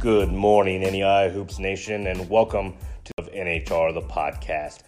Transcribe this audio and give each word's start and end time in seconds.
Good 0.00 0.32
morning, 0.32 0.80
NAIA 0.80 1.30
Hoops 1.30 1.58
Nation, 1.58 2.06
and 2.06 2.26
welcome 2.30 2.74
to 3.04 3.12
NHR 3.22 3.92
the 3.92 4.00
podcast 4.00 4.78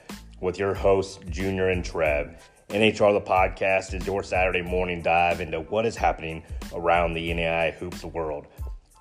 with 0.40 0.58
your 0.58 0.72
hosts, 0.72 1.18
Junior 1.28 1.68
and 1.68 1.84
Trev. 1.84 2.50
NHR 2.70 3.12
the 3.12 3.20
podcast 3.20 3.92
is 3.92 4.06
your 4.06 4.22
Saturday 4.22 4.62
morning 4.62 5.02
dive 5.02 5.42
into 5.42 5.60
what 5.60 5.84
is 5.84 5.96
happening 5.96 6.42
around 6.72 7.12
the 7.12 7.28
NAIA 7.28 7.74
Hoops 7.74 8.02
world. 8.04 8.46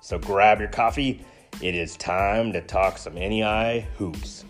So 0.02 0.18
grab 0.18 0.60
your 0.60 0.68
coffee. 0.68 1.24
It 1.62 1.74
is 1.74 1.96
time 1.96 2.52
to 2.52 2.60
talk 2.60 2.98
some 2.98 3.14
NAIA 3.14 3.84
Hoops. 3.96 4.44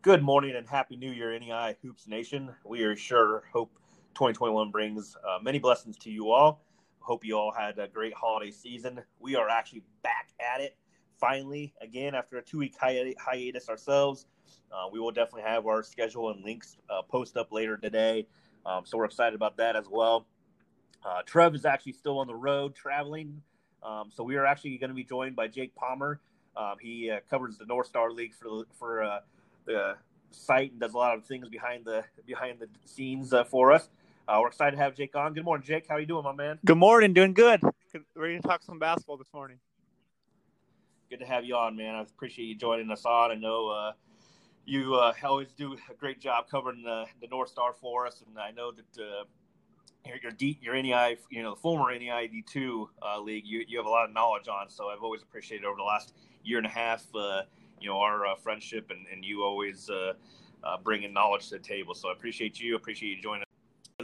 Good 0.00 0.22
morning 0.22 0.56
and 0.56 0.66
happy 0.66 0.96
new 0.96 1.12
year, 1.12 1.38
NAIA 1.38 1.76
Hoops 1.82 2.08
Nation. 2.08 2.48
We 2.64 2.82
are 2.84 2.96
sure 2.96 3.42
hope 3.52 3.74
2021 4.14 4.70
brings 4.70 5.14
uh, 5.16 5.38
many 5.42 5.58
blessings 5.58 5.98
to 5.98 6.10
you 6.10 6.30
all. 6.30 6.62
Hope 7.00 7.24
you 7.24 7.34
all 7.36 7.52
had 7.52 7.78
a 7.78 7.88
great 7.88 8.14
holiday 8.14 8.50
season. 8.50 9.00
We 9.18 9.34
are 9.36 9.48
actually 9.48 9.82
back 10.02 10.28
at 10.38 10.60
it 10.60 10.76
finally 11.18 11.74
again 11.80 12.14
after 12.14 12.38
a 12.38 12.42
two 12.42 12.58
week 12.58 12.74
hi- 12.80 13.14
hiatus 13.18 13.68
ourselves. 13.68 14.26
Uh, 14.72 14.88
we 14.92 15.00
will 15.00 15.10
definitely 15.10 15.42
have 15.42 15.66
our 15.66 15.82
schedule 15.82 16.30
and 16.30 16.44
links 16.44 16.76
uh, 16.88 17.02
post 17.02 17.36
up 17.36 17.52
later 17.52 17.76
today. 17.76 18.26
Um, 18.64 18.84
so 18.84 18.98
we're 18.98 19.06
excited 19.06 19.34
about 19.34 19.56
that 19.56 19.76
as 19.76 19.86
well. 19.90 20.26
Uh, 21.04 21.22
Trev 21.24 21.54
is 21.54 21.64
actually 21.64 21.92
still 21.92 22.18
on 22.18 22.26
the 22.26 22.34
road 22.34 22.74
traveling. 22.74 23.42
Um, 23.82 24.10
so 24.12 24.22
we 24.22 24.36
are 24.36 24.44
actually 24.44 24.76
going 24.76 24.90
to 24.90 24.94
be 24.94 25.04
joined 25.04 25.34
by 25.34 25.48
Jake 25.48 25.74
Palmer. 25.74 26.20
Um, 26.56 26.76
he 26.80 27.10
uh, 27.10 27.20
covers 27.28 27.56
the 27.56 27.64
North 27.64 27.86
Star 27.86 28.12
League 28.12 28.34
for 28.34 28.64
for 28.78 29.02
uh, 29.02 29.20
the 29.64 29.96
site 30.30 30.72
and 30.72 30.80
does 30.80 30.94
a 30.94 30.98
lot 30.98 31.16
of 31.16 31.24
things 31.24 31.48
behind 31.48 31.84
the 31.84 32.04
behind 32.26 32.58
the 32.58 32.68
scenes 32.84 33.32
uh, 33.32 33.44
for 33.44 33.72
us. 33.72 33.88
Uh, 34.30 34.38
we're 34.40 34.46
excited 34.46 34.76
to 34.76 34.82
have 34.82 34.94
Jake 34.94 35.16
on. 35.16 35.34
Good 35.34 35.44
morning, 35.44 35.66
Jake. 35.66 35.88
How 35.88 35.96
are 35.96 36.00
you 36.00 36.06
doing, 36.06 36.22
my 36.22 36.32
man? 36.32 36.56
Good 36.64 36.78
morning. 36.78 37.12
Doing 37.12 37.34
good. 37.34 37.60
Ready 38.14 38.36
to 38.36 38.42
talk 38.42 38.62
some 38.62 38.78
basketball 38.78 39.16
this 39.16 39.26
morning. 39.34 39.58
Good 41.10 41.18
to 41.18 41.26
have 41.26 41.44
you 41.44 41.56
on, 41.56 41.76
man. 41.76 41.96
I 41.96 42.02
appreciate 42.02 42.44
you 42.44 42.54
joining 42.54 42.92
us 42.92 43.04
on. 43.04 43.32
I 43.32 43.34
know 43.34 43.70
uh, 43.70 43.92
you 44.66 44.94
uh, 44.94 45.14
always 45.24 45.48
do 45.54 45.72
a 45.72 45.94
great 45.94 46.20
job 46.20 46.48
covering 46.48 46.84
the, 46.84 47.06
the, 47.20 47.26
North 47.26 47.48
Star 47.48 47.72
for 47.72 48.06
us, 48.06 48.22
and 48.24 48.38
I 48.38 48.52
know 48.52 48.70
that 48.70 49.02
uh, 49.02 49.24
your 50.06 50.18
your, 50.22 50.30
D, 50.30 50.60
your 50.62 50.74
NAIA, 50.76 51.16
you 51.28 51.42
know, 51.42 51.56
the 51.56 51.60
former 51.60 51.92
NAIA 51.92 52.30
D 52.30 52.44
two 52.48 52.88
uh, 53.02 53.20
league, 53.20 53.44
you 53.44 53.64
you 53.66 53.78
have 53.78 53.86
a 53.86 53.90
lot 53.90 54.04
of 54.04 54.14
knowledge 54.14 54.46
on. 54.46 54.70
So 54.70 54.90
I've 54.90 55.02
always 55.02 55.22
appreciated 55.22 55.64
over 55.64 55.76
the 55.76 55.82
last 55.82 56.14
year 56.44 56.58
and 56.58 56.68
a 56.68 56.70
half, 56.70 57.04
uh, 57.16 57.42
you 57.80 57.88
know, 57.88 57.98
our 57.98 58.26
uh, 58.26 58.36
friendship, 58.36 58.92
and, 58.92 59.06
and 59.12 59.24
you 59.24 59.42
always 59.42 59.90
bringing 60.84 61.12
knowledge 61.12 61.48
to 61.48 61.56
the 61.56 61.64
table. 61.64 61.94
So 61.94 62.10
I 62.10 62.12
appreciate 62.12 62.60
you. 62.60 62.76
Appreciate 62.76 63.16
you 63.16 63.20
joining 63.20 63.42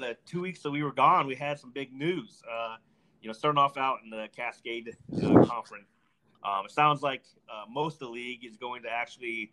the 0.01 0.17
two 0.27 0.41
weeks 0.41 0.61
that 0.63 0.71
we 0.71 0.83
were 0.83 0.93
gone, 0.93 1.27
we 1.27 1.35
had 1.35 1.59
some 1.59 1.71
big 1.71 1.93
news. 1.93 2.43
Uh, 2.51 2.77
you 3.21 3.29
know, 3.29 3.33
starting 3.33 3.59
off 3.59 3.77
out 3.77 3.99
in 4.05 4.11
the 4.11 4.29
Cascade 4.35 4.97
uh, 5.17 5.45
Conference, 5.45 5.89
um, 6.45 6.65
it 6.65 6.71
sounds 6.71 7.03
like 7.03 7.23
uh, 7.49 7.65
most 7.69 7.95
of 7.95 8.01
the 8.01 8.09
league 8.09 8.45
is 8.45 8.57
going 8.57 8.83
to 8.83 8.89
actually 8.89 9.53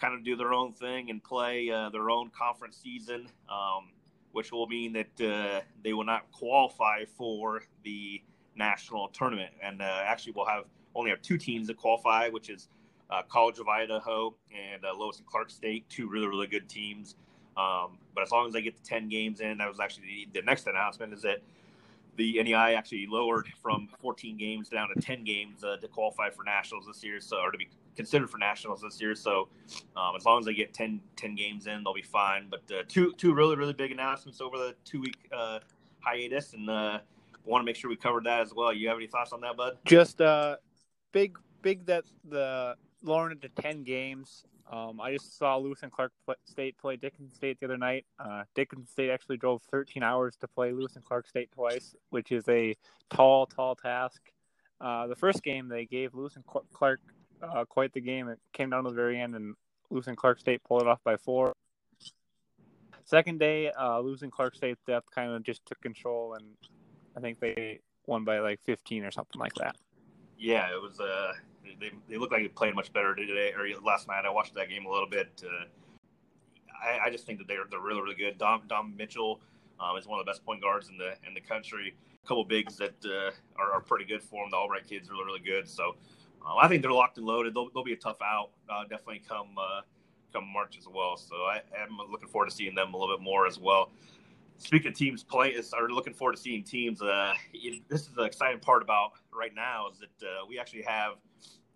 kind 0.00 0.14
of 0.14 0.24
do 0.24 0.36
their 0.36 0.52
own 0.52 0.72
thing 0.72 1.10
and 1.10 1.22
play 1.22 1.70
uh, 1.70 1.88
their 1.90 2.10
own 2.10 2.30
conference 2.36 2.76
season, 2.76 3.28
um, 3.48 3.90
which 4.32 4.52
will 4.52 4.66
mean 4.66 4.92
that 4.92 5.20
uh, 5.20 5.60
they 5.82 5.92
will 5.92 6.04
not 6.04 6.30
qualify 6.32 7.04
for 7.04 7.62
the 7.84 8.20
national 8.56 9.08
tournament. 9.08 9.52
And 9.62 9.80
uh, 9.80 10.02
actually, 10.04 10.32
we'll 10.36 10.46
have 10.46 10.64
only 10.94 11.10
have 11.10 11.22
two 11.22 11.38
teams 11.38 11.66
that 11.68 11.76
qualify, 11.76 12.28
which 12.28 12.50
is 12.50 12.68
College 13.28 13.60
of 13.60 13.68
Idaho 13.68 14.34
and 14.52 14.82
Lewis 14.98 15.18
and 15.18 15.26
Clark 15.26 15.50
State, 15.50 15.88
two 15.88 16.08
really 16.08 16.26
really 16.26 16.48
good 16.48 16.68
teams. 16.68 17.16
Um, 17.56 17.98
but 18.14 18.22
as 18.22 18.30
long 18.30 18.46
as 18.46 18.52
they 18.52 18.62
get 18.62 18.76
the 18.76 18.88
10 18.88 19.08
games 19.08 19.40
in, 19.40 19.58
that 19.58 19.68
was 19.68 19.80
actually 19.80 20.28
the, 20.32 20.40
the 20.40 20.44
next 20.44 20.66
announcement 20.66 21.12
is 21.12 21.22
that 21.22 21.38
the 22.16 22.36
NAIA 22.36 22.76
actually 22.76 23.06
lowered 23.06 23.48
from 23.60 23.88
14 23.98 24.36
games 24.36 24.68
down 24.68 24.88
to 24.94 25.00
10 25.00 25.24
games 25.24 25.64
uh, 25.64 25.76
to 25.76 25.88
qualify 25.88 26.30
for 26.30 26.44
nationals 26.44 26.86
this 26.86 27.02
year, 27.02 27.20
so 27.20 27.38
or 27.38 27.50
to 27.50 27.58
be 27.58 27.68
considered 27.96 28.30
for 28.30 28.38
nationals 28.38 28.82
this 28.82 29.00
year. 29.00 29.14
So 29.14 29.48
um, 29.96 30.14
as 30.16 30.24
long 30.24 30.38
as 30.38 30.46
they 30.46 30.54
get 30.54 30.72
10, 30.72 31.00
10, 31.16 31.34
games 31.34 31.66
in, 31.66 31.82
they'll 31.82 31.94
be 31.94 32.02
fine. 32.02 32.46
But 32.50 32.62
uh, 32.72 32.82
two 32.88 33.12
two 33.14 33.34
really 33.34 33.56
really 33.56 33.72
big 33.72 33.90
announcements 33.90 34.40
over 34.40 34.56
the 34.56 34.74
two 34.84 35.00
week 35.00 35.28
uh, 35.36 35.60
hiatus, 36.00 36.52
and 36.52 36.70
uh, 36.70 37.00
want 37.44 37.62
to 37.62 37.66
make 37.66 37.76
sure 37.76 37.90
we 37.90 37.96
covered 37.96 38.24
that 38.24 38.40
as 38.40 38.54
well. 38.54 38.72
You 38.72 38.88
have 38.88 38.96
any 38.96 39.06
thoughts 39.06 39.32
on 39.32 39.40
that, 39.40 39.56
Bud? 39.56 39.78
Just 39.84 40.20
uh, 40.20 40.56
big 41.12 41.38
big 41.62 41.86
that 41.86 42.04
the 42.28 42.76
lowering 43.02 43.32
it 43.32 43.42
to 43.42 43.62
10 43.62 43.82
games 43.84 44.44
um, 44.70 45.00
I 45.00 45.12
just 45.12 45.38
saw 45.38 45.56
Lewis 45.56 45.82
and 45.82 45.92
Clark 45.92 46.12
State 46.44 46.78
play 46.78 46.96
Dickinson 46.96 47.34
State 47.34 47.58
the 47.60 47.66
other 47.66 47.76
night. 47.76 48.06
Uh, 48.18 48.44
Dickinson 48.54 48.86
State 48.86 49.10
actually 49.10 49.36
drove 49.36 49.62
13 49.70 50.02
hours 50.02 50.36
to 50.40 50.48
play 50.48 50.72
Lewis 50.72 50.96
and 50.96 51.04
Clark 51.04 51.28
State 51.28 51.50
twice, 51.52 51.94
which 52.10 52.32
is 52.32 52.48
a 52.48 52.74
tall, 53.10 53.46
tall 53.46 53.76
task. 53.76 54.20
Uh, 54.80 55.06
the 55.06 55.16
first 55.16 55.42
game 55.42 55.68
they 55.68 55.84
gave 55.84 56.14
Lewis 56.14 56.36
and 56.36 56.44
Clark 56.72 57.00
uh, 57.42 57.64
quite 57.66 57.92
the 57.92 58.00
game. 58.00 58.28
It 58.28 58.38
came 58.52 58.70
down 58.70 58.84
to 58.84 58.90
the 58.90 58.96
very 58.96 59.20
end, 59.20 59.34
and 59.34 59.54
Lewis 59.90 60.06
and 60.06 60.16
Clark 60.16 60.40
State 60.40 60.62
pulled 60.64 60.82
it 60.82 60.88
off 60.88 61.00
by 61.04 61.16
four. 61.16 61.54
Second 63.04 63.38
day, 63.38 63.70
uh, 63.70 64.00
Lewis 64.00 64.22
and 64.22 64.32
Clark 64.32 64.54
State 64.54 64.78
depth 64.86 65.10
kind 65.14 65.30
of 65.30 65.42
just 65.42 65.64
took 65.66 65.80
control, 65.82 66.34
and 66.34 66.46
I 67.16 67.20
think 67.20 67.38
they 67.38 67.80
won 68.06 68.24
by 68.24 68.38
like 68.38 68.60
15 68.64 69.04
or 69.04 69.10
something 69.10 69.38
like 69.38 69.54
that. 69.54 69.76
Yeah, 70.38 70.68
it 70.74 70.80
was. 70.80 71.00
Uh, 71.00 71.32
they, 71.80 71.90
they 72.08 72.16
look 72.16 72.30
like 72.30 72.42
they 72.42 72.48
played 72.48 72.74
much 72.74 72.92
better 72.92 73.14
today 73.14 73.52
or 73.52 73.66
last 73.84 74.08
night. 74.08 74.24
I 74.26 74.30
watched 74.30 74.54
that 74.54 74.68
game 74.68 74.86
a 74.86 74.90
little 74.90 75.08
bit. 75.08 75.42
Uh, 75.44 75.64
I, 76.84 77.06
I, 77.06 77.10
just 77.10 77.26
think 77.26 77.38
that 77.38 77.48
they're 77.48 77.64
they're 77.70 77.80
really 77.80 78.02
really 78.02 78.14
good. 78.14 78.38
Dom 78.38 78.62
Dom 78.68 78.94
Mitchell 78.96 79.40
um, 79.80 79.96
is 79.96 80.06
one 80.06 80.18
of 80.20 80.26
the 80.26 80.30
best 80.30 80.44
point 80.44 80.62
guards 80.62 80.88
in 80.88 80.98
the 80.98 81.14
in 81.26 81.34
the 81.34 81.40
country. 81.40 81.94
A 82.22 82.26
couple 82.26 82.44
bigs 82.44 82.76
that 82.76 82.94
uh, 83.04 83.30
are, 83.60 83.72
are, 83.72 83.80
pretty 83.80 84.04
good 84.04 84.22
for 84.22 84.44
them. 84.44 84.50
The 84.50 84.56
Albright 84.56 84.88
kids 84.88 85.08
are 85.08 85.12
really 85.12 85.24
really 85.26 85.40
good. 85.40 85.68
So 85.68 85.96
uh, 86.44 86.56
I 86.56 86.68
think 86.68 86.82
they're 86.82 86.92
locked 86.92 87.18
and 87.18 87.26
loaded. 87.26 87.54
They'll, 87.54 87.70
they'll 87.70 87.84
be 87.84 87.92
a 87.92 87.96
tough 87.96 88.20
out. 88.22 88.50
Uh, 88.68 88.82
definitely 88.82 89.22
come 89.26 89.48
uh, 89.58 89.82
come 90.32 90.46
March 90.52 90.76
as 90.78 90.86
well. 90.88 91.16
So 91.16 91.36
I 91.36 91.62
am 91.78 91.98
looking 92.10 92.28
forward 92.28 92.50
to 92.50 92.54
seeing 92.54 92.74
them 92.74 92.94
a 92.94 92.96
little 92.96 93.16
bit 93.16 93.22
more 93.22 93.46
as 93.46 93.58
well. 93.58 93.90
Speaking 94.58 94.88
of 94.88 94.94
teams 94.94 95.22
playing, 95.22 95.60
are 95.74 95.88
looking 95.88 96.14
forward 96.14 96.36
to 96.36 96.40
seeing 96.42 96.62
teams. 96.62 97.02
Uh, 97.02 97.34
this 97.88 98.02
is 98.02 98.10
the 98.16 98.22
exciting 98.22 98.60
part 98.60 98.82
about 98.82 99.12
right 99.32 99.54
now 99.54 99.88
is 99.92 99.98
that 99.98 100.26
we 100.48 100.58
actually 100.58 100.82
have 100.82 101.14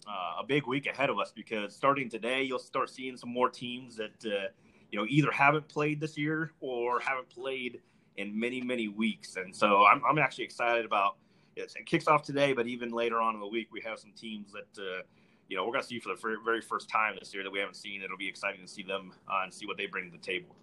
uh, 0.09 0.41
a 0.41 0.45
big 0.45 0.67
week 0.67 0.87
ahead 0.87 1.11
of 1.11 1.19
us 1.19 1.33
because 1.35 1.75
starting 1.75 2.09
today, 2.09 2.43
you'll 2.43 2.59
start 2.59 2.89
seeing 2.89 3.17
some 3.17 3.31
more 3.31 3.51
teams 3.51 3.97
that 3.97 4.25
uh, 4.25 4.49
you 4.91 4.99
know 4.99 5.07
either 5.09 5.31
haven't 5.31 5.69
played 5.69 6.01
this 6.01 6.17
year 6.17 6.53
or 6.61 7.01
haven't 7.01 7.29
played 7.29 7.81
in 8.17 8.39
many 8.39 8.61
many 8.61 8.89
weeks. 8.89 9.37
And 9.37 9.55
so 9.55 9.85
I'm, 9.85 10.03
I'm 10.09 10.19
actually 10.19 10.45
excited 10.45 10.85
about 10.85 11.17
it. 11.57 11.73
It 11.77 11.87
kicks 11.87 12.07
off 12.07 12.23
today, 12.23 12.53
but 12.53 12.67
even 12.67 12.91
later 12.91 13.21
on 13.21 13.35
in 13.35 13.41
the 13.41 13.47
week, 13.47 13.69
we 13.73 13.81
have 13.83 13.99
some 13.99 14.13
teams 14.13 14.53
that 14.53 14.81
uh, 14.81 15.03
you 15.49 15.57
know 15.57 15.65
we're 15.65 15.73
going 15.73 15.83
to 15.83 15.89
see 15.89 15.99
for 15.99 16.11
the 16.11 16.37
very 16.45 16.61
first 16.61 16.89
time 16.89 17.17
this 17.19 17.35
year 17.35 17.43
that 17.43 17.51
we 17.51 17.59
haven't 17.59 17.77
seen. 17.77 18.03
It'll 18.03 18.17
be 18.17 18.29
exciting 18.29 18.63
to 18.63 18.69
see 18.69 18.83
them 18.83 19.13
uh, 19.29 19.41
and 19.43 19.53
see 19.53 19.67
what 19.67 19.77
they 19.77 19.87
bring 19.87 20.11
to 20.11 20.17
the 20.17 20.23
table. 20.23 20.57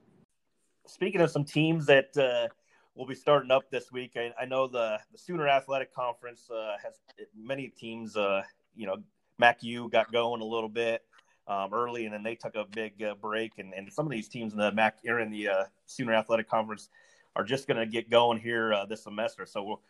Speaking 0.87 1.21
of 1.21 1.31
some 1.31 1.43
teams 1.43 1.85
that 1.87 2.15
uh, 2.17 2.47
will 2.95 3.05
be 3.05 3.15
starting 3.15 3.51
up 3.51 3.69
this 3.69 3.91
week. 3.91 4.13
I, 4.15 4.33
I, 4.41 4.45
know 4.45 4.67
the, 4.67 4.99
the 5.11 5.17
Sooner 5.17 5.47
Athletic 5.47 5.93
Conference 5.93 6.49
uh, 6.49 6.75
has 6.81 6.93
many 7.37 7.67
teams, 7.67 8.15
uh, 8.15 8.41
you 8.75 8.87
know, 8.87 8.97
MacU 9.39 9.91
got 9.91 10.11
going 10.11 10.41
a 10.41 10.45
little 10.45 10.69
bit 10.69 11.03
um, 11.47 11.73
early, 11.73 12.05
and 12.05 12.13
then 12.13 12.23
they 12.23 12.35
took 12.35 12.55
a 12.55 12.65
big 12.71 13.03
uh, 13.03 13.15
break. 13.15 13.53
And, 13.57 13.73
and 13.73 13.91
some 13.91 14.05
of 14.05 14.11
these 14.11 14.29
teams 14.29 14.53
in 14.53 14.59
the 14.59 14.71
Mac 14.71 14.99
or 15.07 15.19
in 15.19 15.29
the 15.29 15.49
uh, 15.49 15.63
Sooner 15.85 16.13
Athletic 16.13 16.49
Conference 16.49 16.89
are 17.35 17.43
just 17.43 17.67
going 17.67 17.77
to 17.77 17.85
get 17.85 18.09
going 18.09 18.39
here 18.39 18.73
uh, 18.73 18.85
this 18.85 19.03
semester. 19.03 19.45
So 19.45 19.81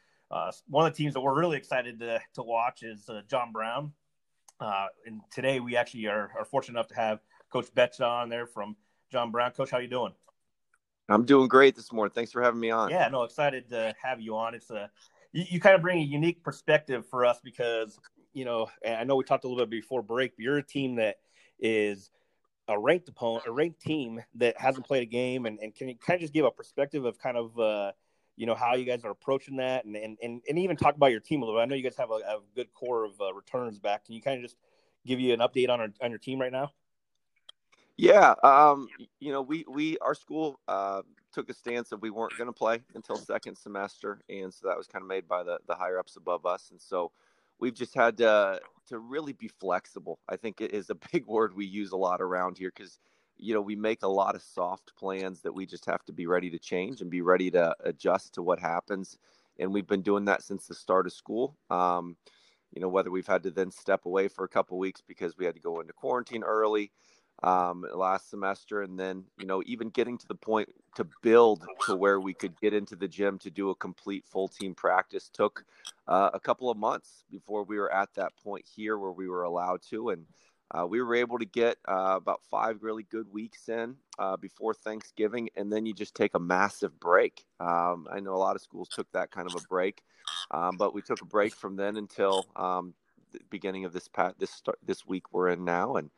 one 0.67 0.87
of 0.87 0.93
the 0.93 0.97
teams 0.97 1.13
that 1.13 1.21
we're 1.21 1.39
really 1.39 1.57
excited 1.57 1.99
to, 1.99 2.19
to 2.33 2.41
watch 2.41 2.81
is 2.81 3.07
John 3.29 3.51
Brown. 3.51 3.93
And 4.59 5.21
today 5.31 5.59
we 5.59 5.77
actually 5.77 6.07
are, 6.07 6.31
are 6.37 6.45
fortunate 6.45 6.79
enough 6.79 6.87
to 6.87 6.95
have 6.95 7.19
Coach 7.51 7.67
Beschta 7.75 8.01
on 8.01 8.29
there 8.29 8.47
from 8.47 8.75
John 9.11 9.29
Brown. 9.29 9.51
Coach, 9.51 9.69
how 9.69 9.77
you 9.77 9.87
doing? 9.87 10.13
I'm 11.09 11.25
doing 11.25 11.47
great 11.47 11.75
this 11.75 11.91
morning. 11.91 12.11
Thanks 12.13 12.31
for 12.31 12.41
having 12.41 12.59
me 12.59 12.71
on. 12.71 12.89
Yeah, 12.89 13.07
no, 13.09 13.23
excited 13.23 13.69
to 13.69 13.93
have 14.01 14.19
you 14.19 14.35
on. 14.35 14.55
It's 14.55 14.69
a 14.71 14.89
you, 15.31 15.45
you 15.49 15.59
kind 15.59 15.75
of 15.75 15.81
bring 15.81 15.99
a 15.99 16.05
unique 16.05 16.43
perspective 16.43 17.05
for 17.07 17.25
us 17.25 17.39
because 17.43 17.99
you 18.35 18.43
know, 18.43 18.69
I 18.85 19.05
know 19.05 19.15
we 19.15 19.23
talked 19.23 19.45
a 19.45 19.47
little 19.47 19.65
bit 19.65 19.71
before 19.71 20.03
break, 20.03 20.35
but 20.35 20.43
you're 20.43 20.57
a 20.57 20.63
team 20.63 20.95
that 20.97 21.15
is 21.57 22.11
a 22.67 22.77
ranked 22.77 23.07
opponent, 23.07 23.45
a 23.47 23.51
ranked 23.51 23.81
team 23.81 24.21
that 24.35 24.59
hasn't 24.59 24.85
played 24.85 25.03
a 25.03 25.05
game, 25.05 25.45
and, 25.45 25.57
and 25.59 25.73
can 25.73 25.87
you 25.87 25.95
kind 25.95 26.15
of 26.15 26.21
just 26.21 26.33
give 26.33 26.45
a 26.45 26.51
perspective 26.51 27.05
of 27.05 27.17
kind 27.17 27.37
of, 27.37 27.57
uh, 27.57 27.93
you 28.35 28.45
know, 28.45 28.53
how 28.53 28.75
you 28.75 28.83
guys 28.83 29.05
are 29.05 29.11
approaching 29.11 29.55
that, 29.57 29.85
and, 29.85 29.95
and, 29.95 30.17
and, 30.21 30.41
and 30.49 30.59
even 30.59 30.75
talk 30.75 30.95
about 30.95 31.11
your 31.11 31.21
team 31.21 31.41
a 31.41 31.45
little 31.45 31.57
bit. 31.59 31.63
I 31.63 31.65
know 31.65 31.75
you 31.75 31.83
guys 31.83 31.95
have 31.95 32.11
a, 32.11 32.15
a 32.15 32.39
good 32.55 32.73
core 32.73 33.05
of 33.05 33.13
uh, 33.21 33.33
returns 33.33 33.79
back. 33.79 34.05
Can 34.05 34.15
you 34.15 34.21
kind 34.21 34.37
of 34.37 34.43
just 34.43 34.57
give 35.05 35.21
you 35.21 35.33
an 35.33 35.39
update 35.39 35.69
on 35.69 35.79
our, 35.79 35.87
on 36.01 36.09
your 36.09 36.19
team 36.19 36.41
right 36.41 36.51
now? 36.51 36.71
Yeah, 37.97 38.35
um, 38.43 38.89
you 39.19 39.31
know, 39.31 39.41
we 39.41 39.63
we 39.69 39.97
our 39.99 40.15
school 40.15 40.59
uh, 40.67 41.01
took 41.31 41.49
a 41.49 41.53
stance 41.53 41.89
that 41.89 42.01
we 42.01 42.09
weren't 42.09 42.35
going 42.35 42.47
to 42.49 42.53
play 42.53 42.81
until 42.93 43.15
second 43.15 43.55
semester, 43.57 44.19
and 44.29 44.53
so 44.53 44.67
that 44.67 44.77
was 44.77 44.87
kind 44.87 45.01
of 45.01 45.07
made 45.07 45.27
by 45.27 45.43
the 45.43 45.59
the 45.67 45.75
higher 45.75 45.97
ups 45.97 46.17
above 46.17 46.45
us, 46.45 46.71
and 46.71 46.81
so 46.81 47.11
we've 47.59 47.73
just 47.73 47.95
had 47.95 48.17
to 48.17 48.59
to 48.87 48.99
really 48.99 49.31
be 49.33 49.47
flexible. 49.47 50.19
I 50.27 50.35
think 50.35 50.59
it 50.59 50.73
is 50.73 50.89
a 50.89 50.95
big 51.13 51.25
word 51.25 51.55
we 51.55 51.65
use 51.65 51.91
a 51.93 51.97
lot 51.97 52.21
around 52.21 52.57
here 52.57 52.71
because 52.75 52.99
you 53.37 53.53
know 53.53 53.61
we 53.61 53.77
make 53.77 54.03
a 54.03 54.07
lot 54.09 54.35
of 54.35 54.41
soft 54.41 54.93
plans 54.97 55.41
that 55.43 55.53
we 55.53 55.65
just 55.65 55.85
have 55.85 56.03
to 56.05 56.13
be 56.13 56.27
ready 56.27 56.49
to 56.49 56.59
change 56.59 56.99
and 57.01 57.09
be 57.09 57.21
ready 57.21 57.49
to 57.51 57.73
adjust 57.85 58.33
to 58.33 58.41
what 58.41 58.59
happens 58.59 59.17
and 59.59 59.73
we've 59.73 59.87
been 59.87 60.01
doing 60.01 60.25
that 60.25 60.43
since 60.43 60.67
the 60.67 60.75
start 60.75 61.05
of 61.05 61.13
school. 61.13 61.55
Um, 61.69 62.17
you 62.73 62.81
know, 62.81 62.89
whether 62.89 63.09
we've 63.11 63.27
had 63.27 63.43
to 63.43 63.51
then 63.51 63.71
step 63.71 64.05
away 64.05 64.27
for 64.27 64.43
a 64.43 64.49
couple 64.49 64.77
weeks 64.77 65.01
because 65.07 65.37
we 65.37 65.45
had 65.45 65.55
to 65.55 65.61
go 65.61 65.79
into 65.79 65.93
quarantine 65.93 66.43
early 66.43 66.91
um, 67.43 67.85
last 67.93 68.29
semester, 68.29 68.81
and 68.81 68.99
then 68.99 69.23
you 69.37 69.45
know 69.45 69.61
even 69.65 69.89
getting 69.89 70.17
to 70.17 70.27
the 70.27 70.35
point 70.35 70.69
to 70.95 71.05
build 71.21 71.65
to 71.85 71.95
where 71.95 72.19
we 72.19 72.33
could 72.33 72.59
get 72.59 72.73
into 72.73 72.95
the 72.95 73.07
gym 73.07 73.37
to 73.39 73.49
do 73.49 73.69
a 73.69 73.75
complete 73.75 74.25
full 74.25 74.47
team 74.47 74.73
practice 74.73 75.29
took 75.29 75.65
uh, 76.07 76.29
a 76.33 76.39
couple 76.39 76.69
of 76.69 76.77
months 76.77 77.25
before 77.29 77.63
we 77.63 77.77
were 77.77 77.93
at 77.93 78.13
that 78.15 78.31
point 78.43 78.65
here 78.65 78.97
where 78.97 79.11
we 79.11 79.27
were 79.27 79.43
allowed 79.43 79.81
to, 79.89 80.09
and 80.09 80.25
uh, 80.71 80.85
we 80.85 81.01
were 81.01 81.15
able 81.15 81.37
to 81.37 81.45
get 81.45 81.77
uh, 81.87 82.15
about 82.15 82.41
five 82.49 82.81
really 82.81 83.03
good 83.03 83.31
weeks 83.31 83.69
in 83.69 83.95
uh, 84.17 84.35
before 84.37 84.73
Thanksgiving, 84.73 85.49
and 85.55 85.71
then 85.71 85.85
you 85.85 85.93
just 85.93 86.15
take 86.15 86.33
a 86.33 86.39
massive 86.39 86.99
break. 86.99 87.45
Um, 87.59 88.07
I 88.11 88.19
know 88.19 88.33
a 88.33 88.37
lot 88.37 88.55
of 88.55 88.61
schools 88.61 88.89
took 88.89 89.11
that 89.11 89.31
kind 89.31 89.47
of 89.47 89.55
a 89.55 89.67
break, 89.67 90.01
um, 90.51 90.75
but 90.77 90.93
we 90.93 91.01
took 91.01 91.21
a 91.21 91.25
break 91.25 91.53
from 91.53 91.75
then 91.75 91.97
until 91.97 92.47
um, 92.55 92.93
the 93.31 93.39
beginning 93.49 93.85
of 93.85 93.93
this 93.93 94.07
pat 94.07 94.35
this 94.39 94.61
this 94.85 95.05
week 95.05 95.33
we're 95.33 95.49
in 95.49 95.63
now, 95.63 95.97
and 95.97 96.09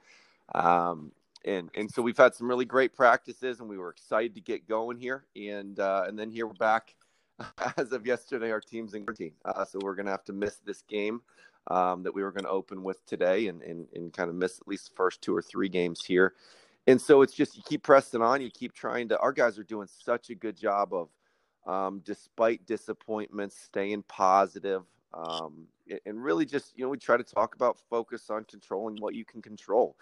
um, 0.55 1.11
and 1.45 1.69
and 1.75 1.89
so 1.89 2.01
we've 2.01 2.17
had 2.17 2.35
some 2.35 2.47
really 2.47 2.65
great 2.65 2.95
practices, 2.95 3.59
and 3.59 3.69
we 3.69 3.77
were 3.77 3.89
excited 3.89 4.35
to 4.35 4.41
get 4.41 4.67
going 4.67 4.97
here, 4.97 5.25
and 5.35 5.79
uh, 5.79 6.05
and 6.07 6.17
then 6.17 6.31
here 6.31 6.47
we're 6.47 6.53
back. 6.53 6.95
As 7.77 7.91
of 7.91 8.07
yesterday, 8.07 8.51
our 8.51 8.61
team's 8.61 8.93
in 8.93 9.03
quarantine, 9.03 9.33
uh, 9.45 9.63
so 9.63 9.79
we're 9.81 9.95
gonna 9.95 10.11
have 10.11 10.25
to 10.25 10.33
miss 10.33 10.57
this 10.65 10.81
game 10.83 11.21
um, 11.69 12.03
that 12.03 12.13
we 12.13 12.23
were 12.23 12.31
going 12.31 12.45
to 12.45 12.49
open 12.49 12.83
with 12.83 13.05
today 13.05 13.47
and, 13.47 13.61
and, 13.61 13.87
and 13.93 14.13
kind 14.13 14.29
of 14.29 14.35
miss 14.35 14.59
at 14.59 14.67
least 14.67 14.89
the 14.89 14.95
first 14.95 15.21
two 15.21 15.35
or 15.35 15.41
three 15.41 15.69
games 15.69 16.03
here. 16.05 16.33
And 16.87 17.01
so 17.01 17.21
it's 17.21 17.33
just 17.33 17.57
you 17.57 17.63
keep 17.65 17.83
pressing 17.83 18.21
on, 18.21 18.41
you 18.41 18.49
keep 18.49 18.73
trying 18.73 19.09
to. 19.09 19.19
Our 19.19 19.33
guys 19.33 19.59
are 19.59 19.63
doing 19.63 19.87
such 19.87 20.29
a 20.29 20.35
good 20.35 20.55
job 20.55 20.93
of, 20.93 21.09
um, 21.65 22.01
despite 22.05 22.65
disappointments, 22.65 23.59
staying 23.59 24.03
positive, 24.03 24.83
um, 25.13 25.67
and 26.05 26.23
really 26.23 26.45
just 26.45 26.77
you 26.77 26.85
know 26.85 26.89
we 26.89 26.97
try 26.97 27.17
to 27.17 27.23
talk 27.23 27.55
about 27.55 27.77
focus 27.89 28.29
on 28.29 28.45
controlling 28.45 28.95
what 29.01 29.15
you 29.15 29.25
can 29.25 29.41
control. 29.41 29.97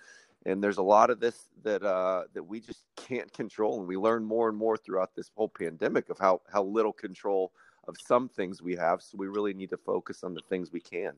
And 0.45 0.63
there's 0.63 0.77
a 0.77 0.83
lot 0.83 1.09
of 1.09 1.19
this 1.19 1.49
that 1.63 1.83
uh, 1.83 2.23
that 2.33 2.43
we 2.43 2.59
just 2.59 2.85
can't 2.95 3.31
control, 3.33 3.79
and 3.79 3.87
we 3.87 3.97
learn 3.97 4.23
more 4.23 4.49
and 4.49 4.57
more 4.57 4.77
throughout 4.77 5.15
this 5.15 5.31
whole 5.35 5.49
pandemic 5.49 6.09
of 6.09 6.17
how 6.19 6.41
how 6.51 6.63
little 6.63 6.93
control 6.93 7.51
of 7.87 7.95
some 8.03 8.29
things 8.29 8.61
we 8.61 8.75
have. 8.75 9.01
So 9.01 9.17
we 9.17 9.27
really 9.27 9.53
need 9.53 9.69
to 9.71 9.77
focus 9.77 10.23
on 10.23 10.33
the 10.33 10.41
things 10.49 10.71
we 10.71 10.79
can. 10.79 11.13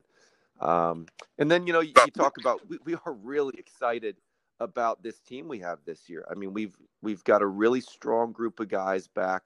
Um, 0.60 1.06
and 1.38 1.50
then 1.50 1.66
you 1.66 1.72
know 1.72 1.80
you, 1.80 1.92
you 2.04 2.10
talk 2.10 2.38
about 2.38 2.68
we, 2.68 2.78
we 2.84 2.94
are 3.06 3.12
really 3.12 3.54
excited 3.58 4.16
about 4.60 5.02
this 5.02 5.20
team 5.20 5.46
we 5.46 5.60
have 5.60 5.78
this 5.84 6.08
year. 6.08 6.24
I 6.30 6.34
mean 6.34 6.52
we've 6.52 6.76
we've 7.02 7.22
got 7.24 7.42
a 7.42 7.46
really 7.46 7.80
strong 7.80 8.32
group 8.32 8.58
of 8.60 8.68
guys 8.68 9.06
back 9.06 9.44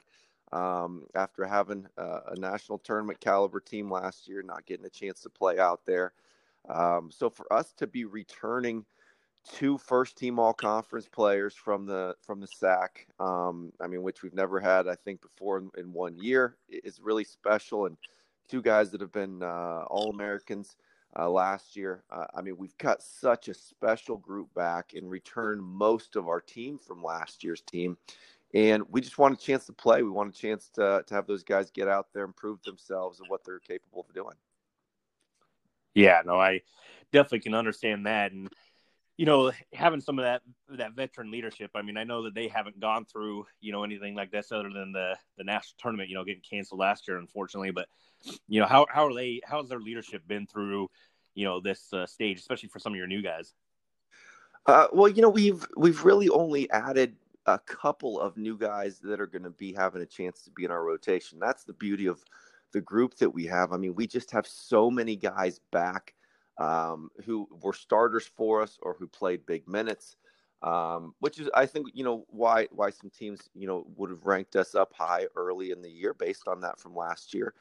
um, 0.53 1.05
after 1.15 1.45
having 1.47 1.87
a, 1.97 2.21
a, 2.33 2.39
national 2.39 2.79
tournament 2.79 3.21
caliber 3.21 3.59
team 3.59 3.91
last 3.91 4.29
year, 4.29 4.43
not 4.43 4.67
getting 4.67 4.85
a 4.85 4.91
chance 4.91 5.21
to 5.23 5.31
play 5.31 5.59
out 5.59 5.81
there. 5.87 6.13
Um, 6.69 7.11
so 7.11 7.31
for 7.31 7.51
us 7.51 7.73
to 7.79 7.87
be 7.87 8.05
returning 8.05 8.85
two 9.51 9.79
first 9.79 10.17
team 10.17 10.39
all 10.39 10.53
conference 10.53 11.09
players 11.09 11.55
from 11.55 11.87
the 11.87 12.15
from 12.23 12.41
the 12.41 12.47
SAC, 12.47 13.07
um, 13.19 13.73
I 13.81 13.87
mean 13.87 14.03
which 14.03 14.23
we've 14.23 14.35
never 14.35 14.61
had 14.61 14.89
I 14.89 14.95
think 14.95 15.21
before 15.21 15.59
in, 15.59 15.71
in 15.77 15.93
one 15.93 16.17
year 16.17 16.57
is 16.69 17.01
really 17.01 17.25
special 17.25 17.87
and 17.87 17.97
two 18.49 18.63
guys 18.63 18.91
that 18.91 19.01
have 19.01 19.13
been 19.13 19.43
uh, 19.43 19.85
all 19.89 20.11
Americans 20.11 20.77
uh, 21.19 21.29
last 21.29 21.77
year. 21.77 22.03
Uh, 22.11 22.27
I 22.35 22.43
mean, 22.43 22.57
we've 22.57 22.77
got 22.79 23.03
such 23.03 23.49
a 23.49 23.55
special 23.55 24.17
group 24.17 24.53
back 24.55 24.93
and 24.95 25.09
returned 25.09 25.63
most 25.63 26.17
of 26.17 26.29
our 26.29 26.41
team 26.41 26.79
from 26.79 27.03
last 27.03 27.45
year's 27.45 27.63
team. 27.63 27.97
And 28.55 28.83
we 28.91 29.01
just 29.01 29.19
want 29.19 29.39
a 29.41 29.43
chance 29.43 29.65
to 29.67 29.73
play. 29.73 30.03
We 30.03 30.11
want 30.11 30.35
a 30.35 30.39
chance 30.39 30.69
to, 30.75 31.03
to 31.07 31.15
have 31.15 31.27
those 31.27 31.43
guys 31.43 31.71
get 31.71 31.89
out 31.89 32.09
there 32.13 32.25
and 32.25 32.37
prove 32.37 32.63
themselves 32.63 33.21
and 33.21 33.29
what 33.29 33.45
they're 33.45 33.59
capable 33.59 34.05
of 34.07 34.15
doing. 34.15 34.37
Yeah, 35.95 36.23
no, 36.25 36.39
I 36.39 36.63
definitely 37.13 37.41
can 37.41 37.55
understand 37.55 38.07
that. 38.07 38.33
And, 38.33 38.51
you 39.23 39.27
know, 39.27 39.53
having 39.73 40.01
some 40.01 40.19
of 40.19 40.25
that 40.25 40.43
that 40.71 40.95
veteran 40.95 41.31
leadership. 41.31 41.71
I 41.77 41.83
mean, 41.83 41.97
I 41.97 42.03
know 42.03 42.25
that 42.25 42.35
they 42.35 42.49
haven't 42.49 42.81
gone 42.81 43.05
through, 43.05 43.47
you 43.61 43.71
know, 43.71 43.85
anything 43.85 44.17
like 44.17 44.33
this 44.33 44.51
other 44.51 44.69
than 44.69 44.91
the 44.91 45.17
the 45.39 45.45
national 45.45 45.77
tournament, 45.79 46.09
you 46.09 46.17
know, 46.17 46.25
getting 46.25 46.43
canceled 46.43 46.81
last 46.81 47.07
year, 47.07 47.19
unfortunately. 47.19 47.71
But 47.71 47.87
you 48.49 48.61
know 48.61 48.67
how 48.67 48.85
how 48.91 49.07
are 49.07 49.15
they 49.15 49.41
how's 49.45 49.69
their 49.69 49.79
leadership 49.79 50.27
been 50.27 50.45
through 50.49 50.89
you 51.37 51.45
know 51.45 51.61
this 51.61 51.93
uh, 51.93 52.05
stage 52.05 52.41
especially 52.41 52.69
for 52.69 52.81
some 52.81 52.93
of 52.93 52.97
your 52.97 53.07
new 53.07 53.23
guys 53.23 53.55
uh, 54.67 54.89
well 54.93 55.09
you 55.09 55.23
know 55.23 55.31
we've 55.31 55.65
we've 55.77 56.05
really 56.05 56.29
only 56.29 56.69
added 56.73 57.15
a 57.47 57.61
couple 57.61 58.19
of 58.19 58.37
new 58.37 58.59
guys 58.59 58.99
that 59.05 59.21
are 59.21 59.27
going 59.29 59.45
to 59.45 59.51
be 59.51 59.73
having 59.73 60.03
a 60.03 60.07
chance 60.07 60.43
to 60.43 60.51
be 60.51 60.65
in 60.65 60.73
our 60.73 60.85
rotation 60.85 61.39
that's 61.39 61.63
the 61.63 61.73
beauty 61.75 62.07
of 62.07 62.25
the 62.73 62.81
group 62.81 63.17
that 63.17 63.31
we 63.31 63.45
have 63.45 63.73
i 63.73 63.77
mean 63.77 63.95
we 63.95 64.07
just 64.07 64.33
have 64.33 64.47
so 64.49 64.91
many 64.91 65.15
guys 65.15 65.61
back 65.71 66.15
um, 66.59 67.11
who 67.25 67.49
were 67.63 67.73
starters 67.73 68.27
for 68.37 68.63
us 68.63 68.79
or 68.83 68.95
who 68.99 69.07
played 69.07 69.47
big 69.47 69.67
minutes 69.69 70.17
um, 70.63 71.15
which 71.19 71.41
is 71.41 71.51
I 71.55 71.67
think 71.67 71.89
you 71.93 72.05
know 72.05 72.25
why 72.29 72.69
why 72.71 72.91
some 72.91 73.11
teams 73.11 73.49
you 73.55 73.67
know 73.67 73.85
would 73.97 74.11
have 74.11 74.25
ranked 74.25 74.57
us 74.57 74.75
up 74.75 74.93
high 74.95 75.27
early 75.35 75.71
in 75.73 75.83
the 75.83 75.91
year 75.91 76.15
based 76.15 76.47
on 76.47 76.61
that 76.61 76.79
from 76.79 76.95
last 76.95 77.35
year. 77.35 77.55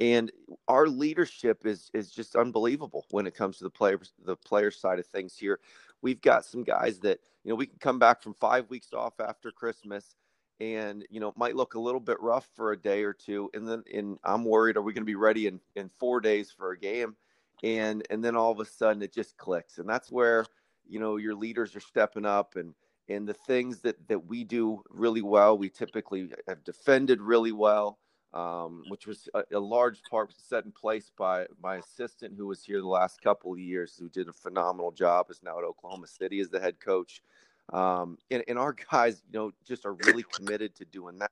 And 0.00 0.30
our 0.66 0.86
leadership 0.88 1.66
is 1.66 1.90
is 1.94 2.10
just 2.10 2.36
unbelievable 2.36 3.06
when 3.10 3.26
it 3.26 3.34
comes 3.34 3.58
to 3.58 3.64
the 3.64 3.70
players 3.70 4.12
the 4.24 4.36
player 4.36 4.70
side 4.70 4.98
of 4.98 5.06
things 5.06 5.36
here. 5.36 5.60
We've 6.02 6.20
got 6.20 6.44
some 6.44 6.64
guys 6.64 6.98
that 7.00 7.20
you 7.44 7.50
know 7.50 7.56
we 7.56 7.66
can 7.66 7.78
come 7.78 7.98
back 7.98 8.22
from 8.22 8.34
five 8.34 8.68
weeks 8.70 8.92
off 8.92 9.20
after 9.20 9.50
christmas 9.52 10.16
and 10.60 11.04
you 11.10 11.20
know 11.20 11.32
might 11.36 11.54
look 11.56 11.74
a 11.74 11.80
little 11.80 12.00
bit 12.00 12.20
rough 12.20 12.48
for 12.56 12.72
a 12.72 12.76
day 12.80 13.04
or 13.04 13.12
two. 13.12 13.50
And 13.54 13.68
then 13.68 13.84
and 13.92 14.18
i'm 14.24 14.44
worried 14.44 14.76
are 14.76 14.82
we 14.82 14.92
going 14.92 15.02
to 15.02 15.06
be 15.06 15.14
ready 15.14 15.46
in 15.46 15.60
in 15.76 15.88
four 15.88 16.20
days 16.20 16.50
for 16.50 16.72
a 16.72 16.78
game 16.78 17.14
and 17.62 18.06
and 18.10 18.24
then 18.24 18.36
all 18.36 18.52
of 18.52 18.60
a 18.60 18.64
sudden 18.64 19.02
it 19.02 19.12
just 19.12 19.36
clicks 19.36 19.78
and 19.78 19.88
that's 19.88 20.10
where 20.10 20.44
you 20.86 21.00
know 21.00 21.16
your 21.16 21.34
leaders 21.34 21.74
are 21.74 21.80
stepping 21.80 22.24
up 22.26 22.56
and 22.56 22.74
and 23.08 23.26
the 23.26 23.34
things 23.34 23.80
that 23.80 23.96
that 24.08 24.26
we 24.26 24.44
do 24.44 24.82
really 24.90 25.22
well 25.22 25.56
we 25.56 25.68
typically 25.68 26.30
have 26.46 26.62
defended 26.64 27.20
really 27.20 27.52
well 27.52 27.98
um, 28.34 28.84
which 28.88 29.06
was 29.06 29.28
a, 29.34 29.42
a, 29.52 29.58
large 29.58 30.02
part 30.10 30.32
set 30.36 30.64
in 30.64 30.72
place 30.72 31.10
by 31.16 31.46
my 31.62 31.76
assistant 31.76 32.34
who 32.36 32.46
was 32.46 32.62
here 32.62 32.80
the 32.80 32.86
last 32.86 33.22
couple 33.22 33.52
of 33.52 33.58
years, 33.58 33.96
who 33.98 34.08
did 34.10 34.28
a 34.28 34.32
phenomenal 34.32 34.90
job, 34.90 35.30
is 35.30 35.40
now 35.42 35.58
at 35.58 35.64
Oklahoma 35.64 36.06
City 36.06 36.40
as 36.40 36.50
the 36.50 36.60
head 36.60 36.78
coach. 36.78 37.22
Um, 37.72 38.18
and, 38.30 38.44
and, 38.46 38.58
our 38.58 38.74
guys, 38.90 39.22
you 39.32 39.38
know, 39.38 39.52
just 39.66 39.86
are 39.86 39.94
really 39.94 40.24
committed 40.34 40.74
to 40.76 40.84
doing 40.84 41.18
that. 41.18 41.30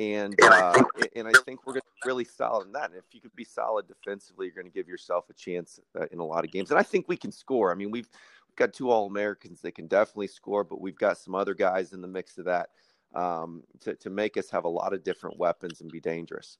And 0.00 0.34
uh, 0.42 0.82
and 1.14 1.28
I 1.28 1.32
think 1.44 1.66
we're 1.66 1.74
going 1.74 1.82
to 1.82 1.94
be 2.02 2.08
really 2.08 2.24
solid 2.24 2.66
in 2.68 2.72
that. 2.72 2.88
And 2.88 2.98
if 2.98 3.04
you 3.12 3.20
could 3.20 3.36
be 3.36 3.44
solid 3.44 3.86
defensively, 3.86 4.46
you're 4.46 4.54
going 4.54 4.64
to 4.64 4.72
give 4.72 4.88
yourself 4.88 5.28
a 5.28 5.34
chance 5.34 5.78
uh, 5.94 6.06
in 6.10 6.20
a 6.20 6.24
lot 6.24 6.42
of 6.42 6.50
games. 6.50 6.70
And 6.70 6.80
I 6.80 6.82
think 6.82 7.06
we 7.06 7.18
can 7.18 7.30
score. 7.30 7.70
I 7.70 7.74
mean, 7.74 7.90
we've, 7.90 8.08
we've 8.48 8.56
got 8.56 8.72
two 8.72 8.90
All 8.90 9.06
Americans 9.06 9.60
that 9.60 9.72
can 9.74 9.88
definitely 9.88 10.28
score, 10.28 10.64
but 10.64 10.80
we've 10.80 10.96
got 10.96 11.18
some 11.18 11.34
other 11.34 11.52
guys 11.52 11.92
in 11.92 12.00
the 12.00 12.08
mix 12.08 12.38
of 12.38 12.46
that 12.46 12.70
um, 13.14 13.62
to, 13.80 13.94
to 13.96 14.08
make 14.08 14.38
us 14.38 14.48
have 14.48 14.64
a 14.64 14.68
lot 14.68 14.94
of 14.94 15.04
different 15.04 15.38
weapons 15.38 15.82
and 15.82 15.90
be 15.90 16.00
dangerous. 16.00 16.56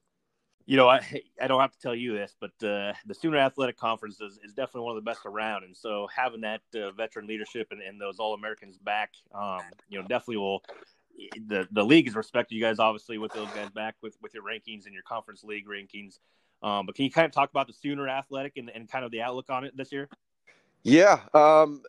You 0.67 0.77
know, 0.77 0.91
I 0.91 1.01
I 1.41 1.47
don't 1.47 1.63
have 1.63 1.73
to 1.73 1.81
tell 1.81 1.95
you 1.95 2.13
this, 2.13 2.37
but 2.39 2.53
uh, 2.63 2.93
the 3.07 3.15
Sooner 3.15 3.39
Athletic 3.39 3.79
Conference 3.79 4.21
is, 4.21 4.39
is 4.45 4.53
definitely 4.53 4.83
one 4.83 4.97
of 4.97 5.03
the 5.03 5.11
best 5.11 5.23
around, 5.25 5.65
and 5.65 5.75
so 5.75 6.07
having 6.15 6.43
that 6.43 6.61
uh, 6.77 6.91
veteran 6.93 7.27
leadership 7.27 7.69
and, 7.71 7.81
and 7.81 7.99
those 7.99 8.19
All 8.19 8.35
Americans 8.35 8.77
back, 8.77 9.15
um, 9.35 9.63
you 9.89 9.99
know, 9.99 10.07
definitely 10.07 10.37
will. 10.37 10.63
The 11.47 11.69
the 11.71 11.85
league 11.85 12.07
has 12.07 12.15
respected 12.15 12.55
you 12.55 12.63
guys 12.63 12.79
obviously 12.79 13.19
with 13.19 13.33
those 13.33 13.49
guys 13.49 13.71
back 13.71 13.97
with 14.03 14.17
with 14.23 14.35
your 14.35 14.43
rankings 14.43 14.87
and 14.87 14.95
your 14.95 15.03
conference 15.03 15.45
league 15.45 15.67
rankings. 15.67 16.19
Um, 16.63 16.87
but 16.87 16.95
can 16.95 17.05
you 17.05 17.11
kind 17.11 17.25
of 17.25 17.33
talk 17.33 17.51
about 17.51 17.67
the 17.67 17.73
Sooner 17.73 18.09
Athletic 18.09 18.57
and, 18.57 18.71
and 18.71 18.89
kind 18.89 19.05
of 19.05 19.11
the 19.11 19.23
outlook 19.23 19.49
on 19.49 19.65
it 19.65 19.77
this 19.77 19.93
year? 19.93 20.09
Yeah, 20.83 21.21
um, 21.35 21.83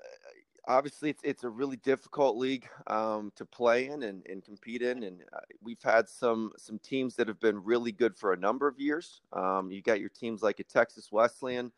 obviously 0.67 1.09
it's 1.09 1.21
it's 1.23 1.43
a 1.43 1.49
really 1.49 1.77
difficult 1.77 2.37
league 2.37 2.67
um, 2.87 3.31
to 3.35 3.45
play 3.45 3.87
in 3.87 4.03
and, 4.03 4.25
and 4.27 4.43
compete 4.43 4.81
in, 4.81 5.03
and 5.03 5.21
uh, 5.33 5.39
we've 5.61 5.81
had 5.83 6.07
some 6.07 6.51
some 6.57 6.79
teams 6.79 7.15
that 7.15 7.27
have 7.27 7.39
been 7.39 7.63
really 7.63 7.91
good 7.91 8.15
for 8.15 8.33
a 8.33 8.37
number 8.37 8.67
of 8.67 8.79
years. 8.79 9.21
Um, 9.33 9.71
you 9.71 9.81
got 9.81 9.99
your 9.99 10.09
teams 10.09 10.41
like 10.41 10.59
a 10.59 10.63
Texas 10.63 11.11
Wesleyan, 11.11 11.71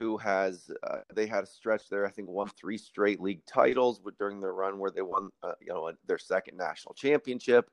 who 0.00 0.16
has 0.16 0.70
uh, 0.82 0.98
they 1.14 1.26
had 1.26 1.44
a 1.44 1.46
stretch 1.46 1.88
there. 1.88 2.06
I 2.06 2.10
think 2.10 2.28
won 2.28 2.48
three 2.48 2.78
straight 2.78 3.20
league 3.20 3.44
titles 3.46 4.00
during 4.18 4.40
their 4.40 4.54
run 4.54 4.78
where 4.78 4.90
they 4.90 5.02
won 5.02 5.30
uh, 5.42 5.52
you 5.60 5.68
know 5.68 5.92
their 6.06 6.18
second 6.18 6.56
national 6.56 6.94
championship. 6.94 7.70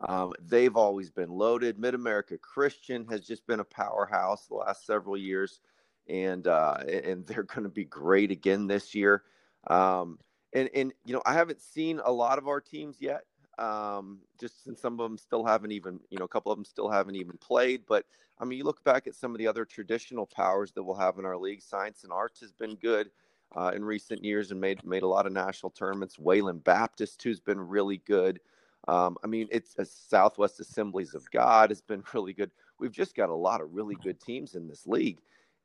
Um, 0.00 0.32
they've 0.40 0.76
always 0.76 1.10
been 1.10 1.30
loaded. 1.30 1.78
Mid 1.78 1.94
America 1.94 2.36
Christian 2.38 3.06
has 3.10 3.26
just 3.26 3.46
been 3.46 3.60
a 3.60 3.64
powerhouse 3.64 4.46
the 4.46 4.54
last 4.54 4.86
several 4.86 5.16
years, 5.16 5.60
and 6.08 6.46
uh, 6.46 6.78
and 6.88 7.26
they're 7.26 7.42
going 7.54 7.64
to 7.64 7.68
be 7.68 7.84
great 7.84 8.30
again 8.30 8.66
this 8.66 8.94
year. 8.94 9.22
Um, 9.68 10.18
and 10.54 10.70
and 10.74 10.92
you 11.04 11.12
know, 11.12 11.22
I 11.26 11.34
haven't 11.34 11.60
seen 11.60 12.00
a 12.04 12.10
lot 12.10 12.38
of 12.38 12.48
our 12.48 12.60
teams 12.60 12.96
yet. 13.00 13.22
Um, 13.58 14.18
just 14.38 14.64
since 14.64 14.80
some 14.80 15.00
of 15.00 15.08
them 15.08 15.16
still 15.16 15.44
haven't 15.44 15.72
even, 15.72 15.98
you 16.10 16.18
know, 16.18 16.24
a 16.24 16.28
couple 16.28 16.52
of 16.52 16.58
them 16.58 16.64
still 16.64 16.90
haven't 16.90 17.16
even 17.16 17.38
played. 17.38 17.82
But 17.86 18.04
I 18.38 18.44
mean, 18.44 18.58
you 18.58 18.64
look 18.64 18.84
back 18.84 19.06
at 19.06 19.14
some 19.14 19.32
of 19.32 19.38
the 19.38 19.46
other 19.46 19.64
traditional 19.64 20.26
powers 20.26 20.72
that 20.72 20.82
we'll 20.82 20.96
have 20.96 21.18
in 21.18 21.24
our 21.24 21.38
league. 21.38 21.62
Science 21.62 22.04
and 22.04 22.12
arts 22.12 22.40
has 22.40 22.52
been 22.52 22.74
good 22.74 23.10
uh, 23.54 23.72
in 23.74 23.84
recent 23.84 24.24
years 24.24 24.50
and 24.50 24.60
made 24.60 24.84
made 24.84 25.02
a 25.02 25.08
lot 25.08 25.26
of 25.26 25.32
national 25.32 25.70
tournaments. 25.70 26.18
Wayland 26.18 26.64
Baptist, 26.64 27.22
who's 27.22 27.40
been 27.40 27.60
really 27.60 27.98
good. 28.06 28.40
Um, 28.88 29.16
I 29.24 29.26
mean, 29.26 29.48
it's 29.50 29.74
a 29.78 29.84
Southwest 29.84 30.60
Assemblies 30.60 31.14
of 31.14 31.28
God 31.30 31.70
has 31.70 31.80
been 31.80 32.02
really 32.14 32.32
good. 32.32 32.50
We've 32.78 32.92
just 32.92 33.16
got 33.16 33.30
a 33.30 33.34
lot 33.34 33.60
of 33.60 33.74
really 33.74 33.96
good 34.02 34.20
teams 34.20 34.54
in 34.54 34.68
this 34.68 34.86
league, 34.86 35.18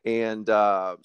and 0.06 0.50
uh, 0.50 0.96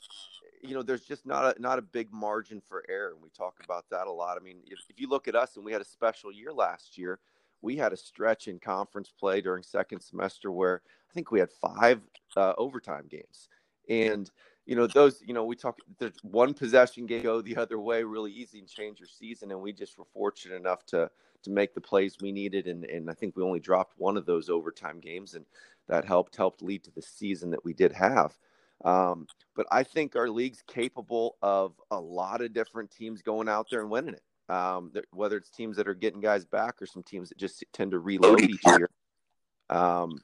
you 0.67 0.75
know, 0.75 0.83
there's 0.83 1.05
just 1.05 1.27
not 1.27 1.57
a 1.57 1.61
not 1.61 1.79
a 1.79 1.83
big 1.83 2.13
margin 2.13 2.61
for 2.61 2.85
error, 2.89 3.13
and 3.13 3.23
we 3.23 3.29
talk 3.31 3.57
about 3.65 3.85
that 3.91 4.07
a 4.07 4.13
lot. 4.13 4.37
I 4.41 4.45
mean, 4.45 4.59
if, 4.67 4.81
if 4.89 5.01
you 5.01 5.09
look 5.09 5.29
at 5.29 5.35
us, 5.35 5.57
and 5.57 5.65
we 5.65 5.73
had 5.73 5.81
a 5.81 5.85
special 5.85 6.33
year 6.33 6.53
last 6.53 6.99
year, 6.99 7.19
we 7.63 7.77
had 7.77 7.93
a 7.93 7.97
stretch 7.97 8.49
in 8.49 8.59
conference 8.59 9.13
play 9.19 9.41
during 9.41 9.63
second 9.63 10.01
semester 10.01 10.51
where 10.51 10.83
I 11.11 11.13
think 11.15 11.31
we 11.31 11.41
had 11.41 11.51
five 11.51 12.01
uh, 12.37 12.55
overtime 12.59 13.07
games, 13.09 13.49
and 13.89 14.31
you 14.67 14.75
know 14.75 14.87
those 14.87 15.23
you 15.25 15.33
know 15.33 15.45
we 15.45 15.57
talk 15.57 15.79
there's 15.99 16.19
one 16.23 16.53
possession 16.53 17.07
game 17.07 17.23
go 17.23 17.41
the 17.41 17.57
other 17.57 17.79
way 17.79 18.03
really 18.03 18.33
easy 18.33 18.59
and 18.59 18.69
change 18.69 18.99
your 18.99 19.09
season 19.09 19.53
and 19.53 19.61
we 19.61 19.73
just 19.73 19.97
were 19.97 20.05
fortunate 20.13 20.57
enough 20.57 20.85
to 20.87 21.09
to 21.43 21.51
make 21.51 21.73
the 21.73 21.81
plays 21.81 22.17
we 22.21 22.33
needed 22.33 22.67
and 22.67 22.85
and 22.85 23.09
I 23.09 23.15
think 23.15 23.37
we 23.37 23.45
only 23.45 23.61
dropped 23.61 23.95
one 23.97 24.17
of 24.17 24.27
those 24.27 24.51
overtime 24.51 24.99
games 24.99 25.35
and 25.35 25.47
that 25.89 26.05
helped 26.05 26.37
helped 26.37 26.63
lead 26.63 26.83
to 26.85 26.91
the 26.91 27.03
season 27.03 27.51
that 27.51 27.65
we 27.65 27.73
did 27.73 27.93
have 27.93 28.37
um, 28.85 29.27
but 29.55 29.67
I 29.71 29.83
think 29.83 30.17
our 30.17 30.29
league's 30.29 30.63
capable 30.67 31.37
of 31.43 31.73
a 31.91 31.99
lot 31.99 32.41
of 32.41 32.53
different 32.53 32.91
teams 32.91 33.23
going 33.23 33.49
out 33.49 33.69
there 33.71 33.81
and 33.81 33.91
winning 33.91 34.15
it. 34.15 34.23
Um, 34.49 34.93
whether 35.13 35.37
it's 35.37 35.51
teams 35.51 35.77
that 35.77 35.89
are 35.89 35.95
getting 35.95 36.21
guys 36.21 36.45
back 36.45 36.81
or 36.81 36.87
some 36.87 37.03
teams 37.03 37.31
that 37.31 37.39
just 37.39 37.65
tend 37.73 37.91
to 37.91 37.99
reload 37.99 38.43
each 38.43 38.65
year. 38.65 38.91
Um, 39.69 40.21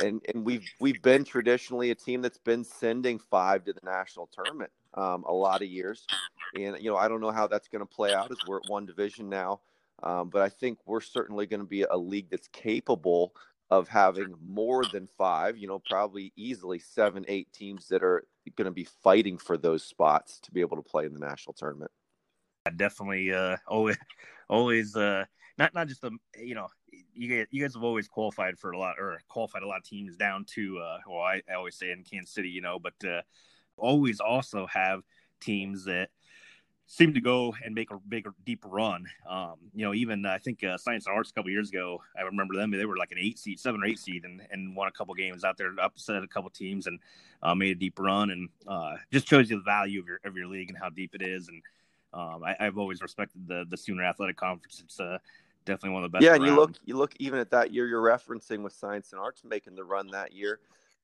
and 0.00 0.20
and 0.32 0.44
we've 0.44 0.66
we've 0.80 1.00
been 1.02 1.24
traditionally 1.24 1.90
a 1.90 1.94
team 1.94 2.22
that's 2.22 2.38
been 2.38 2.64
sending 2.64 3.18
five 3.18 3.64
to 3.64 3.72
the 3.72 3.80
national 3.84 4.28
tournament 4.32 4.70
um, 4.94 5.24
a 5.24 5.32
lot 5.32 5.62
of 5.62 5.68
years, 5.68 6.06
and 6.54 6.76
you 6.80 6.90
know 6.90 6.96
I 6.96 7.08
don't 7.08 7.20
know 7.20 7.30
how 7.30 7.46
that's 7.46 7.68
going 7.68 7.80
to 7.80 7.86
play 7.86 8.12
out 8.12 8.30
as 8.30 8.38
we're 8.46 8.58
at 8.58 8.68
one 8.68 8.86
division 8.86 9.28
now, 9.28 9.60
um, 10.02 10.30
but 10.30 10.42
I 10.42 10.48
think 10.48 10.78
we're 10.86 11.00
certainly 11.00 11.46
going 11.46 11.60
to 11.60 11.66
be 11.66 11.82
a 11.82 11.96
league 11.96 12.30
that's 12.30 12.48
capable 12.48 13.34
of 13.78 13.88
having 13.88 14.34
more 14.46 14.84
than 14.84 15.06
five. 15.18 15.56
You 15.56 15.68
know, 15.68 15.82
probably 15.88 16.32
easily 16.36 16.78
seven, 16.78 17.24
eight 17.28 17.52
teams 17.52 17.88
that 17.88 18.02
are 18.02 18.24
going 18.56 18.66
to 18.66 18.70
be 18.70 18.88
fighting 19.02 19.38
for 19.38 19.56
those 19.56 19.84
spots 19.84 20.38
to 20.40 20.50
be 20.52 20.60
able 20.60 20.76
to 20.76 20.82
play 20.82 21.06
in 21.06 21.14
the 21.14 21.20
national 21.20 21.54
tournament. 21.54 21.90
I 22.66 22.70
definitely 22.70 23.32
uh, 23.32 23.56
always 23.66 23.98
always 24.48 24.96
uh, 24.96 25.24
not 25.58 25.74
not 25.74 25.88
just 25.88 26.00
the 26.00 26.10
you 26.38 26.54
know 26.54 26.68
you 27.12 27.28
guys, 27.28 27.46
you 27.50 27.62
guys 27.62 27.74
have 27.74 27.84
always 27.84 28.08
qualified 28.08 28.58
for 28.58 28.72
a 28.72 28.78
lot 28.78 28.96
or 28.98 29.20
qualified 29.28 29.62
a 29.62 29.66
lot 29.66 29.78
of 29.78 29.84
teams 29.84 30.16
down 30.16 30.44
to 30.54 30.78
uh, 30.78 30.98
well 31.08 31.20
I, 31.20 31.42
I 31.50 31.54
always 31.54 31.76
say 31.76 31.90
in 31.90 32.04
Kansas 32.04 32.34
City 32.34 32.48
you 32.48 32.60
know 32.60 32.78
but 32.78 32.94
uh, 33.08 33.22
always 33.76 34.20
also 34.20 34.66
have 34.66 35.02
teams 35.40 35.84
that 35.84 36.08
seem 36.86 37.14
to 37.14 37.20
go 37.20 37.54
and 37.64 37.74
make 37.74 37.90
a 37.90 37.98
bigger 38.08 38.34
deeper 38.44 38.68
run 38.68 39.06
um, 39.28 39.54
you 39.74 39.84
know 39.84 39.94
even 39.94 40.24
I 40.26 40.38
think 40.38 40.62
uh, 40.62 40.76
Science 40.76 41.06
and 41.06 41.16
Arts 41.16 41.30
a 41.30 41.32
couple 41.32 41.50
years 41.50 41.70
ago 41.70 42.00
I 42.16 42.22
remember 42.22 42.54
them 42.54 42.70
they 42.70 42.84
were 42.84 42.96
like 42.96 43.12
an 43.12 43.18
eight 43.18 43.38
seed 43.38 43.58
seven 43.58 43.82
or 43.82 43.86
eight 43.86 43.98
seed 43.98 44.24
and, 44.24 44.42
and 44.50 44.76
won 44.76 44.88
a 44.88 44.92
couple 44.92 45.14
games 45.14 45.44
out 45.44 45.56
there 45.56 45.72
upset 45.82 46.22
a 46.22 46.28
couple 46.28 46.50
teams 46.50 46.86
and 46.86 46.98
uh, 47.42 47.54
made 47.54 47.72
a 47.72 47.80
deep 47.80 47.98
run 47.98 48.30
and 48.30 48.48
uh, 48.66 48.96
just 49.12 49.28
shows 49.28 49.50
you 49.50 49.56
the 49.56 49.62
value 49.62 50.00
of 50.00 50.06
your 50.06 50.20
of 50.24 50.36
your 50.36 50.46
league 50.46 50.68
and 50.68 50.78
how 50.78 50.88
deep 50.90 51.14
it 51.14 51.22
is 51.22 51.48
and 51.48 51.62
um, 52.14 52.44
I, 52.44 52.54
have 52.60 52.78
always 52.78 53.02
respected 53.02 53.46
the 53.48 53.66
the 53.68 53.76
Sooner 53.76 54.04
Athletic 54.04 54.36
Conference. 54.36 54.80
It's 54.84 55.00
uh, 55.00 55.18
definitely 55.64 55.94
one 55.94 56.04
of 56.04 56.12
the 56.12 56.16
best. 56.16 56.24
Yeah, 56.24 56.34
and 56.34 56.44
you 56.44 56.54
look 56.54 56.72
you 56.84 56.96
look 56.96 57.14
even 57.18 57.40
at 57.40 57.50
that 57.50 57.72
year 57.72 57.86
you're 57.88 58.02
referencing 58.02 58.62
with 58.62 58.72
Science 58.72 59.12
and 59.12 59.20
Arts 59.20 59.42
making 59.44 59.74
the 59.74 59.84
run 59.84 60.08
that 60.08 60.32
year. 60.32 60.60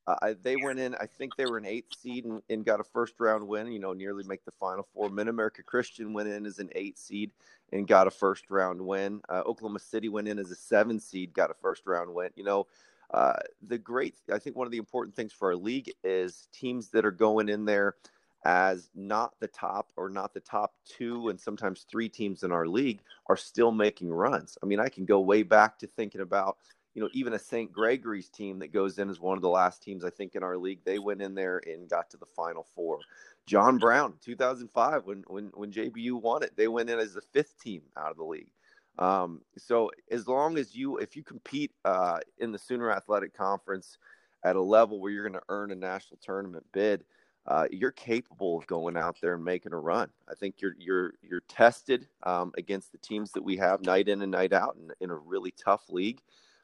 Uh, 0.07 0.35
they 0.42 0.57
went 0.57 0.78
in. 0.78 0.95
I 0.95 1.07
think 1.07 1.37
they 1.37 1.47
were 1.47 1.59
an 1.59 1.66
eighth 1.66 1.99
seed 2.00 2.25
and, 2.25 2.42
and, 2.49 2.64
got 2.64 2.80
a 2.80 2.85
first 2.85 3.14
round 3.21 3.47
win. 3.47 3.71
You 3.71 3.78
know, 3.78 3.92
nearly 3.92 4.25
make 4.25 4.45
the 4.45 4.50
final 4.50 4.87
four. 4.95 5.09
Mid 5.11 5.28
America 5.28 5.62
Christian 5.62 6.12
went 6.12 6.28
in 6.28 6.47
as 6.47 6.59
an 6.59 6.71
eight 6.75 6.99
seed 6.99 7.30
and 7.73 7.87
got 7.87 8.07
a 8.07 8.11
first 8.11 8.50
round 8.50 8.80
win. 8.80 9.21
Uh, 9.28 9.42
Oklahoma 9.47 9.78
City 9.78 10.09
went 10.09 10.26
in 10.26 10.38
as 10.38 10.50
a 10.50 10.57
seven 10.57 10.99
seed, 10.99 11.33
got 11.35 11.50
a 11.50 11.54
first 11.54 11.87
round 11.87 12.12
win. 12.12 12.30
You 12.35 12.45
know, 12.45 12.66
uh, 13.12 13.35
the 13.66 13.78
great. 13.78 14.14
I 14.33 14.38
think 14.38 14.57
one 14.57 14.66
of 14.66 14.73
the 14.73 14.78
important 14.78 15.14
things 15.14 15.33
for 15.33 15.49
our 15.49 15.57
league 15.57 15.90
is 16.02 16.49
teams 16.52 16.88
that 16.90 17.04
are 17.04 17.11
going 17.11 17.49
in 17.49 17.64
there 17.64 17.97
as 18.45 18.88
not 18.95 19.35
the 19.40 19.49
top 19.49 19.90
or 19.97 20.09
not 20.09 20.33
the 20.33 20.40
top 20.40 20.75
two 20.87 21.28
and 21.28 21.38
sometimes 21.38 21.85
three 21.90 22.09
teams 22.09 22.42
in 22.42 22.52
our 22.52 22.66
league 22.66 23.00
are 23.26 23.37
still 23.37 23.71
making 23.71 24.11
runs. 24.11 24.57
I 24.62 24.66
mean, 24.66 24.80
I 24.80 24.88
can 24.88 25.04
go 25.04 25.21
way 25.21 25.42
back 25.42 25.78
to 25.80 25.87
thinking 25.87 26.23
about, 26.23 26.57
you 26.94 27.02
know, 27.02 27.09
even 27.12 27.35
a 27.35 27.38
St. 27.38 27.73
Gregory's 27.73 28.28
team 28.28 28.59
that 28.59 28.73
goes 28.73 28.99
in 28.99 29.11
as 29.11 29.20
one 29.20 29.38
of 29.38 29.42
the 29.42 29.49
last 29.49 29.82
teams 29.82 30.04
I 30.04 30.11
think 30.11 30.35
in 30.35 30.42
our 30.42 30.56
league. 30.56 30.80
They 30.85 30.99
went 30.99 31.23
in 31.23 31.35
there 31.35 31.61
and 31.66 31.88
got 31.88 32.11
to 32.11 32.16
the 32.16 32.26
final 32.26 32.66
four. 32.75 32.99
John 33.47 33.78
Brown, 33.78 34.14
2005, 34.23 35.06
when 35.06 35.25
when 35.28 35.50
when 35.54 35.73
JBU 35.73 36.20
won 36.20 36.42
it, 36.42 36.52
they 36.56 36.68
went 36.68 36.90
in 36.90 36.99
as 36.99 37.14
the 37.14 37.20
fifth 37.20 37.61
team 37.61 37.82
out 37.97 38.11
of 38.11 38.16
the 38.16 38.25
league. 38.25 38.50
Um, 38.99 39.40
so 39.56 39.90
as 40.11 40.28
long 40.28 40.59
as 40.59 40.75
you, 40.75 40.99
if 40.99 41.16
you 41.16 41.23
compete 41.23 41.73
uh, 41.85 42.18
in 42.38 42.52
the 42.52 42.59
Sooner 42.59 42.90
Athletic 42.90 43.35
Conference 43.35 43.97
at 44.44 44.56
a 44.56 44.61
level 44.61 45.00
where 45.00 45.11
you're 45.11 45.28
going 45.28 45.40
to 45.40 45.47
earn 45.49 45.70
a 45.70 45.75
national 45.76 46.18
tournament 46.23 46.64
bid, 46.73 47.04
uh, 47.47 47.66
you're 47.70 47.92
capable 47.92 48.59
of 48.59 48.66
going 48.66 48.97
out 48.97 49.16
there 49.23 49.35
and 49.35 49.44
making 49.44 49.73
a 49.73 49.78
run. 49.78 50.11
I 50.28 50.35
think 50.35 50.56
you're 50.61 50.75
you're 50.78 51.14
you're 51.23 51.42
tested 51.49 52.06
um, 52.25 52.52
against 52.59 52.92
the 52.92 52.99
teams 52.99 53.32
that 53.32 53.42
we 53.42 53.56
have 53.56 53.85
night 53.85 54.09
in 54.09 54.20
and 54.23 54.30
night 54.30 54.52
out 54.52 54.76
in, 54.76 54.90
in 55.00 55.11
a 55.11 55.16
really 55.16 55.52
tough 55.52 55.88
league 55.88 56.20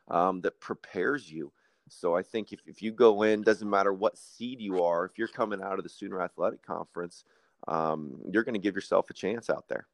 um, 0.09 0.41
that 0.43 0.61
prepares 0.61 1.31
you. 1.31 1.53
So 1.89 2.17
I 2.17 2.23
think 2.23 2.53
if, 2.53 2.61
if 2.67 2.83
you 2.83 2.91
go 2.91 3.23
in, 3.23 3.43
doesn't 3.43 3.69
matter 3.69 3.93
what 3.93 4.19
seed 4.19 4.61
you 4.61 4.83
are, 4.83 5.05
if 5.05 5.19
you're 5.19 5.29
coming 5.29 5.63
out 5.63 5.79
of 5.79 5.85
the 5.85 5.89
Sooner 5.89 6.21
Athletic 6.21 6.63
Conference, 6.63 7.25
um, 7.69 8.21
you're 8.31 8.43
going 8.43 8.55
to 8.55 8.61
give 8.61 8.75
yourself 8.75 9.09
a 9.11 9.15
chance 9.15 9.49
out 9.49 9.69
there. 9.69 9.87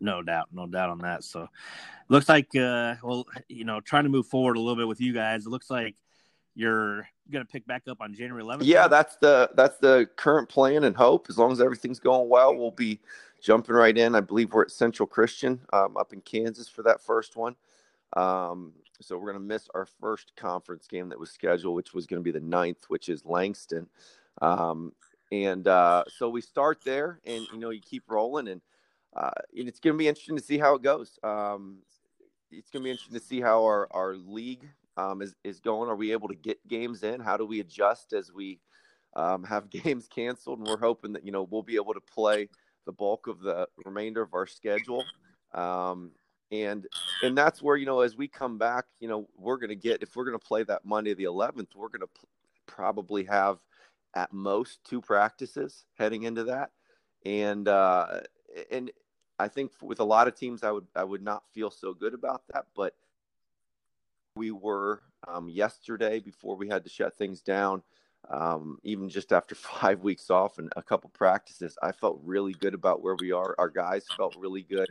No 0.00 0.22
doubt, 0.22 0.48
no 0.52 0.66
doubt 0.66 0.90
on 0.90 0.98
that. 0.98 1.24
So, 1.24 1.48
looks 2.08 2.28
like, 2.28 2.48
uh, 2.56 2.96
well, 3.02 3.26
you 3.48 3.64
know, 3.64 3.80
trying 3.80 4.04
to 4.04 4.08
move 4.08 4.26
forward 4.26 4.56
a 4.56 4.60
little 4.60 4.76
bit 4.76 4.88
with 4.88 5.00
you 5.00 5.12
guys. 5.12 5.44
It 5.44 5.50
looks 5.50 5.70
like 5.70 5.94
you're 6.54 7.06
going 7.30 7.44
to 7.44 7.50
pick 7.50 7.66
back 7.66 7.82
up 7.86 8.00
on 8.00 8.14
January 8.14 8.42
11th. 8.42 8.60
Yeah, 8.62 8.88
that's 8.88 9.16
the 9.16 9.50
that's 9.54 9.76
the 9.78 10.08
current 10.16 10.48
plan 10.48 10.84
and 10.84 10.96
hope. 10.96 11.26
As 11.28 11.38
long 11.38 11.52
as 11.52 11.60
everything's 11.60 12.00
going 12.00 12.28
well, 12.28 12.56
we'll 12.56 12.70
be 12.70 12.98
jumping 13.42 13.74
right 13.74 13.96
in. 13.96 14.14
I 14.14 14.20
believe 14.20 14.52
we're 14.52 14.62
at 14.62 14.70
Central 14.70 15.06
Christian 15.06 15.60
um, 15.72 15.96
up 15.96 16.12
in 16.12 16.22
Kansas 16.22 16.68
for 16.68 16.82
that 16.82 17.02
first 17.02 17.36
one. 17.36 17.54
Um, 18.14 18.72
so 19.00 19.16
we're 19.16 19.32
going 19.32 19.42
to 19.42 19.48
miss 19.48 19.68
our 19.74 19.86
first 19.86 20.32
conference 20.36 20.86
game 20.86 21.08
that 21.08 21.18
was 21.18 21.30
scheduled, 21.30 21.76
which 21.76 21.94
was 21.94 22.06
going 22.06 22.22
to 22.22 22.24
be 22.24 22.38
the 22.38 22.44
ninth, 22.44 22.84
which 22.88 23.08
is 23.08 23.24
Langston. 23.24 23.86
Um, 24.42 24.92
and 25.32 25.66
uh, 25.66 26.04
so 26.08 26.28
we 26.28 26.40
start 26.40 26.80
there, 26.84 27.20
and 27.24 27.46
you 27.52 27.58
know 27.58 27.70
you 27.70 27.80
keep 27.80 28.04
rolling, 28.08 28.48
and, 28.48 28.60
uh, 29.16 29.30
and 29.56 29.68
it's 29.68 29.80
going 29.80 29.94
to 29.94 29.98
be 29.98 30.08
interesting 30.08 30.36
to 30.36 30.42
see 30.42 30.58
how 30.58 30.74
it 30.74 30.82
goes. 30.82 31.18
Um, 31.22 31.78
it's 32.50 32.70
going 32.70 32.82
to 32.82 32.84
be 32.84 32.90
interesting 32.90 33.18
to 33.18 33.24
see 33.24 33.40
how 33.40 33.64
our, 33.64 33.86
our 33.92 34.16
league 34.16 34.68
um, 34.96 35.22
is, 35.22 35.34
is 35.44 35.60
going? 35.60 35.88
Are 35.88 35.96
we 35.96 36.12
able 36.12 36.28
to 36.28 36.34
get 36.34 36.66
games 36.66 37.02
in? 37.02 37.20
How 37.20 37.36
do 37.36 37.46
we 37.46 37.60
adjust 37.60 38.12
as 38.12 38.32
we 38.32 38.60
um, 39.14 39.44
have 39.44 39.70
games 39.84 40.08
canceled? 40.08 40.58
And 40.58 40.68
we're 40.68 40.78
hoping 40.78 41.12
that, 41.12 41.24
you 41.24 41.32
know, 41.32 41.46
we'll 41.48 41.62
be 41.62 41.76
able 41.76 41.94
to 41.94 42.00
play 42.00 42.48
the 42.86 42.92
bulk 42.92 43.26
of 43.26 43.40
the 43.40 43.68
remainder 43.84 44.22
of 44.22 44.34
our 44.34 44.46
schedule. 44.46 45.04
Um, 45.54 46.12
and 46.50 46.86
and 47.22 47.36
that's 47.36 47.62
where 47.62 47.76
you 47.76 47.86
know 47.86 48.00
as 48.00 48.16
we 48.16 48.26
come 48.26 48.58
back 48.58 48.86
you 48.98 49.08
know 49.08 49.28
we're 49.36 49.56
going 49.56 49.68
to 49.68 49.76
get 49.76 50.02
if 50.02 50.16
we're 50.16 50.24
going 50.24 50.38
to 50.38 50.44
play 50.44 50.62
that 50.62 50.84
monday 50.84 51.14
the 51.14 51.24
11th 51.24 51.68
we're 51.76 51.88
going 51.88 52.00
to 52.00 52.06
p- 52.08 52.26
probably 52.66 53.24
have 53.24 53.58
at 54.14 54.32
most 54.32 54.80
two 54.84 55.00
practices 55.00 55.84
heading 55.96 56.24
into 56.24 56.44
that 56.44 56.70
and 57.24 57.68
uh 57.68 58.20
and 58.70 58.90
i 59.38 59.46
think 59.46 59.70
with 59.80 60.00
a 60.00 60.04
lot 60.04 60.26
of 60.26 60.34
teams 60.34 60.64
i 60.64 60.70
would 60.70 60.86
i 60.96 61.04
would 61.04 61.22
not 61.22 61.44
feel 61.54 61.70
so 61.70 61.94
good 61.94 62.14
about 62.14 62.42
that 62.52 62.64
but 62.74 62.94
we 64.36 64.50
were 64.50 65.02
um, 65.28 65.48
yesterday 65.48 66.20
before 66.20 66.56
we 66.56 66.68
had 66.68 66.84
to 66.84 66.90
shut 66.90 67.16
things 67.16 67.40
down. 67.40 67.82
Um, 68.28 68.78
even 68.84 69.08
just 69.08 69.32
after 69.32 69.54
five 69.80 70.00
weeks 70.00 70.30
off 70.30 70.58
and 70.58 70.72
a 70.76 70.82
couple 70.82 71.10
practices, 71.10 71.76
I 71.82 71.92
felt 71.92 72.20
really 72.22 72.52
good 72.54 72.74
about 72.74 73.02
where 73.02 73.16
we 73.20 73.32
are. 73.32 73.54
Our 73.58 73.70
guys 73.70 74.04
felt 74.16 74.36
really 74.36 74.62
good. 74.62 74.88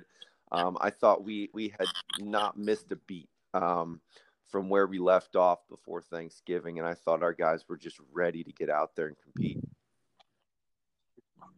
Um, 0.51 0.77
I 0.81 0.89
thought 0.89 1.23
we 1.23 1.49
we 1.53 1.73
had 1.77 1.87
not 2.19 2.57
missed 2.57 2.91
a 2.91 2.95
beat 2.95 3.29
um, 3.53 4.01
from 4.47 4.69
where 4.69 4.87
we 4.87 4.99
left 4.99 5.35
off 5.35 5.59
before 5.69 6.01
Thanksgiving, 6.01 6.79
and 6.79 6.87
I 6.87 6.95
thought 6.95 7.23
our 7.23 7.33
guys 7.33 7.63
were 7.67 7.77
just 7.77 7.97
ready 8.11 8.43
to 8.43 8.51
get 8.51 8.69
out 8.69 8.95
there 8.95 9.07
and 9.07 9.17
compete. 9.21 9.59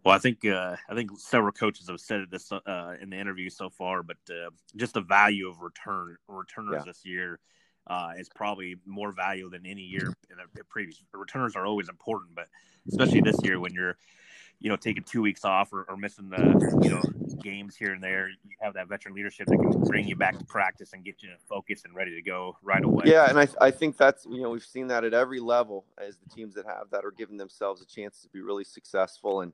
Well, 0.03 0.15
I 0.15 0.17
think 0.17 0.45
uh, 0.45 0.75
I 0.89 0.95
think 0.95 1.12
several 1.17 1.51
coaches 1.51 1.88
have 1.88 2.00
said 2.00 2.25
this 2.31 2.51
uh, 2.51 2.95
in 3.01 3.12
the 3.12 3.19
interview 3.19 3.50
so 3.50 3.69
far, 3.69 4.03
but 4.03 4.17
uh, 4.29 4.50
just 4.75 4.95
the 4.95 5.01
value 5.01 5.48
of 5.48 5.62
return 5.62 6.17
returners 6.27 6.77
yeah. 6.79 6.83
this 6.86 7.05
year 7.05 7.39
uh, 7.88 8.13
is 8.17 8.29
probably 8.29 8.75
more 8.86 9.12
value 9.12 9.50
than 9.50 9.65
any 9.65 9.81
year 9.81 10.07
in 10.29 10.38
the 10.53 10.63
previous. 10.65 11.01
Returners 11.13 11.55
are 11.55 11.65
always 11.65 11.89
important, 11.89 12.36
but 12.36 12.48
especially 12.88 13.21
this 13.21 13.38
year 13.43 13.60
when 13.60 13.74
you're, 13.74 13.98
you 14.62 14.70
know, 14.70 14.75
taking 14.75 15.03
two 15.03 15.22
weeks 15.22 15.44
off 15.44 15.74
or, 15.74 15.86
or 15.89 15.98
missing 15.98 16.30
the, 16.30 16.80
you 16.84 16.89
know, 16.89 17.01
games 17.41 17.75
here 17.75 17.94
and 17.94 18.01
there, 18.01 18.30
you 18.30 18.56
have 18.62 18.74
that 18.75 18.88
veteran 18.88 19.13
leadership 19.13 19.48
that 19.48 19.58
can 19.58 19.72
bring 19.82 20.08
you 20.08 20.15
back 20.15 20.38
to 20.38 20.46
practice 20.46 20.94
and 20.94 21.03
get 21.03 21.22
you 21.22 21.30
focused 21.50 21.84
and 21.86 21.96
ready 21.96 22.13
to 22.13 22.22
go 22.22 22.56
right 22.62 22.84
away. 22.84 23.03
Yeah, 23.08 23.27
and 23.27 23.39
I, 23.39 23.48
I 23.60 23.72
think 23.72 23.98
that's 23.98 24.25
you 24.25 24.41
know 24.41 24.51
we've 24.51 24.63
seen 24.63 24.88
that 24.88 25.03
at 25.03 25.13
every 25.13 25.39
level 25.39 25.86
as 25.98 26.18
the 26.18 26.30
teams 26.30 26.53
that 26.56 26.65
have 26.65 26.89
that 26.91 27.03
are 27.03 27.12
giving 27.12 27.38
themselves 27.38 27.82
a 27.82 27.86
chance 27.86 28.22
to 28.22 28.30
be 28.30 28.41
really 28.41 28.63
successful 28.63 29.41
and. 29.41 29.53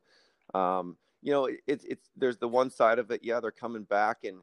Um, 0.54 0.96
you 1.22 1.32
know, 1.34 1.50
it's 1.66 1.84
it's 1.84 2.10
there's 2.16 2.38
the 2.38 2.48
one 2.48 2.70
side 2.70 3.00
of 3.00 3.12
it. 3.12 3.22
Yeah, 3.24 3.40
they're 3.40 3.52
coming 3.52 3.84
back, 3.84 4.24
and 4.24 4.38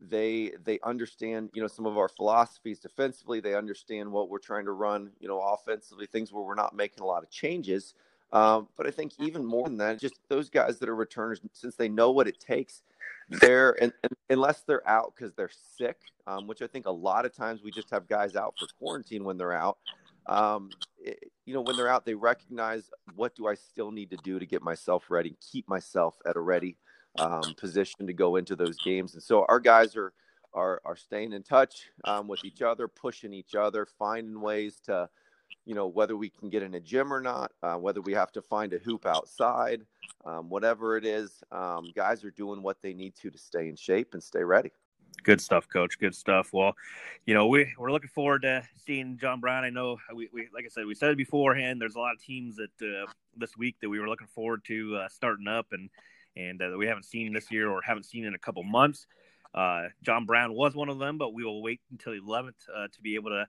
they 0.00 0.52
they 0.64 0.78
understand 0.82 1.50
you 1.54 1.62
know 1.62 1.68
some 1.68 1.86
of 1.86 1.96
our 1.96 2.08
philosophies 2.08 2.78
defensively. 2.78 3.40
They 3.40 3.54
understand 3.54 4.10
what 4.10 4.28
we're 4.28 4.38
trying 4.38 4.64
to 4.66 4.72
run 4.72 5.10
you 5.20 5.28
know 5.28 5.40
offensively, 5.40 6.06
things 6.06 6.32
where 6.32 6.44
we're 6.44 6.54
not 6.54 6.74
making 6.74 7.02
a 7.02 7.06
lot 7.06 7.22
of 7.22 7.30
changes. 7.30 7.94
Um, 8.32 8.68
but 8.76 8.86
I 8.86 8.90
think 8.90 9.12
even 9.18 9.44
more 9.44 9.66
than 9.66 9.78
that, 9.78 10.00
just 10.00 10.18
those 10.28 10.50
guys 10.50 10.78
that 10.78 10.88
are 10.88 10.96
returners, 10.96 11.40
since 11.52 11.76
they 11.76 11.88
know 11.88 12.10
what 12.10 12.26
it 12.26 12.40
takes, 12.40 12.82
they're 13.28 13.76
and, 13.82 13.92
and 14.02 14.12
unless 14.30 14.62
they're 14.62 14.86
out 14.88 15.14
because 15.16 15.34
they're 15.34 15.50
sick, 15.76 15.98
um, 16.26 16.46
which 16.46 16.62
I 16.62 16.66
think 16.66 16.86
a 16.86 16.90
lot 16.90 17.24
of 17.24 17.34
times 17.34 17.62
we 17.62 17.70
just 17.70 17.90
have 17.90 18.08
guys 18.08 18.36
out 18.36 18.54
for 18.58 18.66
quarantine 18.78 19.24
when 19.24 19.36
they're 19.36 19.52
out. 19.52 19.78
Um, 20.26 20.70
it, 20.98 21.30
you 21.44 21.54
know, 21.54 21.60
when 21.60 21.76
they're 21.76 21.88
out, 21.88 22.04
they 22.04 22.14
recognize 22.14 22.90
what 23.14 23.34
do 23.36 23.46
I 23.46 23.54
still 23.54 23.90
need 23.90 24.10
to 24.10 24.16
do 24.18 24.38
to 24.38 24.46
get 24.46 24.62
myself 24.62 25.04
ready, 25.08 25.36
keep 25.40 25.68
myself 25.68 26.16
at 26.26 26.36
a 26.36 26.40
ready 26.40 26.76
um, 27.18 27.54
position 27.56 28.06
to 28.06 28.12
go 28.12 28.36
into 28.36 28.56
those 28.56 28.76
games. 28.78 29.14
And 29.14 29.22
so 29.22 29.44
our 29.48 29.60
guys 29.60 29.96
are 29.96 30.12
are, 30.56 30.80
are 30.84 30.96
staying 30.96 31.32
in 31.32 31.42
touch 31.42 31.90
um, 32.04 32.28
with 32.28 32.44
each 32.44 32.62
other, 32.62 32.88
pushing 32.88 33.32
each 33.34 33.54
other, 33.54 33.86
finding 33.98 34.40
ways 34.40 34.80
to 34.86 35.08
you 35.64 35.74
know, 35.74 35.86
whether 35.86 36.16
we 36.16 36.30
can 36.30 36.48
get 36.48 36.62
in 36.62 36.74
a 36.74 36.80
gym 36.80 37.12
or 37.12 37.20
not, 37.20 37.52
uh, 37.62 37.74
whether 37.74 38.00
we 38.00 38.12
have 38.12 38.32
to 38.32 38.42
find 38.42 38.72
a 38.72 38.78
hoop 38.78 39.04
outside, 39.06 39.82
um, 40.24 40.48
whatever 40.48 40.96
it 40.96 41.04
is, 41.04 41.42
um, 41.50 41.90
guys 41.94 42.24
are 42.24 42.30
doing 42.30 42.62
what 42.62 42.80
they 42.82 42.94
need 42.94 43.14
to 43.16 43.30
to 43.30 43.38
stay 43.38 43.68
in 43.68 43.76
shape 43.76 44.14
and 44.14 44.22
stay 44.22 44.42
ready. 44.42 44.70
Good 45.22 45.40
stuff, 45.40 45.68
Coach. 45.68 45.98
Good 45.98 46.14
stuff. 46.14 46.52
Well, 46.52 46.74
you 47.24 47.34
know, 47.34 47.48
we 47.48 47.72
we're 47.78 47.90
looking 47.90 48.10
forward 48.10 48.42
to 48.42 48.62
seeing 48.86 49.18
John 49.18 49.40
Brown. 49.40 49.64
I 49.64 49.70
know 49.70 49.98
we, 50.14 50.28
we 50.32 50.48
like 50.54 50.64
I 50.64 50.68
said, 50.68 50.86
we 50.86 50.94
said 50.94 51.10
it 51.10 51.16
beforehand. 51.16 51.80
There's 51.80 51.96
a 51.96 51.98
lot 51.98 52.14
of 52.14 52.22
teams 52.22 52.56
that 52.56 52.70
uh, 52.80 53.10
this 53.36 53.56
week 53.56 53.76
that 53.80 53.88
we 53.88 53.98
were 53.98 54.08
looking 54.08 54.28
forward 54.28 54.64
to 54.66 54.96
uh, 54.96 55.08
starting 55.08 55.48
up 55.48 55.66
and 55.72 55.90
and 56.36 56.60
uh, 56.62 56.76
we 56.78 56.86
haven't 56.86 57.04
seen 57.04 57.32
this 57.32 57.50
year 57.50 57.70
or 57.70 57.80
haven't 57.82 58.04
seen 58.04 58.24
in 58.24 58.34
a 58.34 58.38
couple 58.38 58.62
months. 58.62 59.06
Uh, 59.54 59.88
John 60.02 60.26
Brown 60.26 60.52
was 60.52 60.74
one 60.74 60.90
of 60.90 60.98
them, 60.98 61.18
but 61.18 61.32
we 61.32 61.44
will 61.44 61.62
wait 61.62 61.80
until 61.90 62.12
the 62.12 62.20
11th 62.20 62.52
uh, 62.74 62.88
to 62.92 63.00
be 63.00 63.14
able 63.14 63.30
to 63.30 63.46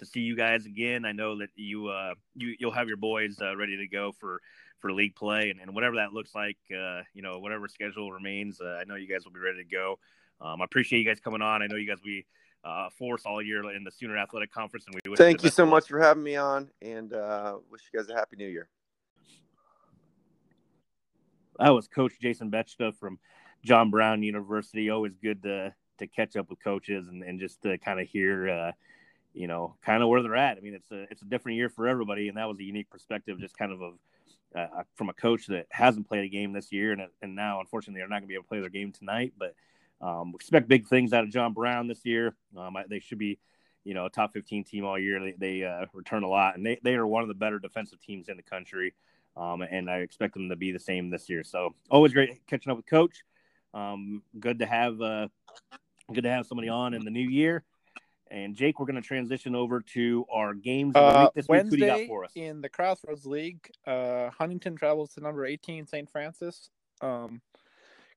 to 0.00 0.06
see 0.06 0.20
you 0.20 0.34
guys 0.34 0.66
again. 0.66 1.04
I 1.04 1.12
know 1.12 1.38
that 1.38 1.50
you 1.54 1.88
uh, 1.88 2.14
you 2.34 2.56
you'll 2.58 2.72
have 2.72 2.88
your 2.88 2.96
boys 2.96 3.36
uh, 3.40 3.56
ready 3.56 3.76
to 3.76 3.86
go 3.86 4.12
for 4.12 4.40
for 4.80 4.92
league 4.92 5.14
play 5.14 5.50
and, 5.50 5.60
and 5.60 5.74
whatever 5.74 5.96
that 5.96 6.12
looks 6.12 6.34
like. 6.34 6.56
Uh, 6.70 7.02
you 7.14 7.22
know, 7.22 7.38
whatever 7.38 7.68
schedule 7.68 8.10
remains, 8.10 8.60
uh, 8.60 8.78
I 8.80 8.84
know 8.84 8.96
you 8.96 9.06
guys 9.06 9.24
will 9.24 9.32
be 9.32 9.40
ready 9.40 9.62
to 9.62 9.70
go. 9.70 9.98
Um, 10.40 10.62
I 10.62 10.64
appreciate 10.64 10.98
you 10.98 11.04
guys 11.04 11.20
coming 11.20 11.42
on. 11.42 11.62
I 11.62 11.66
know 11.66 11.76
you 11.76 11.86
guys 11.86 11.98
will 11.98 12.06
be 12.06 12.26
uh, 12.64 12.88
force 12.90 13.22
all 13.26 13.42
year 13.42 13.62
in 13.72 13.84
the 13.84 13.90
Sooner 13.90 14.16
Athletic 14.16 14.52
Conference, 14.52 14.86
and 14.86 14.94
we 15.04 15.16
thank 15.16 15.44
you 15.44 15.50
so 15.50 15.66
much 15.66 15.86
for 15.86 16.00
having 16.00 16.22
me 16.22 16.36
on, 16.36 16.70
and 16.82 17.12
uh, 17.12 17.58
wish 17.70 17.82
you 17.92 17.98
guys 17.98 18.08
a 18.08 18.14
happy 18.14 18.36
New 18.36 18.48
Year. 18.48 18.68
That 21.58 21.70
was 21.70 21.88
Coach 21.88 22.14
Jason 22.20 22.50
Beschta 22.50 22.96
from 22.96 23.18
John 23.62 23.90
Brown 23.90 24.22
University. 24.22 24.88
Always 24.88 25.16
good 25.22 25.42
to 25.42 25.74
to 25.98 26.06
catch 26.06 26.34
up 26.34 26.48
with 26.48 26.64
coaches 26.64 27.08
and, 27.08 27.22
and 27.22 27.38
just 27.38 27.60
to 27.60 27.76
kind 27.76 28.00
of 28.00 28.08
hear 28.08 28.48
uh, 28.48 28.72
you 29.32 29.46
know, 29.46 29.76
kind 29.82 30.02
of 30.02 30.08
where 30.08 30.22
they're 30.22 30.36
at. 30.36 30.58
I 30.58 30.60
mean, 30.60 30.74
it's 30.74 30.90
a 30.90 31.02
it's 31.10 31.22
a 31.22 31.26
different 31.26 31.56
year 31.56 31.68
for 31.68 31.88
everybody, 31.88 32.28
and 32.28 32.36
that 32.36 32.48
was 32.48 32.58
a 32.58 32.64
unique 32.64 32.90
perspective, 32.90 33.38
just 33.38 33.56
kind 33.56 33.72
of 33.72 33.82
of 33.82 33.94
uh, 34.54 34.82
from 34.96 35.08
a 35.08 35.12
coach 35.12 35.46
that 35.46 35.66
hasn't 35.70 36.08
played 36.08 36.24
a 36.24 36.28
game 36.28 36.52
this 36.52 36.72
year, 36.72 36.92
and 36.92 37.02
and 37.22 37.34
now 37.34 37.60
unfortunately 37.60 38.00
they're 38.00 38.08
not 38.08 38.20
going 38.20 38.22
to 38.22 38.28
be 38.28 38.34
able 38.34 38.44
to 38.44 38.48
play 38.48 38.60
their 38.60 38.70
game 38.70 38.92
tonight. 38.92 39.32
But 39.38 39.54
um, 40.00 40.32
expect 40.34 40.68
big 40.68 40.86
things 40.86 41.12
out 41.12 41.24
of 41.24 41.30
John 41.30 41.52
Brown 41.52 41.86
this 41.86 42.04
year. 42.04 42.34
Um, 42.56 42.76
they 42.88 43.00
should 43.00 43.18
be, 43.18 43.38
you 43.84 43.94
know, 43.94 44.06
a 44.06 44.10
top 44.10 44.32
15 44.32 44.64
team 44.64 44.84
all 44.84 44.98
year. 44.98 45.20
They, 45.20 45.34
they 45.38 45.64
uh, 45.64 45.86
return 45.92 46.22
a 46.22 46.28
lot, 46.28 46.56
and 46.56 46.64
they, 46.64 46.80
they 46.82 46.94
are 46.94 47.06
one 47.06 47.22
of 47.22 47.28
the 47.28 47.34
better 47.34 47.58
defensive 47.58 48.00
teams 48.00 48.28
in 48.28 48.36
the 48.36 48.42
country. 48.42 48.94
Um, 49.36 49.62
and 49.62 49.90
I 49.90 49.98
expect 49.98 50.34
them 50.34 50.48
to 50.48 50.56
be 50.56 50.72
the 50.72 50.78
same 50.78 51.10
this 51.10 51.28
year. 51.28 51.44
So 51.44 51.74
always 51.90 52.12
great 52.12 52.46
catching 52.46 52.70
up 52.70 52.76
with 52.76 52.86
Coach. 52.86 53.22
Um, 53.74 54.22
good 54.38 54.58
to 54.58 54.66
have 54.66 55.00
uh, 55.00 55.28
good 56.12 56.24
to 56.24 56.30
have 56.30 56.46
somebody 56.46 56.68
on 56.68 56.94
in 56.94 57.04
the 57.04 57.10
new 57.10 57.28
year. 57.28 57.62
And 58.30 58.54
Jake, 58.54 58.78
we're 58.78 58.86
going 58.86 59.00
to 59.00 59.06
transition 59.06 59.56
over 59.56 59.80
to 59.94 60.24
our 60.32 60.54
games 60.54 60.94
uh, 60.94 61.30
this 61.34 61.48
Wednesday 61.48 61.76
week. 61.76 61.80
Who 61.80 61.86
do 61.86 62.00
you 62.00 62.06
got 62.06 62.08
for 62.08 62.24
us? 62.24 62.30
In 62.36 62.60
the 62.60 62.68
Crossroads 62.68 63.26
League, 63.26 63.68
uh, 63.86 64.30
Huntington 64.30 64.76
travels 64.76 65.14
to 65.14 65.20
number 65.20 65.44
18, 65.44 65.86
St. 65.86 66.08
Francis. 66.08 66.70
Um, 67.00 67.40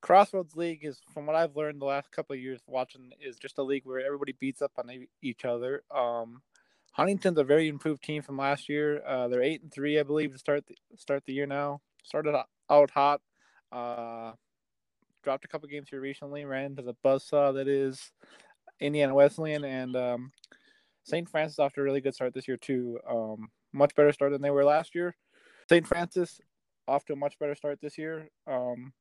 Crossroads 0.02 0.56
League 0.56 0.86
is, 0.86 1.00
from 1.14 1.26
what 1.26 1.36
I've 1.36 1.56
learned 1.56 1.82
the 1.82 1.86
last 1.86 2.12
couple 2.12 2.36
of 2.36 2.40
years 2.40 2.60
watching, 2.68 3.12
is 3.20 3.38
just 3.38 3.58
a 3.58 3.64
league 3.64 3.86
where 3.86 4.06
everybody 4.06 4.34
beats 4.40 4.62
up 4.62 4.74
on 4.78 4.92
each 5.22 5.46
other. 5.46 5.84
Um, 5.90 6.42
Huntington's 6.92 7.40
a 7.40 7.44
very 7.44 7.68
improved 7.68 8.04
team 8.04 8.22
from 8.22 8.38
last 8.38 8.70
year. 8.70 9.02
Uh, 9.06 9.28
they're 9.28 9.42
eight 9.42 9.64
and 9.64 9.74
three, 9.74 10.00
I 10.00 10.04
believe, 10.04 10.34
to 10.34 10.38
start 10.38 10.68
the, 10.68 10.76
start 10.96 11.24
the 11.26 11.34
year 11.34 11.48
now. 11.48 11.82
Started 12.04 12.36
out 12.70 12.92
hot. 12.92 13.22
Uh, 13.72 14.34
dropped 15.24 15.46
a 15.46 15.48
couple 15.48 15.68
games 15.70 15.90
here 15.90 16.02
recently. 16.02 16.46
Ran 16.46 16.66
into 16.66 16.84
the 16.84 16.96
buzzsaw 17.04 17.56
that 17.56 17.68
is 17.68 18.12
Indiana 18.84 19.16
Wesleyan 19.16 19.64
and 19.64 19.96
um, 19.96 20.32
St. 21.06 21.28
Francis 21.30 21.58
off 21.58 21.74
to 21.74 21.82
a 21.82 21.84
really 21.84 22.02
good 22.02 22.14
start 22.14 22.34
this 22.34 22.48
year 22.48 22.58
too. 22.58 23.00
Um, 23.10 23.50
much 23.72 23.96
better 23.96 24.12
start 24.12 24.32
than 24.32 24.42
they 24.42 24.52
were 24.52 24.66
last 24.66 24.94
year. 24.94 25.16
St. 25.70 25.88
Francis 25.88 26.42
off 26.88 27.06
to 27.06 27.14
a 27.14 27.16
much 27.16 27.40
better 27.40 27.56
start 27.56 27.80
this 27.82 27.98
year. 27.98 28.30
Um, 28.46 28.92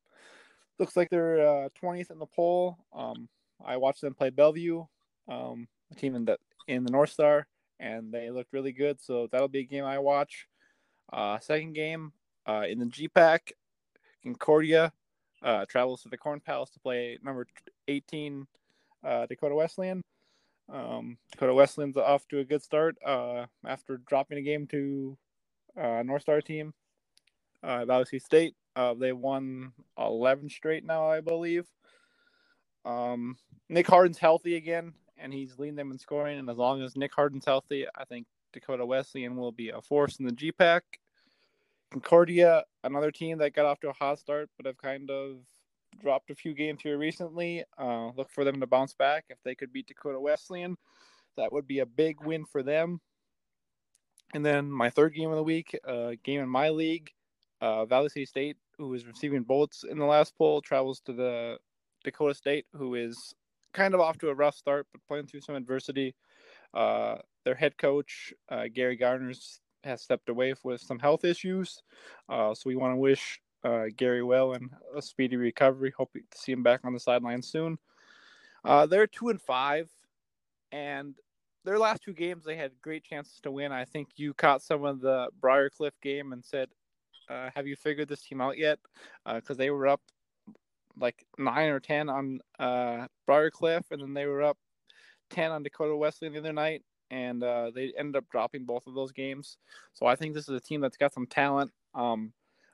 looks 0.78 0.96
like 0.96 1.10
they're 1.10 1.40
uh, 1.40 1.68
20th 1.82 2.12
in 2.12 2.20
the 2.20 2.26
poll. 2.26 2.78
Um, 2.94 3.28
I 3.64 3.76
watched 3.76 4.00
them 4.00 4.14
play 4.14 4.30
Bellevue, 4.30 4.84
um, 5.28 5.66
a 5.90 5.94
team 5.96 6.14
in 6.14 6.24
the 6.24 6.38
in 6.68 6.84
the 6.84 6.92
North 6.92 7.10
Star, 7.10 7.48
and 7.80 8.12
they 8.12 8.30
looked 8.30 8.52
really 8.52 8.72
good. 8.72 9.00
So 9.00 9.28
that'll 9.30 9.48
be 9.48 9.60
a 9.60 9.64
game 9.64 9.84
I 9.84 9.98
watch. 9.98 10.46
Uh, 11.12 11.40
second 11.40 11.74
game 11.74 12.12
uh, 12.46 12.64
in 12.68 12.78
the 12.78 12.86
GPAC, 12.86 13.52
Concordia 14.22 14.92
uh, 15.42 15.66
travels 15.66 16.02
to 16.02 16.08
the 16.08 16.16
Corn 16.16 16.40
Palace 16.40 16.70
to 16.70 16.80
play 16.80 17.18
number 17.22 17.46
18 17.88 18.46
uh, 19.04 19.26
Dakota 19.26 19.54
Wesleyan. 19.54 20.02
Um, 20.72 21.18
Dakota 21.32 21.54
Wesleyan's 21.54 21.96
off 21.96 22.26
to 22.28 22.38
a 22.38 22.44
good 22.44 22.62
start 22.62 22.96
uh, 23.04 23.46
after 23.66 23.98
dropping 23.98 24.38
a 24.38 24.42
game 24.42 24.66
to 24.68 25.18
uh, 25.80 26.02
North 26.04 26.22
Star 26.22 26.40
team, 26.40 26.72
uh, 27.62 27.84
Valley 27.84 28.18
State. 28.18 28.54
Uh, 28.74 28.94
they 28.94 29.12
won 29.12 29.72
11 29.98 30.48
straight 30.48 30.84
now, 30.84 31.08
I 31.10 31.20
believe. 31.20 31.66
Um, 32.84 33.36
Nick 33.68 33.86
Harden's 33.86 34.18
healthy 34.18 34.56
again, 34.56 34.94
and 35.18 35.32
he's 35.32 35.58
leading 35.58 35.76
them 35.76 35.92
in 35.92 35.98
scoring. 35.98 36.38
And 36.38 36.48
as 36.48 36.56
long 36.56 36.82
as 36.82 36.96
Nick 36.96 37.14
Harden's 37.14 37.44
healthy, 37.44 37.86
I 37.94 38.04
think 38.04 38.26
Dakota 38.52 38.86
Wesleyan 38.86 39.36
will 39.36 39.52
be 39.52 39.70
a 39.70 39.80
force 39.80 40.18
in 40.18 40.26
the 40.26 40.32
GPAC. 40.32 40.80
Concordia, 41.90 42.64
another 42.84 43.10
team 43.10 43.38
that 43.38 43.54
got 43.54 43.66
off 43.66 43.80
to 43.80 43.90
a 43.90 43.92
hot 43.92 44.18
start, 44.18 44.48
but 44.56 44.66
have 44.66 44.78
kind 44.78 45.10
of 45.10 45.36
dropped 46.00 46.30
a 46.30 46.34
few 46.34 46.54
games 46.54 46.80
here 46.82 46.98
recently. 46.98 47.64
Uh, 47.78 48.10
look 48.16 48.30
for 48.30 48.44
them 48.44 48.60
to 48.60 48.66
bounce 48.66 48.94
back. 48.94 49.24
If 49.28 49.38
they 49.44 49.54
could 49.54 49.72
beat 49.72 49.86
Dakota 49.86 50.20
Wesleyan, 50.20 50.76
that 51.36 51.52
would 51.52 51.66
be 51.66 51.80
a 51.80 51.86
big 51.86 52.24
win 52.24 52.44
for 52.44 52.62
them. 52.62 53.00
And 54.34 54.44
then 54.44 54.70
my 54.70 54.90
third 54.90 55.14
game 55.14 55.30
of 55.30 55.36
the 55.36 55.42
week, 55.42 55.78
uh, 55.86 56.12
game 56.24 56.40
in 56.40 56.48
my 56.48 56.70
league, 56.70 57.10
uh, 57.60 57.84
Valley 57.84 58.08
City 58.08 58.26
State, 58.26 58.56
who 58.78 58.94
is 58.94 59.06
receiving 59.06 59.44
votes 59.44 59.84
in 59.88 59.98
the 59.98 60.04
last 60.04 60.36
poll, 60.36 60.60
travels 60.60 61.00
to 61.00 61.12
the 61.12 61.58
Dakota 62.02 62.34
State, 62.34 62.66
who 62.74 62.94
is 62.94 63.34
kind 63.72 63.94
of 63.94 64.00
off 64.00 64.18
to 64.18 64.28
a 64.28 64.34
rough 64.34 64.56
start, 64.56 64.86
but 64.92 65.06
playing 65.06 65.26
through 65.26 65.40
some 65.42 65.54
adversity. 65.54 66.14
Uh, 66.74 67.16
their 67.44 67.54
head 67.54 67.76
coach, 67.76 68.32
uh, 68.48 68.64
Gary 68.72 68.96
Garner's, 68.96 69.60
has 69.84 70.00
stepped 70.00 70.28
away 70.28 70.54
with 70.62 70.80
some 70.80 70.98
health 70.98 71.24
issues. 71.24 71.82
Uh, 72.28 72.54
so 72.54 72.62
we 72.66 72.76
want 72.76 72.92
to 72.92 72.96
wish 72.96 73.40
uh, 73.64 73.84
Gary 73.96 74.22
well 74.22 74.52
and 74.52 74.70
a 74.96 75.02
speedy 75.02 75.36
recovery. 75.36 75.92
Hope 75.96 76.12
to 76.12 76.20
see 76.34 76.52
him 76.52 76.62
back 76.62 76.80
on 76.84 76.92
the 76.92 77.00
sideline 77.00 77.42
soon. 77.42 77.78
Uh, 78.64 78.86
they're 78.86 79.06
two 79.06 79.28
and 79.28 79.40
five, 79.40 79.88
and 80.70 81.14
their 81.64 81.78
last 81.78 82.02
two 82.02 82.12
games 82.12 82.44
they 82.44 82.56
had 82.56 82.72
great 82.80 83.04
chances 83.04 83.40
to 83.42 83.50
win. 83.50 83.72
I 83.72 83.84
think 83.84 84.08
you 84.16 84.34
caught 84.34 84.62
some 84.62 84.84
of 84.84 85.00
the 85.00 85.28
Briarcliff 85.40 85.92
game 86.02 86.32
and 86.32 86.44
said, 86.44 86.68
uh, 87.28 87.50
"Have 87.54 87.66
you 87.66 87.76
figured 87.76 88.08
this 88.08 88.22
team 88.22 88.40
out 88.40 88.58
yet?" 88.58 88.78
Because 89.24 89.56
uh, 89.56 89.58
they 89.58 89.70
were 89.70 89.88
up 89.88 90.00
like 90.96 91.24
nine 91.38 91.70
or 91.70 91.80
ten 91.80 92.08
on 92.08 92.40
uh, 92.58 93.06
Briarcliff, 93.28 93.90
and 93.90 94.00
then 94.02 94.14
they 94.14 94.26
were 94.26 94.42
up 94.42 94.58
ten 95.30 95.50
on 95.50 95.62
Dakota 95.62 95.96
Wesleyan 95.96 96.34
the 96.34 96.40
other 96.40 96.52
night, 96.52 96.82
and 97.10 97.42
uh, 97.42 97.70
they 97.74 97.92
ended 97.98 98.16
up 98.16 98.24
dropping 98.30 98.64
both 98.64 98.86
of 98.86 98.94
those 98.94 99.12
games. 99.12 99.58
So 99.92 100.06
I 100.06 100.16
think 100.16 100.34
this 100.34 100.48
is 100.48 100.54
a 100.54 100.60
team 100.60 100.80
that's 100.80 100.96
got 100.96 101.14
some 101.14 101.26
talent. 101.26 101.72
Um, 101.94 102.32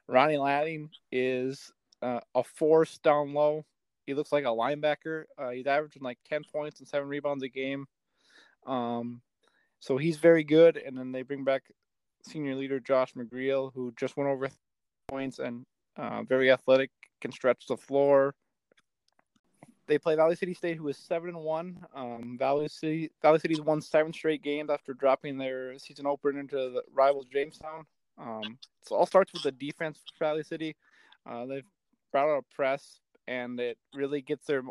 Ronnie 0.08 0.38
Ladding 0.38 0.90
is 1.12 1.70
uh, 2.02 2.20
a 2.34 2.42
force 2.42 2.98
down 2.98 3.34
low. 3.34 3.64
He 4.06 4.14
looks 4.14 4.32
like 4.32 4.44
a 4.44 4.48
linebacker. 4.48 5.24
Uh, 5.36 5.50
he's 5.50 5.66
averaging 5.66 6.02
like 6.02 6.18
10 6.28 6.42
points 6.50 6.80
and 6.80 6.88
seven 6.88 7.08
rebounds 7.08 7.44
a 7.44 7.48
game. 7.48 7.86
Um, 8.66 9.20
so 9.80 9.98
he's 9.98 10.16
very 10.16 10.44
good. 10.44 10.78
And 10.78 10.96
then 10.96 11.12
they 11.12 11.22
bring 11.22 11.44
back 11.44 11.64
senior 12.22 12.54
leader 12.54 12.80
Josh 12.80 13.12
McGreal, 13.14 13.70
who 13.74 13.92
just 13.98 14.16
went 14.16 14.30
over 14.30 14.48
points 15.08 15.38
and 15.38 15.66
uh, 15.96 16.22
very 16.22 16.50
athletic, 16.50 16.90
can 17.20 17.32
stretch 17.32 17.66
the 17.66 17.76
floor. 17.76 18.34
They 19.88 19.98
play 19.98 20.16
Valley 20.16 20.36
City 20.36 20.54
State, 20.54 20.76
who 20.76 20.88
is 20.88 20.98
seven 20.98 21.30
and 21.30 21.38
one. 21.38 21.84
Um, 21.94 22.36
Valley 22.38 22.68
City 22.68 23.10
Valley 23.22 23.38
City's 23.38 23.60
won 23.60 23.80
seven 23.80 24.12
straight 24.12 24.42
games 24.42 24.68
after 24.70 24.92
dropping 24.92 25.38
their 25.38 25.78
season 25.78 26.06
opener 26.06 26.40
into 26.40 26.56
the 26.56 26.82
rivals 26.92 27.26
Jamestown. 27.32 27.86
Um, 28.20 28.58
so 28.82 28.96
all 28.96 29.06
starts 29.06 29.32
with 29.32 29.42
the 29.42 29.52
defense 29.52 30.00
for 30.16 30.24
Valley 30.24 30.42
City. 30.42 30.76
Uh, 31.28 31.46
they've 31.46 31.64
brought 32.12 32.28
out 32.28 32.44
a 32.50 32.54
press, 32.54 33.00
and 33.26 33.58
it 33.60 33.78
really 33.94 34.20
gets 34.20 34.46
their 34.46 34.62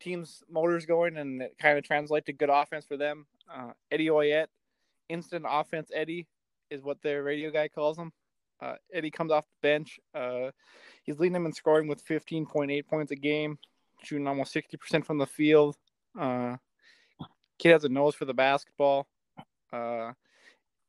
team's 0.00 0.42
motors 0.50 0.86
going, 0.86 1.16
and 1.16 1.42
it 1.42 1.56
kind 1.58 1.78
of 1.78 1.84
translates 1.84 2.26
to 2.26 2.32
good 2.32 2.50
offense 2.50 2.86
for 2.86 2.96
them. 2.96 3.26
Uh, 3.52 3.72
Eddie 3.90 4.08
Oyette, 4.08 4.48
instant 5.08 5.44
offense 5.48 5.90
Eddie, 5.94 6.26
is 6.70 6.82
what 6.82 7.02
their 7.02 7.22
radio 7.22 7.50
guy 7.50 7.68
calls 7.68 7.98
him. 7.98 8.12
Uh, 8.60 8.74
Eddie 8.92 9.10
comes 9.10 9.32
off 9.32 9.46
the 9.46 9.68
bench. 9.68 9.98
Uh, 10.14 10.50
he's 11.02 11.18
leading 11.18 11.32
them 11.32 11.46
in 11.46 11.52
scoring 11.52 11.88
with 11.88 12.04
15.8 12.04 12.86
points 12.86 13.12
a 13.12 13.16
game, 13.16 13.58
shooting 14.02 14.26
almost 14.26 14.54
60% 14.54 15.04
from 15.04 15.18
the 15.18 15.26
field. 15.26 15.76
Uh, 16.18 16.56
kid 17.58 17.72
has 17.72 17.84
a 17.84 17.88
nose 17.88 18.14
for 18.14 18.24
the 18.24 18.34
basketball. 18.34 19.06
Uh, 19.72 20.12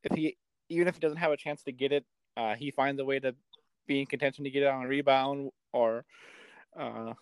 if 0.04 0.16
he 0.16 0.36
even 0.72 0.88
if 0.88 0.94
he 0.94 1.00
doesn't 1.00 1.18
have 1.18 1.32
a 1.32 1.36
chance 1.36 1.62
to 1.64 1.72
get 1.72 1.92
it, 1.92 2.04
uh, 2.36 2.54
he 2.54 2.70
finds 2.70 3.00
a 3.00 3.04
way 3.04 3.20
to 3.20 3.34
be 3.86 4.00
in 4.00 4.06
contention 4.06 4.44
to 4.44 4.50
get 4.50 4.62
it 4.62 4.68
on 4.68 4.84
a 4.84 4.88
rebound 4.88 5.50
or 5.72 6.04
uh, 6.78 7.12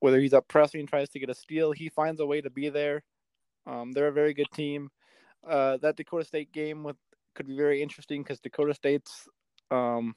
whether 0.00 0.18
he's 0.18 0.34
up 0.34 0.48
pressing 0.48 0.80
and 0.80 0.88
tries 0.88 1.08
to 1.10 1.18
get 1.18 1.30
a 1.30 1.34
steal, 1.34 1.72
he 1.72 1.88
finds 1.88 2.20
a 2.20 2.26
way 2.26 2.40
to 2.40 2.50
be 2.50 2.68
there. 2.68 3.02
Um, 3.66 3.92
they're 3.92 4.08
a 4.08 4.12
very 4.12 4.34
good 4.34 4.50
team. 4.54 4.90
Uh, 5.46 5.76
that 5.78 5.96
Dakota 5.96 6.24
State 6.24 6.52
game 6.52 6.82
with 6.82 6.96
could 7.34 7.46
be 7.46 7.56
very 7.56 7.82
interesting 7.82 8.22
because 8.22 8.40
Dakota 8.40 8.72
State's 8.72 9.28
um, 9.70 10.14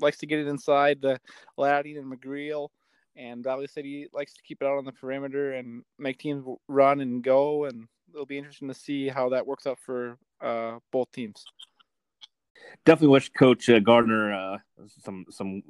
likes 0.00 0.18
to 0.18 0.26
get 0.26 0.38
it 0.38 0.48
inside 0.48 1.00
the 1.00 1.18
Ladding 1.56 1.96
and 1.96 2.12
McGreal, 2.12 2.68
and 3.16 3.42
Valley 3.42 3.66
City 3.66 4.06
likes 4.12 4.34
to 4.34 4.42
keep 4.42 4.58
it 4.60 4.66
out 4.66 4.76
on 4.76 4.84
the 4.84 4.92
perimeter 4.92 5.54
and 5.54 5.82
make 5.98 6.18
teams 6.18 6.44
run 6.68 7.00
and 7.00 7.22
go. 7.22 7.64
And 7.64 7.86
it'll 8.12 8.26
be 8.26 8.38
interesting 8.38 8.68
to 8.68 8.74
see 8.74 9.08
how 9.08 9.30
that 9.30 9.46
works 9.46 9.66
out 9.66 9.78
for 9.78 10.18
uh, 10.40 10.78
both 10.92 11.10
teams. 11.12 11.44
Definitely 12.84 13.12
wish 13.12 13.30
Coach 13.30 13.68
uh, 13.68 13.78
Gardner 13.80 14.32
uh, 14.32 14.58
some 15.02 15.26
some 15.30 15.62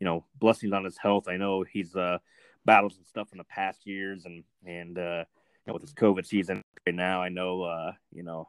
you 0.00 0.04
know 0.04 0.24
blessings 0.38 0.72
on 0.72 0.84
his 0.84 0.98
health. 0.98 1.28
I 1.28 1.36
know 1.36 1.62
he's 1.62 1.96
uh, 1.96 2.18
battled 2.64 2.92
some 2.92 3.04
stuff 3.04 3.28
in 3.32 3.38
the 3.38 3.44
past 3.44 3.86
years, 3.86 4.24
and 4.24 4.44
and 4.64 4.98
uh, 4.98 5.24
you 5.66 5.68
know, 5.68 5.72
with 5.74 5.82
this 5.82 5.94
COVID 5.94 6.26
season 6.26 6.62
right 6.86 6.94
now, 6.94 7.22
I 7.22 7.28
know 7.28 7.62
uh, 7.62 7.92
you 8.12 8.22
know 8.22 8.48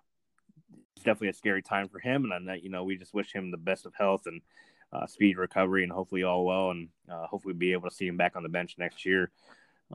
it's 0.95 1.03
definitely 1.03 1.29
a 1.29 1.33
scary 1.33 1.61
time 1.61 1.87
for 1.87 1.99
him, 1.99 2.31
and 2.31 2.47
that 2.47 2.63
you 2.63 2.69
know 2.69 2.83
we 2.83 2.97
just 2.97 3.13
wish 3.13 3.31
him 3.31 3.51
the 3.51 3.57
best 3.57 3.85
of 3.85 3.93
health 3.95 4.23
and 4.25 4.41
uh, 4.91 5.05
speed 5.05 5.37
recovery, 5.37 5.83
and 5.83 5.91
hopefully 5.91 6.23
all 6.23 6.45
well, 6.45 6.71
and 6.71 6.89
uh, 7.09 7.27
hopefully 7.27 7.53
be 7.53 7.73
able 7.73 7.89
to 7.89 7.95
see 7.95 8.07
him 8.07 8.17
back 8.17 8.35
on 8.35 8.43
the 8.43 8.49
bench 8.49 8.75
next 8.77 9.05
year. 9.05 9.31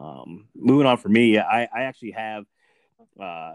Um, 0.00 0.48
moving 0.54 0.86
on 0.86 0.96
for 0.96 1.08
me, 1.08 1.38
I, 1.38 1.64
I 1.64 1.82
actually 1.82 2.12
have 2.12 2.46
uh, 3.20 3.54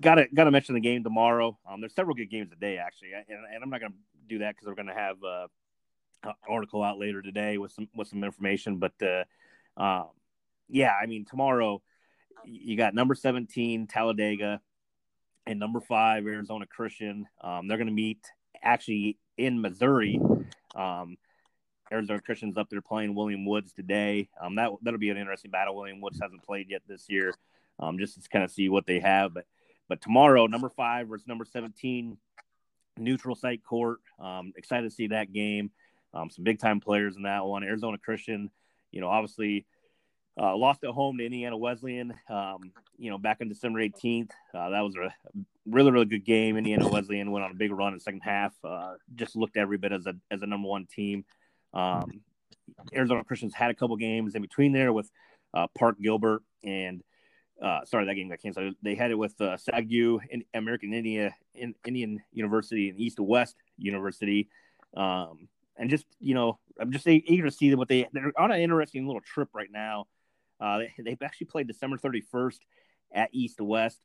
got 0.00 0.16
to 0.16 0.26
got 0.34 0.44
to 0.44 0.50
mention 0.50 0.74
the 0.74 0.80
game 0.80 1.02
tomorrow. 1.02 1.58
Um, 1.68 1.80
there's 1.80 1.94
several 1.94 2.14
good 2.14 2.30
games 2.30 2.50
today 2.50 2.78
actually, 2.78 3.12
and, 3.12 3.24
and 3.28 3.62
I'm 3.62 3.70
not 3.70 3.80
to 3.92 3.98
do 4.28 4.38
that 4.38 4.54
because 4.54 4.68
we're 4.68 4.74
to 4.88 4.94
have 4.94 5.16
uh, 5.22 5.46
an 6.24 6.34
article 6.48 6.82
out 6.82 6.98
later 6.98 7.22
today 7.22 7.58
with 7.58 7.72
some 7.72 7.88
with 7.94 8.08
some 8.08 8.24
information. 8.24 8.78
But 8.78 8.92
uh, 9.02 9.24
um, 9.80 10.08
yeah, 10.68 10.92
I 11.00 11.06
mean 11.06 11.24
tomorrow 11.24 11.82
you 12.44 12.76
got 12.76 12.94
number 12.94 13.14
17 13.14 13.86
Talladega 13.86 14.60
and 15.46 15.58
number 15.58 15.80
five 15.80 16.26
Arizona 16.26 16.66
Christian. 16.66 17.26
Um, 17.42 17.68
they're 17.68 17.76
to 17.88 17.92
meet 17.92 18.24
actually 18.62 19.18
in 19.36 19.60
Missouri. 19.60 20.20
Um, 20.74 21.16
Arizona 21.92 22.20
Christian's 22.20 22.56
up 22.56 22.68
there 22.70 22.80
playing 22.80 23.14
William 23.14 23.44
Woods 23.44 23.72
today. 23.72 24.28
Um, 24.40 24.54
that 24.56 24.70
that'll 24.82 25.00
be 25.00 25.10
an 25.10 25.16
interesting 25.16 25.50
battle. 25.50 25.76
William 25.76 26.00
Woods 26.00 26.20
hasn't 26.22 26.44
played 26.44 26.66
yet 26.70 26.82
this 26.86 27.06
year, 27.08 27.34
um, 27.80 27.98
just 27.98 28.20
to 28.20 28.28
kind 28.28 28.44
of 28.44 28.50
see 28.50 28.68
what 28.68 28.86
they 28.86 29.00
have. 29.00 29.34
But 29.34 29.46
but 29.88 30.00
tomorrow, 30.00 30.46
number 30.46 30.68
five 30.68 31.08
versus 31.08 31.26
number 31.26 31.44
seventeen, 31.44 32.18
neutral 32.98 33.34
site 33.34 33.64
court. 33.64 33.98
Um, 34.18 34.52
excited 34.56 34.88
to 34.88 34.94
see 34.94 35.08
that 35.08 35.32
game. 35.32 35.70
Um, 36.12 36.30
some 36.30 36.44
big 36.44 36.58
time 36.58 36.80
players 36.80 37.16
in 37.16 37.22
that 37.22 37.44
one. 37.44 37.62
Arizona 37.62 37.98
Christian, 37.98 38.50
you 38.90 39.00
know, 39.00 39.08
obviously 39.08 39.66
uh, 40.40 40.56
lost 40.56 40.84
at 40.84 40.90
home 40.90 41.18
to 41.18 41.24
Indiana 41.24 41.56
Wesleyan, 41.56 42.14
um, 42.28 42.72
you 42.98 43.10
know, 43.10 43.18
back 43.18 43.38
on 43.40 43.48
December 43.48 43.80
18th. 43.80 44.30
Uh, 44.54 44.70
that 44.70 44.80
was 44.80 44.94
a 44.96 45.12
really, 45.66 45.90
really 45.90 46.06
good 46.06 46.24
game. 46.24 46.56
Indiana 46.56 46.88
Wesleyan 46.88 47.30
went 47.30 47.44
on 47.44 47.50
a 47.50 47.54
big 47.54 47.72
run 47.72 47.88
in 47.88 47.94
the 47.94 48.00
second 48.00 48.20
half. 48.20 48.52
Uh, 48.64 48.94
just 49.14 49.36
looked 49.36 49.56
every 49.56 49.78
bit 49.78 49.92
as 49.92 50.06
a 50.06 50.14
as 50.30 50.42
a 50.42 50.46
number 50.46 50.68
one 50.68 50.86
team. 50.86 51.24
Um, 51.74 52.22
Arizona 52.94 53.24
Christians 53.24 53.54
had 53.54 53.70
a 53.70 53.74
couple 53.74 53.96
games 53.96 54.34
in 54.34 54.42
between 54.42 54.72
there 54.72 54.92
with 54.92 55.10
uh, 55.54 55.66
Park 55.76 55.96
Gilbert 56.00 56.42
and 56.64 57.02
uh, 57.62 57.84
sorry 57.84 58.06
that 58.06 58.14
game 58.14 58.28
got 58.28 58.40
canceled. 58.40 58.74
They 58.82 58.94
had 58.94 59.10
it 59.10 59.18
with 59.18 59.40
uh, 59.40 59.56
SAGU, 59.56 60.20
in 60.30 60.44
American 60.54 60.94
India, 60.94 61.34
in, 61.54 61.74
Indian 61.86 62.20
University, 62.32 62.88
and 62.88 62.98
East 62.98 63.20
West 63.20 63.56
University. 63.76 64.48
Um, 64.96 65.48
and 65.76 65.90
just 65.90 66.06
you 66.18 66.34
know, 66.34 66.58
I'm 66.78 66.92
just 66.92 67.06
eager 67.06 67.44
to 67.44 67.50
see 67.50 67.74
what 67.74 67.88
they 67.88 68.08
they're 68.12 68.32
on 68.38 68.50
an 68.50 68.60
interesting 68.60 69.06
little 69.06 69.20
trip 69.20 69.48
right 69.54 69.70
now. 69.70 70.06
Uh, 70.60 70.78
they, 70.78 70.92
they've 70.98 71.22
actually 71.22 71.46
played 71.46 71.66
December 71.66 71.96
31st 71.96 72.58
at 73.14 73.30
East 73.32 73.60
West 73.60 73.98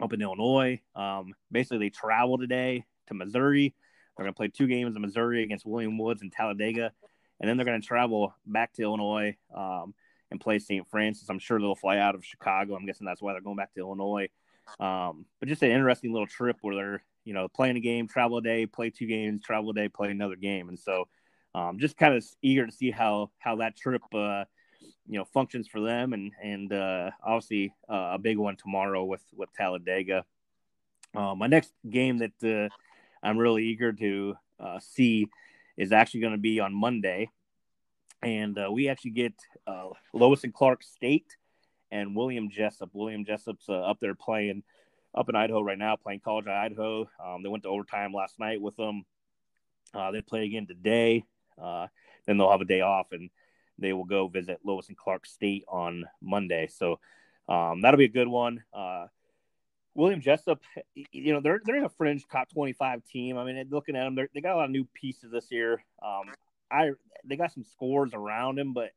up 0.00 0.12
in 0.12 0.22
Illinois. 0.22 0.80
Um, 0.94 1.34
basically, 1.50 1.78
they 1.78 1.90
travel 1.90 2.38
today 2.38 2.84
to 3.08 3.14
Missouri. 3.14 3.74
They're 4.16 4.24
going 4.24 4.34
to 4.34 4.36
play 4.36 4.48
two 4.48 4.66
games 4.66 4.96
in 4.96 5.02
Missouri 5.02 5.42
against 5.42 5.66
William 5.66 5.96
Woods 5.96 6.22
and 6.22 6.32
Talladega, 6.32 6.92
and 7.40 7.48
then 7.48 7.56
they're 7.56 7.66
going 7.66 7.80
to 7.80 7.86
travel 7.86 8.34
back 8.46 8.72
to 8.74 8.82
Illinois 8.82 9.36
um, 9.54 9.94
and 10.30 10.40
play 10.40 10.58
St. 10.58 10.88
Francis. 10.88 11.28
I'm 11.28 11.38
sure 11.38 11.58
they'll 11.58 11.74
fly 11.74 11.98
out 11.98 12.14
of 12.14 12.24
Chicago. 12.24 12.74
I'm 12.74 12.86
guessing 12.86 13.06
that's 13.06 13.22
why 13.22 13.32
they're 13.32 13.40
going 13.40 13.56
back 13.56 13.74
to 13.74 13.80
Illinois. 13.80 14.28
Um, 14.78 15.26
but 15.38 15.48
just 15.48 15.62
an 15.62 15.70
interesting 15.70 16.12
little 16.12 16.26
trip 16.26 16.56
where 16.60 16.76
they're 16.76 17.04
you 17.24 17.34
know 17.34 17.48
playing 17.48 17.76
a 17.76 17.80
game, 17.80 18.06
travel 18.06 18.38
a 18.38 18.42
day, 18.42 18.66
play 18.66 18.90
two 18.90 19.06
games, 19.06 19.42
travel 19.42 19.70
a 19.70 19.74
day, 19.74 19.88
play 19.88 20.10
another 20.10 20.36
game, 20.36 20.68
and 20.68 20.78
so 20.78 21.08
um, 21.54 21.78
just 21.78 21.96
kind 21.96 22.14
of 22.14 22.24
eager 22.42 22.66
to 22.66 22.72
see 22.72 22.90
how 22.90 23.30
how 23.38 23.56
that 23.56 23.76
trip. 23.76 24.02
Uh, 24.14 24.44
you 25.10 25.18
know 25.18 25.24
functions 25.24 25.66
for 25.66 25.80
them 25.80 26.12
and 26.12 26.32
and 26.42 26.72
uh, 26.72 27.10
obviously 27.22 27.74
uh, 27.88 28.12
a 28.12 28.18
big 28.18 28.38
one 28.38 28.56
tomorrow 28.56 29.04
with 29.04 29.22
with 29.34 29.52
Talladega. 29.52 30.24
Uh, 31.14 31.34
my 31.34 31.48
next 31.48 31.72
game 31.88 32.18
that 32.18 32.44
uh, 32.44 32.74
I'm 33.22 33.36
really 33.36 33.64
eager 33.64 33.92
to 33.92 34.36
uh, 34.60 34.78
see 34.78 35.26
is 35.76 35.92
actually 35.92 36.20
going 36.20 36.34
to 36.34 36.38
be 36.38 36.60
on 36.60 36.72
Monday, 36.72 37.30
and 38.22 38.58
uh, 38.58 38.68
we 38.70 38.88
actually 38.88 39.12
get 39.12 39.34
Lewis 40.12 40.44
and 40.44 40.54
Clark 40.54 40.82
State 40.82 41.36
and 41.90 42.14
William 42.14 42.50
Jessup. 42.50 42.90
William 42.92 43.24
Jessup's 43.24 43.68
up 43.68 43.98
there 44.00 44.14
playing 44.14 44.62
up 45.14 45.28
in 45.28 45.34
Idaho 45.34 45.60
right 45.62 45.78
now, 45.78 45.96
playing 45.96 46.20
college 46.20 46.46
at 46.46 46.54
Idaho. 46.54 47.08
Um, 47.24 47.42
they 47.42 47.48
went 47.48 47.64
to 47.64 47.68
overtime 47.68 48.12
last 48.12 48.38
night 48.38 48.60
with 48.60 48.76
them. 48.76 49.04
they 50.12 50.20
play 50.20 50.44
again 50.44 50.66
today. 50.66 51.24
then 51.58 52.38
they'll 52.38 52.50
have 52.50 52.60
a 52.60 52.66
day 52.66 52.80
off 52.80 53.08
and 53.12 53.30
they 53.80 53.92
will 53.92 54.04
go 54.04 54.28
visit 54.28 54.60
Lewis 54.64 54.88
and 54.88 54.96
Clark 54.96 55.26
State 55.26 55.64
on 55.66 56.04
Monday. 56.20 56.68
So 56.68 57.00
um, 57.48 57.80
that'll 57.80 57.98
be 57.98 58.04
a 58.04 58.08
good 58.08 58.28
one. 58.28 58.62
Uh, 58.72 59.06
William 59.94 60.20
Jessup, 60.20 60.60
you 60.94 61.32
know, 61.32 61.40
they're 61.40 61.60
they're 61.64 61.84
a 61.84 61.88
fringe 61.88 62.24
top 62.30 62.48
twenty 62.52 62.72
five 62.72 63.02
team. 63.04 63.36
I 63.36 63.44
mean, 63.44 63.66
looking 63.70 63.96
at 63.96 64.04
them, 64.04 64.14
they 64.32 64.40
got 64.40 64.54
a 64.54 64.56
lot 64.56 64.66
of 64.66 64.70
new 64.70 64.86
pieces 64.94 65.32
this 65.32 65.50
year. 65.50 65.82
Um, 66.02 66.32
I 66.70 66.90
they 67.24 67.36
got 67.36 67.52
some 67.52 67.64
scores 67.64 68.14
around 68.14 68.58
him, 68.58 68.72
but 68.72 68.90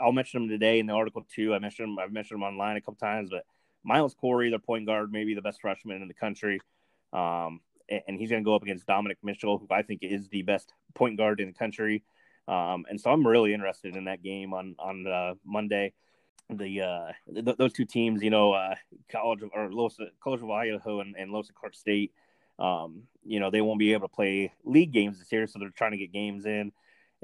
I'll 0.00 0.12
mention 0.12 0.42
them 0.42 0.48
today 0.48 0.78
in 0.78 0.86
the 0.86 0.92
article 0.92 1.26
too. 1.34 1.54
I 1.54 1.58
mentioned 1.58 1.88
them, 1.88 1.98
I've 1.98 2.12
mentioned 2.12 2.40
them 2.40 2.48
online 2.48 2.76
a 2.76 2.80
couple 2.80 2.94
times, 2.94 3.30
but 3.30 3.44
Miles 3.84 4.14
Corey, 4.14 4.50
their 4.50 4.58
point 4.58 4.86
guard, 4.86 5.12
maybe 5.12 5.34
the 5.34 5.42
best 5.42 5.60
freshman 5.60 6.02
in 6.02 6.08
the 6.08 6.14
country. 6.14 6.60
Um, 7.12 7.60
and 7.88 8.18
he's 8.18 8.30
going 8.30 8.42
to 8.42 8.44
go 8.44 8.54
up 8.54 8.62
against 8.62 8.86
Dominic 8.86 9.18
Mitchell, 9.22 9.58
who 9.58 9.66
I 9.70 9.82
think 9.82 10.00
is 10.02 10.28
the 10.28 10.42
best 10.42 10.72
point 10.94 11.18
guard 11.18 11.40
in 11.40 11.48
the 11.48 11.54
country. 11.54 12.02
Um, 12.48 12.86
and 12.88 13.00
so 13.00 13.10
I'm 13.10 13.26
really 13.26 13.52
interested 13.52 13.96
in 13.96 14.04
that 14.04 14.22
game 14.22 14.54
on 14.54 14.74
on 14.78 15.06
uh, 15.06 15.34
Monday. 15.44 15.92
The 16.50 16.80
uh, 16.80 17.12
th- 17.32 17.56
those 17.56 17.72
two 17.72 17.84
teams, 17.84 18.22
you 18.22 18.30
know, 18.30 18.52
uh, 18.52 18.74
College 19.10 19.42
of, 19.42 19.50
or 19.54 19.72
Los, 19.72 19.98
College 20.22 20.42
of 20.42 20.50
Idaho 20.50 21.00
and, 21.00 21.14
and 21.16 21.32
Lewis 21.32 21.50
Clark 21.54 21.74
State, 21.74 22.12
um, 22.58 23.04
you 23.24 23.40
know, 23.40 23.50
they 23.50 23.60
won't 23.60 23.78
be 23.78 23.92
able 23.92 24.08
to 24.08 24.14
play 24.14 24.52
league 24.64 24.92
games 24.92 25.18
this 25.18 25.30
year, 25.30 25.46
so 25.46 25.58
they're 25.58 25.70
trying 25.70 25.92
to 25.92 25.98
get 25.98 26.12
games 26.12 26.44
in. 26.44 26.72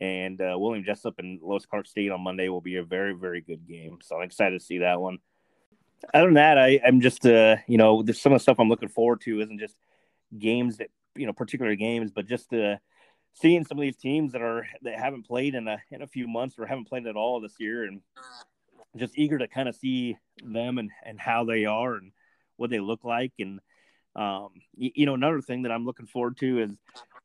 And 0.00 0.40
uh, 0.40 0.56
William 0.56 0.84
Jessup 0.84 1.18
and 1.18 1.40
Lewis 1.42 1.66
Clark 1.66 1.86
State 1.86 2.12
on 2.12 2.20
Monday 2.20 2.48
will 2.48 2.60
be 2.60 2.76
a 2.76 2.84
very 2.84 3.14
very 3.14 3.40
good 3.40 3.66
game. 3.66 3.98
So 4.02 4.16
I'm 4.16 4.22
excited 4.22 4.58
to 4.58 4.64
see 4.64 4.78
that 4.78 5.00
one. 5.00 5.18
Other 6.14 6.26
than 6.26 6.34
that, 6.34 6.58
I, 6.58 6.80
I'm 6.86 7.00
just 7.00 7.26
uh, 7.26 7.56
you 7.66 7.78
know, 7.78 8.02
there's 8.02 8.20
some 8.20 8.32
of 8.32 8.38
the 8.38 8.42
stuff 8.42 8.60
I'm 8.60 8.68
looking 8.68 8.88
forward 8.88 9.20
to 9.22 9.40
isn't 9.40 9.58
just 9.58 9.76
games 10.38 10.76
that 10.76 10.88
you 11.16 11.26
know 11.26 11.32
particular 11.32 11.74
games, 11.74 12.12
but 12.12 12.26
just 12.26 12.52
uh 12.52 12.76
seeing 13.34 13.64
some 13.64 13.78
of 13.78 13.82
these 13.82 13.96
teams 13.96 14.32
that 14.32 14.42
are 14.42 14.66
that 14.82 14.98
haven't 14.98 15.26
played 15.26 15.54
in 15.54 15.68
a 15.68 15.78
in 15.90 16.02
a 16.02 16.06
few 16.06 16.28
months 16.28 16.58
or 16.58 16.66
haven't 16.66 16.88
played 16.88 17.06
at 17.06 17.16
all 17.16 17.40
this 17.40 17.54
year, 17.58 17.84
and 17.84 18.00
just 18.96 19.18
eager 19.18 19.38
to 19.38 19.48
kind 19.48 19.68
of 19.68 19.74
see 19.74 20.16
them 20.44 20.78
and 20.78 20.90
and 21.04 21.18
how 21.20 21.44
they 21.44 21.64
are 21.64 21.94
and 21.94 22.12
what 22.56 22.70
they 22.70 22.80
look 22.80 23.04
like. 23.04 23.32
And 23.38 23.60
um, 24.16 24.50
you, 24.76 24.90
you 24.94 25.06
know, 25.06 25.14
another 25.14 25.40
thing 25.40 25.62
that 25.62 25.72
I'm 25.72 25.84
looking 25.84 26.06
forward 26.06 26.36
to 26.38 26.60
is 26.60 26.70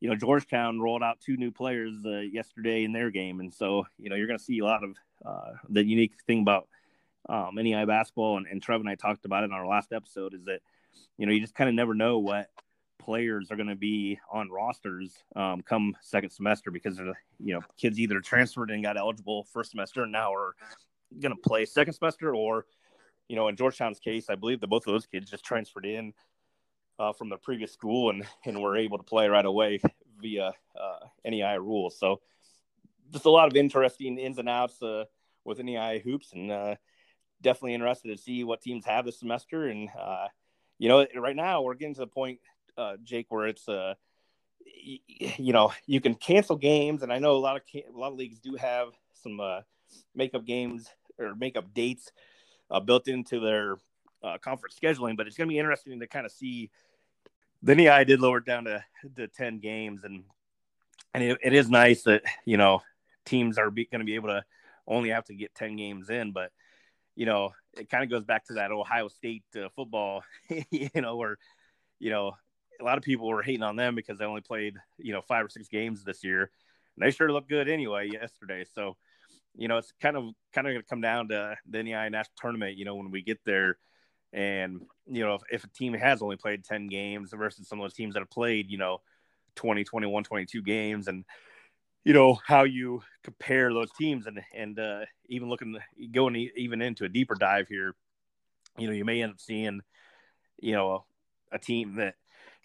you 0.03 0.09
know 0.09 0.15
Georgetown 0.17 0.81
rolled 0.81 1.01
out 1.01 1.21
two 1.21 1.37
new 1.37 1.49
players 1.49 1.95
uh, 2.05 2.19
yesterday 2.19 2.83
in 2.83 2.91
their 2.91 3.09
game, 3.09 3.39
and 3.39 3.53
so 3.53 3.87
you 3.97 4.09
know 4.09 4.17
you're 4.17 4.27
going 4.27 4.37
to 4.37 4.43
see 4.43 4.59
a 4.59 4.65
lot 4.65 4.83
of 4.83 4.97
uh, 5.25 5.53
the 5.69 5.81
unique 5.81 6.11
thing 6.27 6.41
about 6.41 6.67
um, 7.29 7.51
NAIA 7.55 7.87
basketball, 7.87 8.35
and, 8.35 8.45
and 8.45 8.61
Trev 8.61 8.81
and 8.81 8.89
I 8.89 8.95
talked 8.95 9.23
about 9.23 9.43
it 9.43 9.45
in 9.45 9.53
our 9.53 9.65
last 9.65 9.93
episode, 9.93 10.33
is 10.33 10.43
that 10.43 10.59
you 11.17 11.25
know 11.25 11.31
you 11.31 11.39
just 11.39 11.55
kind 11.55 11.69
of 11.69 11.75
never 11.75 11.93
know 11.93 12.19
what 12.19 12.49
players 12.99 13.49
are 13.49 13.55
going 13.55 13.69
to 13.69 13.77
be 13.77 14.19
on 14.29 14.49
rosters 14.49 15.15
um, 15.37 15.61
come 15.61 15.95
second 16.01 16.31
semester 16.31 16.69
because 16.69 16.99
you 17.39 17.53
know 17.53 17.61
kids 17.77 17.97
either 17.97 18.19
transferred 18.19 18.71
and 18.71 18.83
got 18.83 18.97
eligible 18.97 19.45
first 19.53 19.71
semester 19.71 20.03
and 20.03 20.11
now 20.11 20.33
are 20.33 20.53
going 21.21 21.33
to 21.33 21.41
play 21.41 21.63
second 21.63 21.93
semester, 21.93 22.35
or 22.35 22.65
you 23.29 23.37
know, 23.37 23.47
in 23.47 23.55
Georgetown's 23.55 23.99
case, 23.99 24.29
I 24.29 24.35
believe 24.35 24.59
that 24.59 24.67
both 24.67 24.85
of 24.85 24.91
those 24.91 25.05
kids 25.05 25.31
just 25.31 25.45
transferred 25.45 25.85
in 25.85 26.13
uh, 27.03 27.13
from 27.13 27.29
the 27.29 27.37
previous 27.37 27.71
school 27.71 28.09
and 28.09 28.25
and 28.45 28.61
were 28.61 28.77
able 28.77 28.97
to 28.97 29.03
play 29.03 29.27
right 29.27 29.45
away 29.45 29.79
via 30.21 30.51
uh, 30.79 30.99
NAIA 31.25 31.59
rules. 31.59 31.97
So 31.99 32.21
just 33.11 33.25
a 33.25 33.29
lot 33.29 33.47
of 33.47 33.55
interesting 33.55 34.17
ins 34.17 34.37
and 34.37 34.49
outs 34.49 34.81
uh, 34.81 35.05
with 35.43 35.59
NAIA 35.59 36.01
hoops, 36.01 36.33
and 36.33 36.51
uh, 36.51 36.75
definitely 37.41 37.73
interested 37.73 38.09
to 38.09 38.21
see 38.21 38.43
what 38.43 38.61
teams 38.61 38.85
have 38.85 39.05
this 39.05 39.19
semester. 39.19 39.67
And 39.67 39.89
uh, 39.99 40.27
you 40.79 40.89
know, 40.89 41.05
right 41.15 41.35
now 41.35 41.61
we're 41.61 41.75
getting 41.75 41.95
to 41.95 42.01
the 42.01 42.07
point, 42.07 42.39
uh, 42.77 42.95
Jake, 43.03 43.27
where 43.29 43.47
it's 43.47 43.67
uh, 43.67 43.95
you 45.37 45.53
know 45.53 45.73
you 45.85 45.99
can 45.99 46.15
cancel 46.15 46.55
games, 46.55 47.03
and 47.03 47.11
I 47.11 47.19
know 47.19 47.35
a 47.35 47.37
lot 47.37 47.57
of 47.57 47.63
a 47.75 47.97
lot 47.97 48.11
of 48.11 48.17
leagues 48.17 48.39
do 48.39 48.55
have 48.55 48.89
some 49.13 49.39
uh, 49.39 49.61
makeup 50.15 50.45
games 50.45 50.89
or 51.19 51.35
makeup 51.35 51.73
dates 51.73 52.11
built 52.85 53.07
into 53.07 53.39
their 53.39 53.77
uh, 54.23 54.37
conference 54.39 54.75
scheduling. 54.81 55.15
But 55.15 55.27
it's 55.27 55.37
going 55.37 55.47
to 55.47 55.53
be 55.53 55.59
interesting 55.59 55.99
to 55.99 56.07
kind 56.07 56.25
of 56.25 56.31
see. 56.31 56.71
The 57.63 57.89
I 57.89 58.03
did 58.03 58.19
lower 58.19 58.39
it 58.39 58.45
down 58.45 58.65
to, 58.65 58.83
to 59.15 59.27
ten 59.27 59.59
games, 59.59 60.03
and 60.03 60.23
and 61.13 61.23
it, 61.23 61.37
it 61.41 61.53
is 61.53 61.69
nice 61.69 62.03
that 62.03 62.23
you 62.45 62.57
know 62.57 62.81
teams 63.25 63.57
are 63.57 63.71
going 63.71 63.87
to 63.91 64.03
be 64.03 64.15
able 64.15 64.29
to 64.29 64.43
only 64.85 65.09
have 65.09 65.25
to 65.25 65.33
get 65.33 65.55
ten 65.55 65.77
games 65.77 66.09
in, 66.09 66.33
but 66.33 66.51
you 67.15 67.25
know 67.25 67.53
it 67.73 67.89
kind 67.89 68.03
of 68.03 68.09
goes 68.09 68.23
back 68.23 68.45
to 68.45 68.53
that 68.53 68.71
Ohio 68.71 69.07
State 69.07 69.43
uh, 69.55 69.69
football, 69.75 70.23
you 70.71 70.89
know, 70.95 71.15
where 71.15 71.37
you 71.99 72.09
know 72.09 72.33
a 72.81 72.83
lot 72.83 72.97
of 72.97 73.03
people 73.03 73.27
were 73.27 73.41
hating 73.41 73.63
on 73.63 73.77
them 73.77 73.95
because 73.95 74.17
they 74.17 74.25
only 74.25 74.41
played 74.41 74.75
you 74.97 75.13
know 75.13 75.21
five 75.21 75.45
or 75.45 75.49
six 75.49 75.69
games 75.69 76.03
this 76.03 76.23
year, 76.23 76.51
and 76.95 77.05
they 77.05 77.11
sure 77.11 77.31
looked 77.31 77.49
good 77.49 77.69
anyway 77.69 78.09
yesterday. 78.09 78.65
So 78.75 78.97
you 79.55 79.67
know, 79.67 79.77
it's 79.77 79.93
kind 80.01 80.17
of 80.17 80.33
kind 80.53 80.67
of 80.67 80.73
going 80.73 80.81
to 80.81 80.89
come 80.89 81.01
down 81.01 81.29
to 81.29 81.55
the 81.69 81.77
NAIA 81.77 82.11
national 82.11 82.35
tournament. 82.37 82.77
You 82.77 82.85
know, 82.85 82.95
when 82.95 83.11
we 83.11 83.21
get 83.21 83.39
there, 83.45 83.77
and 84.33 84.81
you 85.07 85.25
know, 85.25 85.35
if, 85.35 85.41
if, 85.51 85.63
a 85.63 85.67
team 85.67 85.93
has 85.93 86.21
only 86.21 86.35
played 86.35 86.63
ten 86.63 86.87
games 86.87 87.31
versus 87.33 87.67
some 87.67 87.79
of 87.79 87.83
those 87.83 87.93
teams 87.93 88.13
that 88.13 88.21
have 88.21 88.29
played, 88.29 88.69
you 88.69 88.77
know, 88.77 89.01
20, 89.55 89.83
21, 89.83 90.23
22 90.23 90.61
games, 90.61 91.07
and 91.07 91.23
you 92.03 92.13
know 92.13 92.37
how 92.45 92.63
you 92.63 93.01
compare 93.23 93.71
those 93.73 93.91
teams, 93.91 94.25
and 94.27 94.41
and 94.55 94.79
uh, 94.79 95.01
even 95.27 95.49
looking 95.49 95.77
going 96.11 96.49
even 96.57 96.81
into 96.81 97.05
a 97.05 97.09
deeper 97.09 97.35
dive 97.35 97.67
here, 97.67 97.95
you 98.77 98.87
know, 98.87 98.93
you 98.93 99.05
may 99.05 99.21
end 99.21 99.33
up 99.33 99.39
seeing, 99.39 99.81
you 100.59 100.73
know, 100.73 101.05
a 101.51 101.59
team 101.59 101.95
that 101.95 102.15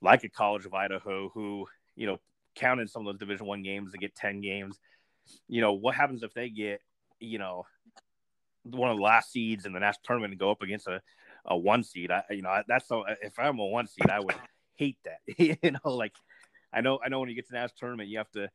like 0.02 0.24
a 0.24 0.28
College 0.28 0.64
of 0.64 0.74
Idaho 0.74 1.28
who 1.28 1.66
you 1.94 2.06
know 2.06 2.18
counted 2.54 2.90
some 2.90 3.06
of 3.06 3.12
those 3.12 3.20
Division 3.20 3.46
One 3.46 3.62
games 3.62 3.92
to 3.92 3.98
get 3.98 4.16
ten 4.16 4.40
games 4.40 4.80
you 5.48 5.60
know, 5.60 5.72
what 5.72 5.94
happens 5.94 6.22
if 6.22 6.34
they 6.34 6.48
get, 6.48 6.80
you 7.20 7.38
know, 7.38 7.66
one 8.64 8.90
of 8.90 8.96
the 8.96 9.02
last 9.02 9.32
seeds 9.32 9.66
in 9.66 9.72
the 9.72 9.80
national 9.80 10.02
tournament 10.04 10.32
and 10.32 10.40
go 10.40 10.50
up 10.50 10.62
against 10.62 10.86
a, 10.86 11.00
a 11.48 11.56
one 11.56 11.82
seed? 11.82 12.10
I, 12.10 12.22
you 12.30 12.42
know, 12.42 12.62
that's 12.68 12.86
so, 12.86 13.04
if 13.22 13.38
I'm 13.38 13.58
a 13.58 13.66
one 13.66 13.86
seed, 13.86 14.10
I 14.10 14.20
would 14.20 14.36
hate 14.76 14.98
that. 15.04 15.20
you 15.38 15.70
know, 15.70 15.96
like 15.96 16.14
I 16.72 16.80
know, 16.80 17.00
I 17.04 17.08
know 17.08 17.20
when 17.20 17.28
you 17.28 17.34
get 17.34 17.46
to 17.46 17.52
the 17.52 17.58
national 17.58 17.78
tournament, 17.78 18.08
you 18.08 18.18
have 18.18 18.30
to, 18.32 18.48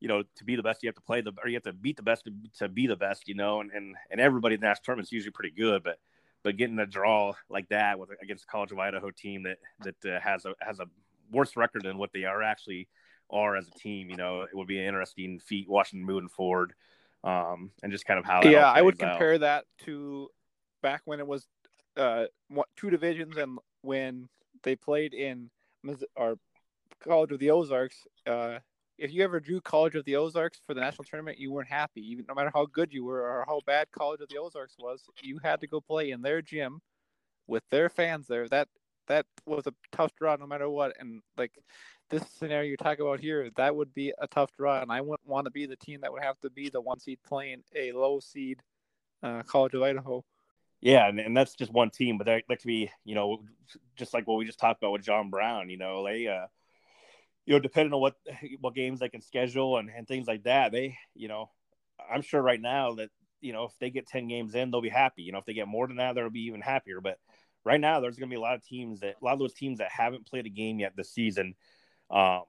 you 0.00 0.08
know, 0.08 0.22
to 0.36 0.44
be 0.44 0.56
the 0.56 0.62
best, 0.62 0.82
you 0.82 0.88
have 0.88 0.96
to 0.96 1.02
play 1.02 1.20
the, 1.20 1.32
or 1.42 1.48
you 1.48 1.56
have 1.56 1.64
to 1.64 1.72
beat 1.72 1.96
the 1.96 2.02
best 2.02 2.24
to, 2.24 2.32
to 2.58 2.68
be 2.68 2.86
the 2.86 2.96
best, 2.96 3.28
you 3.28 3.34
know, 3.34 3.60
and, 3.60 3.70
and, 3.72 3.94
and 4.10 4.20
everybody 4.20 4.54
in 4.54 4.60
the 4.60 4.66
national 4.66 4.84
tournament 4.84 5.08
is 5.08 5.12
usually 5.12 5.32
pretty 5.32 5.54
good, 5.54 5.82
but, 5.82 5.98
but 6.44 6.56
getting 6.56 6.78
a 6.78 6.86
draw 6.86 7.32
like 7.50 7.68
that 7.68 7.98
with 7.98 8.10
against 8.22 8.44
a 8.44 8.46
College 8.46 8.72
of 8.72 8.78
Idaho 8.78 9.10
team 9.10 9.42
that, 9.42 9.58
that 9.80 10.16
uh, 10.16 10.20
has 10.20 10.44
a, 10.44 10.54
has 10.60 10.78
a 10.78 10.86
worse 11.30 11.56
record 11.56 11.82
than 11.82 11.98
what 11.98 12.12
they 12.12 12.24
are 12.24 12.42
actually 12.42 12.88
are 13.30 13.56
as 13.56 13.68
a 13.68 13.78
team. 13.78 14.10
You 14.10 14.16
know, 14.16 14.42
it 14.42 14.54
would 14.54 14.68
be 14.68 14.78
an 14.78 14.86
interesting 14.86 15.40
feat 15.40 15.68
watching 15.68 16.04
moving 16.04 16.28
forward, 16.28 16.74
um, 17.24 17.70
and 17.82 17.92
just 17.92 18.04
kind 18.04 18.18
of 18.18 18.24
how. 18.24 18.42
yeah, 18.42 18.70
I 18.70 18.80
would 18.80 18.98
compare 18.98 19.34
out. 19.34 19.40
that 19.40 19.64
to 19.84 20.28
back 20.82 21.02
when 21.04 21.20
it 21.20 21.26
was 21.26 21.46
uh, 21.98 22.26
two 22.76 22.90
divisions 22.90 23.36
and 23.36 23.58
when 23.82 24.28
they 24.62 24.76
played 24.76 25.14
in 25.14 25.50
our 26.16 26.36
College 27.00 27.32
of 27.32 27.38
the 27.38 27.50
Ozarks. 27.50 28.06
Uh, 28.26 28.58
if 28.98 29.12
you 29.12 29.22
ever 29.22 29.38
drew 29.38 29.60
College 29.60 29.94
of 29.94 30.04
the 30.04 30.16
Ozarks 30.16 30.60
for 30.66 30.74
the 30.74 30.80
national 30.80 31.04
tournament, 31.04 31.38
you 31.38 31.52
weren't 31.52 31.68
happy. 31.68 32.00
Even 32.00 32.24
no 32.28 32.34
matter 32.34 32.50
how 32.52 32.66
good 32.66 32.92
you 32.92 33.04
were 33.04 33.20
or 33.20 33.44
how 33.46 33.60
bad 33.66 33.90
College 33.92 34.20
of 34.20 34.28
the 34.28 34.38
Ozarks 34.38 34.74
was, 34.78 35.04
you 35.22 35.38
had 35.42 35.60
to 35.60 35.66
go 35.66 35.80
play 35.80 36.10
in 36.10 36.22
their 36.22 36.42
gym 36.42 36.80
with 37.46 37.62
their 37.70 37.88
fans 37.88 38.26
there. 38.26 38.48
That 38.48 38.68
that 39.06 39.26
was 39.46 39.66
a 39.66 39.74
tough 39.92 40.14
draw 40.16 40.36
no 40.36 40.46
matter 40.46 40.68
what. 40.68 40.94
And 40.98 41.22
like 41.36 41.52
this 42.10 42.24
scenario 42.38 42.70
you 42.70 42.76
talk 42.76 42.98
about 42.98 43.20
here, 43.20 43.48
that 43.56 43.74
would 43.74 43.94
be 43.94 44.12
a 44.18 44.26
tough 44.26 44.50
draw, 44.58 44.80
and 44.80 44.90
I 44.90 45.00
wouldn't 45.00 45.28
want 45.28 45.44
to 45.44 45.50
be 45.50 45.66
the 45.66 45.76
team 45.76 46.00
that 46.00 46.12
would 46.12 46.24
have 46.24 46.38
to 46.40 46.50
be 46.50 46.68
the 46.68 46.80
one 46.80 46.98
seed 46.98 47.20
playing 47.26 47.62
a 47.76 47.92
low 47.92 48.18
seed 48.18 48.60
uh, 49.22 49.42
College 49.44 49.74
of 49.74 49.82
Idaho. 49.82 50.24
Yeah, 50.80 51.08
and, 51.08 51.18
and 51.18 51.36
that's 51.36 51.54
just 51.54 51.72
one 51.72 51.90
team, 51.90 52.18
but 52.18 52.26
that, 52.26 52.44
that 52.48 52.58
could 52.60 52.66
be, 52.68 52.90
you 53.04 53.14
know, 53.14 53.42
just 53.96 54.14
like 54.14 54.26
what 54.26 54.36
we 54.38 54.44
just 54.44 54.60
talked 54.60 54.80
about 54.82 54.92
with 54.92 55.02
John 55.02 55.28
Brown. 55.30 55.70
You 55.70 55.76
know, 55.76 56.04
they, 56.04 56.28
uh, 56.28 56.46
you 57.46 57.54
know, 57.54 57.60
depending 57.60 57.92
on 57.92 58.00
what 58.00 58.14
what 58.60 58.74
games 58.74 59.00
they 59.00 59.08
can 59.08 59.20
schedule 59.22 59.78
and, 59.78 59.90
and 59.90 60.06
things 60.06 60.28
like 60.28 60.44
that, 60.44 60.72
they, 60.72 60.96
you 61.14 61.28
know, 61.28 61.50
I'm 62.12 62.22
sure 62.22 62.40
right 62.42 62.60
now 62.60 62.94
that 62.96 63.10
you 63.40 63.52
know 63.52 63.64
if 63.64 63.72
they 63.80 63.90
get 63.90 64.06
ten 64.06 64.28
games 64.28 64.54
in, 64.54 64.70
they'll 64.70 64.80
be 64.82 64.88
happy. 64.88 65.22
You 65.22 65.32
know, 65.32 65.38
if 65.38 65.46
they 65.46 65.54
get 65.54 65.68
more 65.68 65.86
than 65.86 65.96
that, 65.96 66.14
they'll 66.14 66.30
be 66.30 66.46
even 66.46 66.60
happier. 66.60 67.00
But 67.00 67.18
right 67.64 67.80
now, 67.80 68.00
there's 68.00 68.18
going 68.18 68.28
to 68.30 68.34
be 68.34 68.38
a 68.38 68.40
lot 68.42 68.54
of 68.54 68.64
teams 68.64 69.00
that 69.00 69.16
a 69.20 69.24
lot 69.24 69.32
of 69.32 69.38
those 69.38 69.54
teams 69.54 69.78
that 69.78 69.90
haven't 69.90 70.26
played 70.26 70.46
a 70.46 70.50
game 70.50 70.78
yet 70.78 70.92
this 70.96 71.10
season 71.10 71.54
um, 72.10 72.42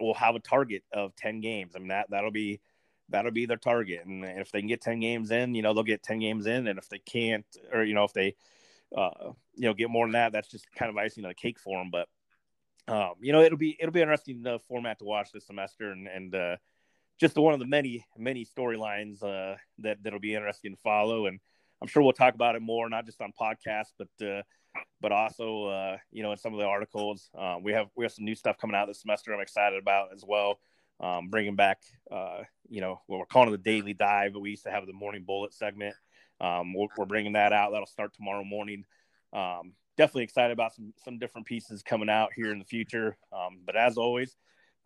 will 0.00 0.14
have 0.14 0.34
a 0.34 0.40
target 0.40 0.82
of 0.92 1.14
10 1.16 1.40
games. 1.40 1.74
I 1.76 1.78
mean, 1.78 1.88
that, 1.88 2.06
that'll 2.10 2.30
be, 2.30 2.60
that'll 3.10 3.30
be 3.30 3.46
their 3.46 3.56
target. 3.56 4.04
And 4.06 4.24
if 4.24 4.50
they 4.50 4.60
can 4.60 4.68
get 4.68 4.80
10 4.80 5.00
games 5.00 5.30
in, 5.30 5.54
you 5.54 5.62
know, 5.62 5.74
they'll 5.74 5.82
get 5.82 6.02
10 6.02 6.18
games 6.18 6.46
in. 6.46 6.66
And 6.66 6.78
if 6.78 6.88
they 6.88 6.98
can't, 6.98 7.44
or, 7.72 7.84
you 7.84 7.94
know, 7.94 8.04
if 8.04 8.12
they, 8.12 8.34
uh, 8.96 9.32
you 9.54 9.68
know, 9.68 9.74
get 9.74 9.90
more 9.90 10.06
than 10.06 10.12
that, 10.12 10.32
that's 10.32 10.48
just 10.48 10.66
kind 10.72 10.90
of 10.90 10.96
icing 10.96 11.24
on 11.24 11.30
the 11.30 11.34
cake 11.34 11.58
for 11.58 11.78
them. 11.78 11.90
But, 11.90 12.08
um, 12.92 13.14
you 13.20 13.32
know, 13.32 13.42
it'll 13.42 13.58
be, 13.58 13.76
it'll 13.78 13.92
be 13.92 14.00
interesting 14.00 14.46
uh, 14.46 14.58
format 14.68 14.98
to 14.98 15.04
watch 15.04 15.32
this 15.32 15.46
semester 15.46 15.90
and, 15.90 16.08
and, 16.08 16.34
uh, 16.34 16.56
just 17.18 17.36
one 17.36 17.52
of 17.52 17.60
the 17.60 17.66
many, 17.66 18.06
many 18.16 18.46
storylines, 18.46 19.22
uh, 19.22 19.56
that, 19.80 20.02
that'll 20.02 20.20
be 20.20 20.34
interesting 20.34 20.74
to 20.74 20.80
follow. 20.80 21.26
And 21.26 21.38
I'm 21.82 21.88
sure 21.88 22.02
we'll 22.02 22.12
talk 22.12 22.34
about 22.34 22.56
it 22.56 22.62
more, 22.62 22.88
not 22.88 23.04
just 23.04 23.20
on 23.20 23.32
podcasts, 23.38 23.92
but, 23.98 24.26
uh, 24.26 24.42
but 25.00 25.12
also 25.12 25.64
uh, 25.64 25.96
you 26.12 26.22
know 26.22 26.32
in 26.32 26.38
some 26.38 26.52
of 26.52 26.58
the 26.58 26.66
articles 26.66 27.30
uh, 27.38 27.56
we 27.60 27.72
have 27.72 27.88
we 27.96 28.04
have 28.04 28.12
some 28.12 28.24
new 28.24 28.34
stuff 28.34 28.58
coming 28.58 28.76
out 28.76 28.86
this 28.86 29.00
semester 29.00 29.32
i'm 29.32 29.40
excited 29.40 29.80
about 29.80 30.12
as 30.14 30.24
well 30.26 30.58
um, 31.00 31.28
bringing 31.28 31.56
back 31.56 31.78
uh, 32.10 32.42
you 32.68 32.80
know 32.80 33.00
what 33.06 33.18
we're 33.18 33.26
calling 33.26 33.48
it 33.48 33.52
the 33.52 33.70
daily 33.70 33.94
dive 33.94 34.32
but 34.32 34.40
we 34.40 34.50
used 34.50 34.64
to 34.64 34.70
have 34.70 34.86
the 34.86 34.92
morning 34.92 35.24
bullet 35.26 35.52
segment 35.52 35.94
um, 36.40 36.72
we're, 36.74 36.86
we're, 36.96 37.06
bringing 37.06 37.32
that 37.34 37.52
out 37.52 37.72
that'll 37.72 37.86
start 37.86 38.14
tomorrow 38.14 38.44
morning 38.44 38.84
um, 39.32 39.72
definitely 39.96 40.24
excited 40.24 40.52
about 40.52 40.74
some 40.74 40.92
some 41.04 41.18
different 41.18 41.46
pieces 41.46 41.82
coming 41.82 42.10
out 42.10 42.30
here 42.34 42.52
in 42.52 42.58
the 42.58 42.64
future 42.64 43.16
um, 43.32 43.60
but 43.64 43.76
as 43.76 43.96
always 43.96 44.36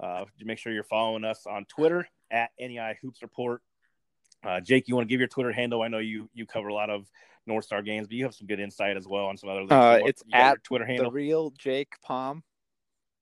uh, 0.01 0.25
make 0.41 0.59
sure 0.59 0.73
you're 0.73 0.85
following 0.85 1.25
us 1.25 1.47
on 1.47 1.65
twitter 1.67 2.07
at 2.31 2.51
naia 2.61 2.95
hoops 3.01 3.23
report 3.23 3.63
uh, 4.45 4.61
jake 4.61 4.89
you 4.89 4.95
want 4.95 5.07
to 5.07 5.13
give 5.13 5.21
your 5.21 5.29
twitter 5.29 5.53
handle 5.53 5.83
i 5.83 5.89
know 5.89 5.99
you 5.99 6.29
you 6.35 6.47
cover 6.47 6.69
a 6.69 6.75
lot 6.75 6.91
of 6.91 7.07
North 7.47 7.65
Star 7.65 7.83
games, 7.83 8.07
but 8.07 8.17
you 8.17 8.25
have 8.25 8.35
some 8.35 8.47
good 8.47 8.61
insight 8.61 8.97
as 8.97 9.07
well 9.07 9.27
on 9.27 9.37
some 9.37 9.51
other 9.51 9.61
leagues. 9.61 9.73
Uh, 9.73 9.99
so 9.99 10.07
it's 10.07 10.23
at 10.33 10.65
Twitter 10.65 10.87
handle. 10.87 11.11
The 11.11 11.15
real 11.15 11.51
Jake 11.51 11.93
Palm, 12.03 12.43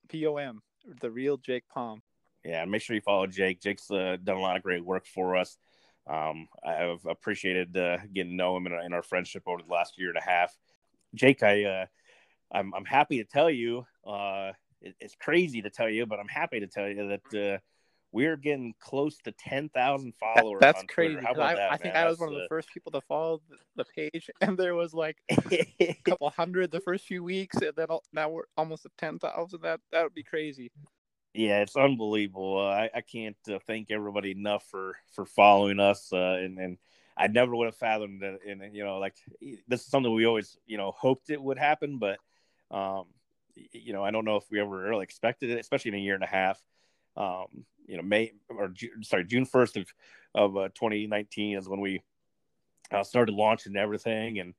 P 0.09 0.27
O 0.27 0.37
M. 0.37 0.63
The 1.01 1.11
real 1.11 1.37
Jake 1.37 1.69
Palm. 1.69 2.03
Yeah, 2.45 2.65
make 2.65 2.83
sure 2.83 2.97
you 2.97 3.03
follow 3.03 3.27
Jake. 3.27 3.61
Jake's 3.61 3.91
uh, 3.91 4.17
done 4.23 4.37
a 4.37 4.41
lot 4.41 4.57
of 4.57 4.63
great 4.63 4.85
work 4.85 5.07
for 5.07 5.37
us. 5.37 5.57
Um, 6.07 6.49
I've 6.65 7.05
appreciated 7.07 7.77
uh, 7.77 7.99
getting 8.13 8.33
to 8.33 8.37
know 8.37 8.57
him 8.57 8.67
in, 8.67 8.93
our 8.93 9.03
friendship 9.03 9.45
over 9.47 9.63
the 9.63 9.73
last 9.73 9.99
year 9.99 10.09
and 10.09 10.19
a 10.19 10.29
half. 10.29 10.57
Jake, 11.15 11.43
I, 11.43 11.65
uh, 11.65 11.87
I'm, 12.53 12.75
I'm 12.75 12.85
happy 12.85 13.19
to 13.19 13.25
tell 13.25 13.51
you. 13.51 13.87
Uh, 14.05 14.53
it, 14.81 14.97
it's 14.99 15.15
crazy 15.15 15.63
to 15.63 15.71
tell 15.71 15.89
you, 15.89 16.07
but 16.07 16.19
I'm 16.19 16.29
happy 16.29 16.59
to 16.59 16.67
tell 16.67 16.89
you 16.89 17.17
that 17.33 17.55
uh, 17.55 17.59
we're 18.13 18.37
getting 18.37 18.75
close 18.79 19.17
to 19.25 19.33
10,000 19.33 20.13
followers. 20.19 20.61
That, 20.61 20.75
that's 20.75 20.85
crazy. 20.93 21.17
I, 21.19 21.33
that, 21.35 21.73
I 21.73 21.77
think 21.77 21.95
I 21.95 22.09
was 22.09 22.19
one 22.19 22.29
of 22.29 22.35
the 22.35 22.47
first 22.49 22.69
people 22.73 22.93
to 22.93 23.01
follow 23.01 23.41
the, 23.77 23.85
page, 23.85 24.31
and 24.41 24.59
there 24.59 24.75
was 24.75 24.93
like 24.93 25.17
a 25.31 25.97
couple 26.05 26.29
hundred 26.31 26.71
the 26.71 26.81
first 26.81 27.07
few 27.07 27.25
weeks, 27.25 27.57
and 27.57 27.73
then 27.77 27.87
now 28.13 28.29
we're 28.29 28.45
almost 28.57 28.85
at 28.85 28.93
10,000. 28.99 29.61
That 29.63 29.81
that 29.91 30.03
would 30.03 30.15
be 30.15 30.23
crazy. 30.23 30.71
Yeah, 31.35 31.61
it's 31.61 31.77
unbelievable. 31.77 32.59
Uh, 32.59 32.71
I, 32.71 32.91
I 32.95 33.01
can't 33.01 33.37
uh, 33.51 33.59
thank 33.67 33.91
everybody 33.91 34.33
enough 34.33 34.67
for 34.71 34.97
for 35.15 35.25
following 35.25 35.81
us, 35.81 36.13
uh, 36.13 36.39
and 36.41 36.59
and 36.59 36.79
I 37.17 37.29
never 37.29 37.57
would 37.57 37.67
have 37.67 37.77
fathomed 37.77 38.21
that. 38.21 38.41
And 38.47 38.75
you 38.75 38.85
know, 38.85 38.99
like 38.99 39.15
this 39.67 39.81
is 39.81 39.87
something 39.87 40.13
we 40.13 40.27
always 40.27 40.59
you 40.67 40.77
know 40.77 40.91
hoped 40.91 41.31
it 41.31 41.43
would 41.43 41.59
happen, 41.59 41.99
but 41.99 42.19
um, 42.71 43.07
you 43.55 43.95
know, 43.95 44.05
I 44.05 44.11
don't 44.11 44.27
know 44.27 44.37
if 44.37 44.45
we 44.51 44.61
ever 44.61 44.71
really 44.77 45.05
expected 45.05 45.51
it, 45.51 45.59
especially 45.61 45.91
in 45.91 45.95
a 45.95 46.01
year 46.01 46.15
and 46.15 46.25
a 46.25 46.27
half. 46.27 46.63
Um, 47.17 47.65
you 47.87 47.97
know 47.97 48.03
May 48.03 48.33
or 48.49 48.73
sorry 49.03 49.25
June 49.25 49.45
first 49.45 49.77
of 49.77 49.87
of 50.35 50.57
uh, 50.57 50.69
2019 50.75 51.59
is 51.59 51.69
when 51.69 51.81
we 51.81 52.03
uh, 52.91 53.05
started 53.05 53.35
launching 53.35 53.77
everything 53.77 54.39
and 54.39 54.55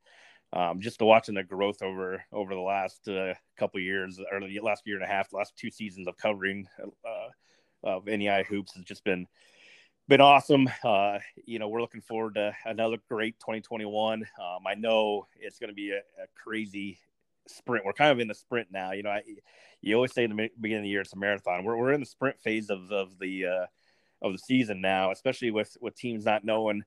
um, 0.53 0.79
just 0.79 1.01
watching 1.01 1.35
the 1.35 1.43
growth 1.43 1.81
over 1.81 2.23
over 2.31 2.53
the 2.53 2.61
last 2.61 3.07
uh, 3.07 3.33
couple 3.57 3.79
years 3.79 4.19
or 4.31 4.39
the 4.39 4.59
last 4.61 4.83
year 4.85 4.95
and 4.95 5.03
a 5.03 5.07
half, 5.07 5.33
last 5.33 5.55
two 5.57 5.71
seasons 5.71 6.07
of 6.07 6.15
covering 6.17 6.67
uh, 6.79 7.29
of 7.83 8.05
NAIA 8.05 8.45
hoops 8.45 8.73
has 8.75 8.85
just 8.85 9.03
been 9.03 9.27
been 10.07 10.21
awesome. 10.21 10.69
Uh, 10.83 11.17
you 11.45 11.59
know, 11.59 11.69
we're 11.69 11.81
looking 11.81 12.01
forward 12.01 12.35
to 12.35 12.53
another 12.65 12.97
great 13.09 13.39
2021. 13.39 14.21
Um, 14.21 14.67
I 14.67 14.75
know 14.75 15.27
it's 15.39 15.59
going 15.59 15.69
to 15.69 15.75
be 15.75 15.91
a, 15.91 15.97
a, 15.97 16.27
crazy 16.35 16.99
sprint. 17.47 17.85
We're 17.85 17.93
kind 17.93 18.11
of 18.11 18.19
in 18.19 18.27
the 18.27 18.35
sprint 18.35 18.67
now. 18.69 18.91
You 18.91 19.03
know, 19.03 19.11
I, 19.11 19.23
you 19.81 19.95
always 19.95 20.13
say 20.13 20.25
in 20.25 20.35
the 20.35 20.49
beginning 20.59 20.81
of 20.81 20.83
the 20.83 20.89
year 20.89 21.01
it's 21.01 21.13
a 21.13 21.17
marathon. 21.17 21.63
We're 21.63 21.77
we're 21.77 21.93
in 21.93 22.01
the 22.01 22.05
sprint 22.05 22.39
phase 22.41 22.69
of 22.69 22.91
of 22.91 23.17
the 23.17 23.45
uh, 23.45 23.65
of 24.21 24.33
the 24.33 24.39
season 24.39 24.81
now, 24.81 25.11
especially 25.11 25.51
with 25.51 25.75
with 25.81 25.95
teams 25.95 26.25
not 26.25 26.45
knowing, 26.45 26.83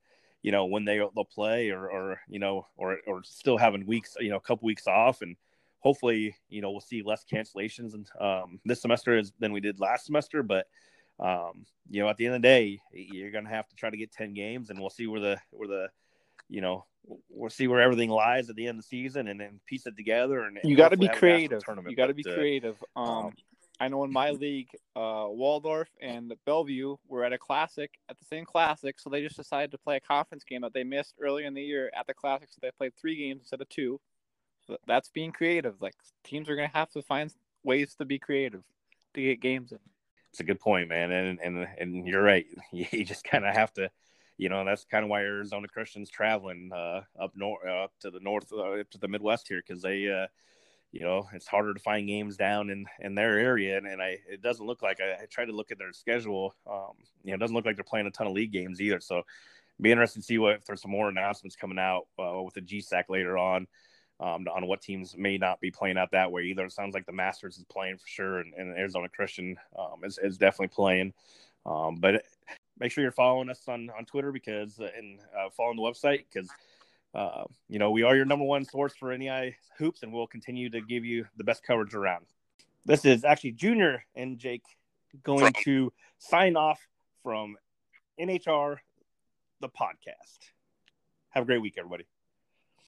you 0.47 0.53
know, 0.53 0.67
when 0.67 0.85
they 0.85 0.99
they'll 0.99 1.25
play 1.25 1.71
or 1.71 1.91
or 1.91 2.21
you 2.29 2.39
know 2.39 2.69
or 2.77 2.99
or 3.09 3.25
still 3.25 3.59
having 3.59 3.85
weeks, 3.85 4.17
you 4.21 4.31
know, 4.31 4.37
a 4.37 4.41
couple 4.41 4.65
weeks 4.65 4.87
off 4.87 5.21
and 5.21 5.35
hopefully, 5.81 6.37
you 6.49 6.63
know, 6.63 6.71
we'll 6.71 6.81
see 6.81 7.03
less 7.03 7.25
cancellations 7.25 7.95
and 7.95 8.09
um, 8.21 8.61
this 8.65 8.81
semester 8.81 9.19
is 9.19 9.33
than 9.41 9.53
we 9.53 9.59
did 9.59 9.81
last 9.81 10.07
semester, 10.07 10.45
but 10.45 10.69
um, 11.19 11.67
you 11.91 12.01
know, 12.01 12.09
at 12.09 12.17
the 12.17 12.27
end 12.27 12.37
of 12.37 12.43
the 12.43 12.47
day, 12.47 12.81
you're 12.93 13.33
to 13.33 13.51
have 13.51 13.67
to 13.69 13.75
try 13.75 13.91
to 13.91 13.97
get 13.97 14.13
10 14.13 14.35
games 14.35 14.71
and 14.71 14.79
we'll 14.79 14.89
see 14.89 15.09
where 15.09 15.21
the, 15.21 15.37
where 15.51 15.67
the, 15.67 15.89
you 16.49 16.61
know, 16.61 16.85
we'll 17.29 17.51
see 17.51 17.67
where 17.67 17.81
everything 17.81 18.11
lies 18.11 18.49
at 18.49 18.55
the 18.55 18.69
end 18.69 18.79
of 18.79 18.85
the 18.85 18.89
season 18.89 19.27
and 19.27 19.41
then 19.41 19.59
piece 19.67 19.87
it 19.87 19.97
together. 19.97 20.43
And 20.43 20.61
you 20.63 20.77
got 20.77 20.91
to 20.91 20.97
be 20.97 21.09
creative. 21.09 21.63
You 21.89 21.97
got 21.97 22.07
to 22.07 22.15
be 22.15 22.25
uh, 22.29 22.35
creative. 22.35 22.77
Um, 22.95 23.09
um, 23.09 23.33
I 23.79 23.89
know 23.89 24.05
in 24.05 24.12
my 24.12 24.31
league, 24.45 24.71
uh, 24.95 25.27
Waldorf 25.29 25.89
and 26.01 26.33
Bellevue 26.45 26.97
were 27.09 27.25
at 27.25 27.33
a 27.33 27.39
classic 27.39 27.93
at 28.09 28.19
the 28.19 28.25
same 28.25 28.45
classic, 28.45 28.99
so 28.99 29.11
they 29.11 29.23
just 29.23 29.37
decided 29.37 29.71
to 29.73 29.79
play 29.79 29.97
a 29.97 30.01
conference 30.01 30.45
game 30.45 30.62
that 30.62 30.73
they 30.73 30.85
missed 30.85 31.15
early 31.21 31.45
in 31.45 31.55
the 31.55 31.62
year 31.62 31.91
at 31.99 32.07
the 32.07 32.15
classic. 32.15 32.49
So 32.51 32.59
they 32.62 32.71
played 32.77 32.93
three 32.97 33.17
games 33.17 33.43
instead 33.43 33.61
of 33.61 33.69
two. 33.69 34.01
So 34.67 34.77
that's 34.87 35.09
being 35.11 35.33
creative. 35.33 35.81
Like 35.81 35.95
teams 36.25 36.49
are 36.49 36.57
going 36.57 36.69
to 36.69 36.77
have 36.77 36.91
to 36.93 37.03
find 37.03 37.33
ways 37.62 37.95
to 37.97 38.05
be 38.05 38.19
creative 38.19 38.62
to 39.15 39.23
get 39.23 39.41
games 39.41 39.73
in 39.73 39.79
it's 40.37 40.41
a 40.43 40.45
good 40.45 40.61
point, 40.61 40.91
man, 40.91 41.11
and 41.12 41.41
and 41.41 41.67
and 41.79 42.07
you're 42.07 42.23
right. 42.23 42.45
You 42.71 43.05
just 43.07 43.25
kind 43.25 43.47
of 43.47 43.55
have 43.55 43.73
to, 43.75 43.91
you 44.37 44.51
know, 44.51 44.67
that's 44.67 44.85
kind 44.85 45.03
of 45.03 45.09
why 45.09 45.23
Arizona 45.23 45.67
Christian's 45.67 46.11
traveling 46.11 46.71
uh, 46.75 47.01
up 47.19 47.33
north, 47.35 47.62
uh, 47.67 47.85
up 47.85 47.93
to 48.01 48.11
the 48.11 48.21
north, 48.21 48.53
uh, 48.53 48.81
up 48.81 48.91
to 48.91 48.99
the 48.99 49.09
Midwest 49.09 49.49
here, 49.49 49.62
because 49.67 49.81
they, 49.81 50.11
uh, 50.11 50.27
you 50.99 51.05
know, 51.05 51.29
it's 51.35 51.47
harder 51.47 51.75
to 51.75 51.81
find 51.81 52.09
games 52.09 52.39
down 52.39 52.71
in 52.71 52.87
in 53.01 53.15
their 53.15 53.39
area, 53.39 53.77
and, 53.77 53.87
and 53.87 54.01
I 54.01 54.19
it 54.27 54.41
doesn't 54.41 54.65
look 54.65 54.81
like 54.81 54.99
I, 54.99 55.23
I 55.23 55.27
tried 55.27 55.47
to 55.47 55.53
look 55.53 55.71
at 55.71 55.77
their 55.77 55.93
schedule. 55.93 56.55
Um, 56.67 56.93
you 57.23 57.31
know, 57.31 57.35
it 57.35 57.39
doesn't 57.39 57.55
look 57.55 57.67
like 57.67 57.77
they're 57.77 57.85
playing 57.85 58.07
a 58.07 58.11
ton 58.11 58.27
of 58.27 58.33
league 58.33 58.51
games 58.51 58.81
either. 58.81 59.01
So, 59.01 59.23
be 59.79 59.93
interested 59.93 60.21
to 60.21 60.25
see 60.25 60.39
what 60.39 60.55
if 60.55 60.65
there's 60.65 60.81
some 60.81 60.91
more 60.91 61.11
announcements 61.11 61.55
coming 61.55 61.79
out 61.79 62.07
uh, 62.19 62.41
with 62.43 62.55
the 62.55 62.63
GSAC 62.63 63.05
later 63.11 63.37
on 63.37 63.67
um, 64.21 64.47
on 64.51 64.67
what 64.67 64.81
teams 64.81 65.15
may 65.19 65.37
not 65.37 65.61
be 65.61 65.71
playing 65.71 65.99
out 65.99 66.13
that 66.13 66.33
way 66.33 66.45
either. 66.45 66.65
It 66.65 66.73
sounds 66.73 66.95
like 66.95 67.05
the 67.05 67.13
Master's 67.13 67.59
is 67.59 67.65
playing 67.65 67.99
for 67.99 68.07
sure, 68.07 68.39
and, 68.39 68.55
and 68.55 68.79
Arizona 68.79 69.11
Christian 69.11 69.57
um, 69.79 70.03
is, 70.03 70.19
is 70.23 70.39
definitely 70.39 70.75
playing. 70.75 71.13
Um, 71.67 71.97
but 71.97 72.25
make 72.79 72.91
sure 72.91 73.03
you're 73.03 73.13
following 73.13 73.51
us 73.51 73.69
on, 73.69 73.91
on 73.99 74.07
Twitter 74.07 74.33
because 74.33 74.81
uh, 74.81 74.89
and 74.97 75.21
uh, 75.39 75.51
following 75.55 75.77
the 75.77 75.83
website 75.83 76.25
because 76.33 76.49
uh, 77.16 77.44
you 77.68 77.79
know 77.79 77.90
we 77.90 78.02
are 78.02 78.14
your 78.14 78.26
number 78.26 78.44
one 78.44 78.64
source 78.64 78.94
for 78.94 79.09
NAIA 79.16 79.55
hoops, 79.79 80.02
and 80.02 80.12
we'll 80.12 80.26
continue 80.26 80.68
to 80.70 80.81
give 80.83 81.05
you 81.05 81.24
the 81.37 81.44
best 81.44 81.62
coverage 81.64 81.94
around. 81.94 82.26
This 82.85 83.05
is 83.05 83.24
actually 83.24 83.52
Junior 83.52 84.05
and 84.14 84.38
Jake 84.38 84.62
going 85.22 85.52
to 85.64 85.92
sign 86.18 86.57
off 86.57 86.79
from 87.22 87.57
NHR, 88.20 88.76
the 89.61 89.68
podcast. 89.68 90.50
Have 91.31 91.44
a 91.44 91.46
great 91.46 91.62
week, 91.62 91.74
everybody. 91.79 92.07